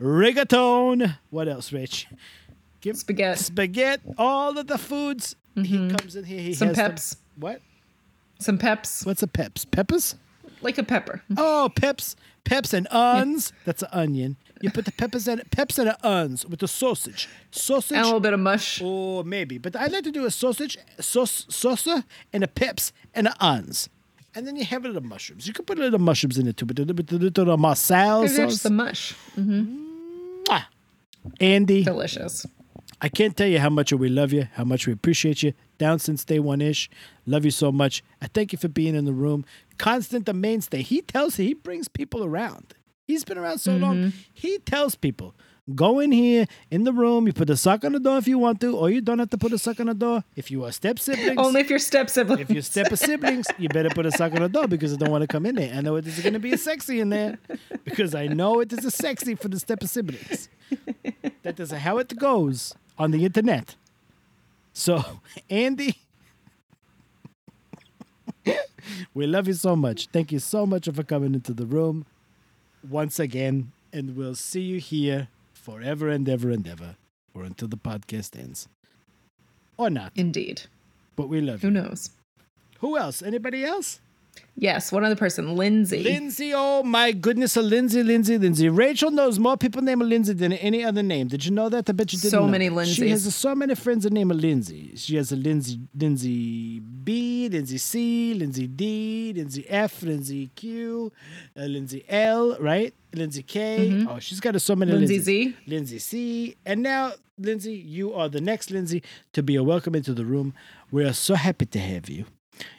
[0.00, 1.18] rigatone.
[1.30, 2.08] What else, Rich?
[2.80, 3.38] Give Spaghetti.
[3.42, 4.02] spaghetti.
[4.18, 5.36] All of the foods.
[5.54, 6.40] He comes in here.
[6.40, 6.54] He Mm-hmm.
[6.58, 7.16] Some has them- peps.
[7.36, 7.60] What?
[8.40, 9.06] Some peps.
[9.06, 9.64] What's a peps?
[9.64, 10.16] Peppers?
[10.64, 11.22] Like a pepper.
[11.36, 13.52] Oh, peps, peps and uns.
[13.64, 14.36] That's an onion.
[14.62, 17.28] You put the peppers and peps and uns with the sausage.
[17.50, 17.96] Sausage.
[17.96, 18.80] And a little bit of mush.
[18.82, 23.26] or maybe, but I like to do a sausage, sauce, salsa, and a peps and
[23.26, 23.88] the uns.
[24.34, 25.46] And then you have a little mushrooms.
[25.46, 28.62] You can put a little mushrooms in it too, but the little, little, There's sauce.
[28.62, 29.14] the mush.
[29.36, 29.82] Mm-hmm.
[31.40, 32.46] Andy, Delicious.
[33.00, 35.52] I can't tell you how much we love you, how much we appreciate you.
[35.78, 36.88] Down since day one ish.
[37.26, 38.02] Love you so much.
[38.22, 39.44] I thank you for being in the room.
[39.78, 40.82] Constant, the mainstay.
[40.82, 42.74] He tells, he brings people around.
[43.06, 43.96] He's been around so long.
[43.96, 44.18] Mm-hmm.
[44.32, 45.34] He tells people,
[45.74, 47.26] go in here in the room.
[47.26, 49.28] You put a sock on the door if you want to, or you don't have
[49.30, 50.24] to put a sock on the door.
[50.36, 52.40] If you are step siblings, Only if you're step siblings.
[52.40, 55.10] if you're step siblings, you better put a sock on the door because I don't
[55.10, 55.74] want to come in there.
[55.74, 57.38] I know it is going to be a sexy in there
[57.84, 60.48] because I know it is a sexy for the step siblings.
[61.42, 63.76] That is how it goes on the internet.
[64.76, 65.02] So,
[65.48, 65.94] Andy,
[69.14, 70.08] we love you so much.
[70.08, 72.06] Thank you so much for coming into the room
[72.88, 76.96] once again, and we'll see you here forever and ever and ever,
[77.34, 78.68] or until the podcast ends,
[79.78, 80.12] or not.
[80.16, 80.62] Indeed.
[81.16, 81.74] But we love Who you.
[81.74, 82.10] knows?
[82.80, 83.22] Who else?
[83.22, 84.00] Anybody else?
[84.56, 86.04] Yes, one other person, Lindsay.
[86.04, 88.68] Lindsay, oh my goodness, a Lindsay, Lindsay, Lindsay.
[88.68, 91.26] Rachel knows more people named Lindsay than any other name.
[91.26, 91.90] Did you know that?
[91.90, 92.30] I bet you didn't.
[92.30, 92.48] So know.
[92.48, 93.32] many She has Lindsays.
[93.32, 94.92] so many friends that name Lindsay.
[94.94, 101.10] She has a Lindsay, Lindsay B, Lindsay C, Lindsay D, Lindsay F, Lindsay Q,
[101.56, 102.94] uh, Lindsay L, right?
[103.12, 104.06] Lindsay K.
[104.08, 104.98] Oh, she's got so many Mm-hmm.
[105.00, 105.24] Lindsay Lindsays.
[105.24, 105.56] Z.
[105.66, 106.56] Lindsay C.
[106.64, 109.02] And now, Lindsay, you are the next Lindsay
[109.32, 110.54] to be a welcome into the room.
[110.92, 112.26] We are so happy to have you.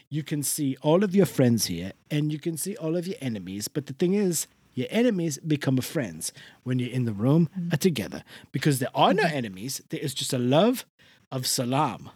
[0.10, 3.18] You can see all of your friends here and you can see all of your
[3.22, 3.68] enemies.
[3.68, 6.34] But the thing is, your enemies become friends
[6.64, 7.74] when you're in the room mm.
[7.74, 9.38] are together because there are no mm-hmm.
[9.38, 9.82] enemies.
[9.90, 10.86] There is just a love
[11.32, 12.12] of salam.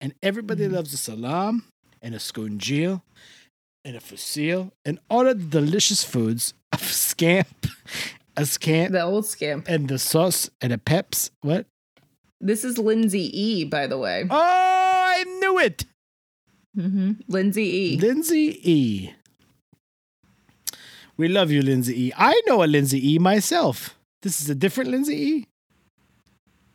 [0.00, 0.72] And everybody mm.
[0.72, 1.64] loves a salam
[2.02, 3.02] and a scoongeel
[3.84, 7.66] and a fusil and all of the delicious foods of scamp,
[8.36, 9.66] a scamp, The old scamp.
[9.68, 11.30] and the sauce and a peps.
[11.40, 11.66] What?
[12.40, 14.26] This is Lindsay E, by the way.
[14.28, 15.86] Oh, I knew it.
[16.74, 17.96] Hmm Lindsay E.
[17.98, 19.10] Lindsay E.
[21.16, 22.12] We love you, Lindsay E.
[22.16, 23.96] I know a Lindsay E myself.
[24.22, 25.46] This is a different Lindsay E.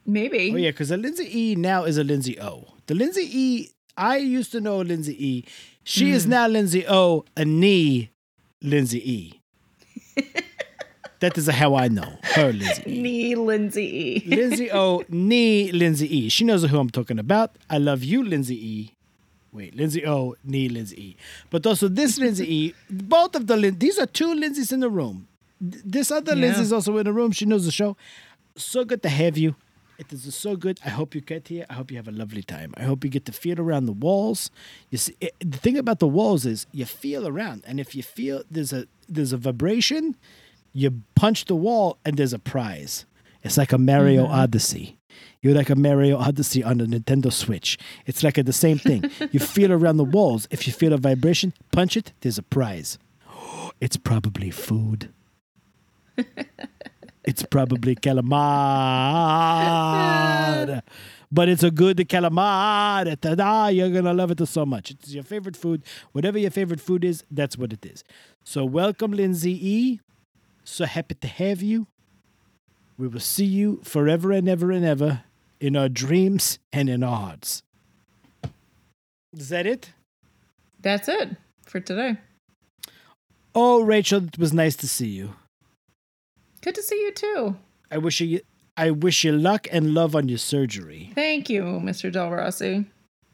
[0.06, 0.52] Maybe.
[0.54, 2.66] Oh yeah, because a Lindsay E now is a Lindsay O.
[2.88, 5.46] The Lindsay E I used to know a Lindsay E.
[5.84, 8.12] She is now Lindsay O, a knee
[8.62, 9.42] Lindsay E.
[11.20, 13.02] that is how I know her Lindsay E.
[13.02, 14.24] Nee Lindsay E.
[14.26, 16.30] Lindsay O, knee Lindsay E.
[16.30, 17.58] She knows who I'm talking about.
[17.70, 18.94] I love you, Lindsay E.
[19.52, 21.18] Wait, Lindsay oh, O, knee Lindsay E.
[21.50, 24.90] But also this Lindsay E, both of the Lin- these are two Lindsays in the
[24.90, 25.28] room.
[25.60, 26.42] Th- This other Yeah.
[26.42, 27.32] Lindsay's also in the room.
[27.32, 27.98] She knows the show.
[28.56, 29.56] So good to have you.
[29.98, 30.80] It is so good.
[30.86, 31.66] I hope you get here.
[31.70, 32.74] I hope you have a lovely time.
[32.78, 34.50] I hope you get to feel around the walls.
[34.90, 38.02] You see, it, the thing about the walls is you feel around, and if you
[38.02, 40.16] feel there's a there's a vibration,
[40.72, 43.06] you punch the wall and there's a prize.
[43.44, 44.34] It's like a Mario mm-hmm.
[44.34, 44.99] Odyssey.
[45.42, 47.78] You're like a Mario Odyssey on a Nintendo Switch.
[48.06, 49.10] It's like a, the same thing.
[49.32, 50.50] you feel around the walls.
[50.52, 53.00] If you feel a vibration, punch it, there's a prize.
[53.80, 55.14] It's probably food.
[57.24, 58.32] it's probably calamari.
[61.32, 63.18] But it's a good calamari.
[63.22, 64.92] Ta-da, you're going to love it so much.
[64.92, 65.84] It's your favorite food.
[66.12, 68.04] Whatever your favorite food is, that's what it is.
[68.44, 70.02] So welcome, Lindsay E.
[70.66, 71.88] So happy to have you.
[72.98, 75.24] We will see you forever and ever and ever
[75.60, 77.64] in our dreams and in our hearts.
[79.34, 79.92] Is that it?
[80.82, 82.18] That's it for today.
[83.54, 85.36] Oh, Rachel, it was nice to see you.
[86.62, 87.56] Good to see you too.
[87.92, 88.42] I wish you
[88.78, 91.12] I wish you luck and love on your surgery.
[91.16, 92.12] Thank you, Mr.
[92.12, 92.86] Del Rossi.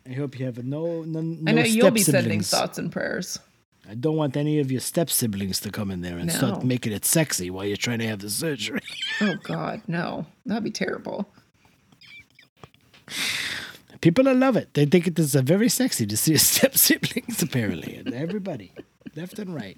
[0.08, 2.92] I hope you have no no, no I know you'll be step sending thoughts and
[2.92, 3.40] prayers.
[3.88, 6.94] I don't want any of your step siblings to come in there and start making
[6.94, 8.82] it sexy while you're trying to have the surgery.
[9.22, 11.30] Oh God, no, that'd be terrible.
[14.02, 14.74] People love it.
[14.74, 17.96] They think it is very sexy to see your step siblings, apparently.
[17.96, 18.72] And everybody,
[19.16, 19.78] left and right.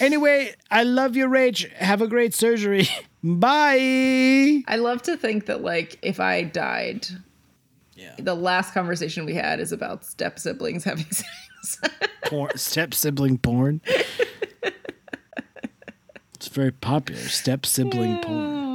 [0.00, 1.70] Anyway, I love you, Rach.
[1.74, 2.88] Have a great surgery.
[3.22, 4.62] Bye.
[4.68, 7.06] I love to think that like if I died,
[7.94, 8.14] Yeah.
[8.18, 11.80] the last conversation we had is about step siblings having sex.
[12.26, 13.80] Porn, step sibling porn.
[16.34, 17.20] It's very popular.
[17.22, 18.65] Step sibling porn.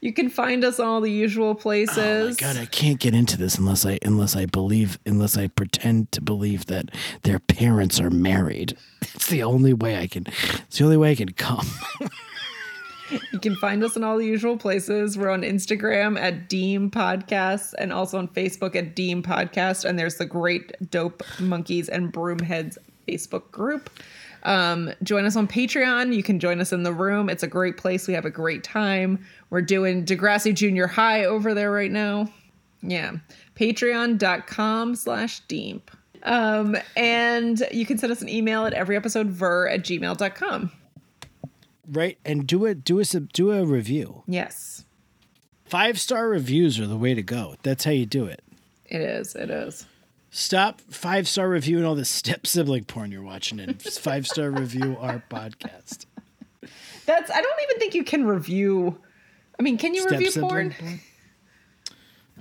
[0.00, 2.36] You can find us on all the usual places.
[2.36, 6.10] Oh god, I can't get into this unless I unless I believe unless I pretend
[6.12, 6.90] to believe that
[7.22, 8.76] their parents are married.
[9.14, 10.26] It's the only way I can.
[10.68, 11.66] It's the only way I can come.
[13.32, 15.18] You can find us in all the usual places.
[15.18, 19.84] We're on Instagram at DEEEM Podcasts and also on Facebook at DEEEM Podcast.
[19.84, 22.78] And there's the great Dope Monkeys and Broomheads
[23.08, 23.90] Facebook group.
[24.42, 26.14] Um, join us on Patreon.
[26.14, 27.28] You can join us in the room.
[27.28, 28.06] It's a great place.
[28.08, 29.24] We have a great time.
[29.50, 32.28] We're doing Degrassi Junior High over there right now.
[32.82, 33.16] Yeah.
[33.56, 35.82] Patreon.com slash DEEEMP.
[36.22, 40.70] Um, and you can send us an email at every episode ver at gmail.com.
[41.90, 42.84] right, and do it.
[42.84, 44.22] Do us a do a review.
[44.26, 44.84] Yes.
[45.64, 47.56] Five star reviews are the way to go.
[47.62, 48.42] That's how you do it.
[48.86, 49.34] It is.
[49.34, 49.86] It is.
[50.30, 54.96] Stop five star reviewing all the step sibling porn you're watching and five star review
[55.00, 56.06] our podcast.
[57.06, 57.30] That's.
[57.30, 58.98] I don't even think you can review.
[59.58, 61.00] I mean, can you Step review sibling porn?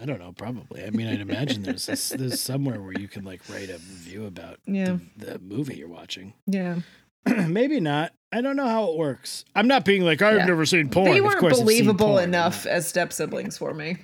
[0.02, 0.86] I don't know, probably.
[0.86, 4.26] I mean, I'd imagine there's this, there's somewhere where you can like write a review
[4.28, 4.98] about Yeah.
[5.18, 6.34] the, the movie you're watching.
[6.48, 6.80] Yeah.
[7.26, 8.14] Maybe not.
[8.32, 9.44] I don't know how it works.
[9.53, 10.45] I'm not being like I've Yeah.
[10.45, 11.11] never seen porn.
[11.11, 12.24] They Of weren't believable porn.
[12.24, 13.98] enough as step siblings for me.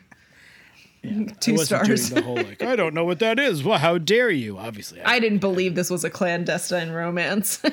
[1.29, 2.09] I Two stars.
[2.09, 3.63] The whole like I don't know what that is.
[3.63, 4.57] Well, how dare you?
[4.57, 7.61] Obviously, I, I didn't believe this was a clandestine romance.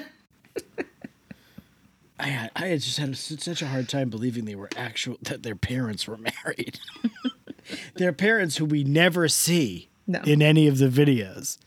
[2.18, 5.42] I, had, I had just had such a hard time believing they were actual that
[5.42, 6.78] their parents were married.
[7.96, 10.20] their parents who we never see No.
[10.20, 11.58] in any of the videos.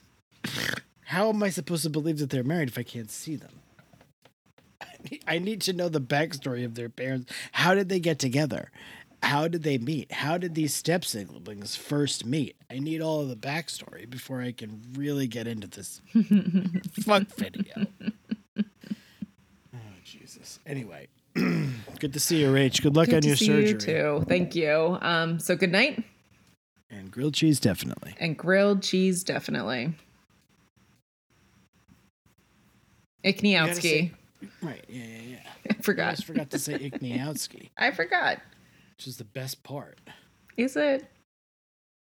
[1.05, 3.51] How am I supposed to believe that they're married if I can't see them?
[4.81, 7.31] I need, I need to know the backstory of their parents.
[7.51, 8.71] How did they get together?
[9.25, 10.11] How did they meet?
[10.11, 12.55] How did these step siblings first meet?
[12.69, 15.99] I need all of the backstory before I can really get into this
[17.03, 17.87] fuck video.
[19.73, 20.59] Oh Jesus.
[20.67, 22.81] Anyway, good to see you, Rach.
[22.83, 23.67] Good luck Good on to your see surgery.
[23.69, 24.25] you too.
[24.27, 24.97] Thank you.
[25.01, 26.03] Um, so good night
[26.91, 28.13] And grilled cheese, definitely.
[28.19, 29.93] and grilled cheese definitely.
[33.23, 34.11] Ikniowski.
[34.61, 34.83] Right.
[34.87, 35.37] Yeah, yeah, yeah.
[35.71, 36.11] I I forgot.
[36.15, 38.39] just forgot to say Ikniowski, I forgot.
[38.97, 39.99] Which is the best part.
[40.57, 41.05] Is it?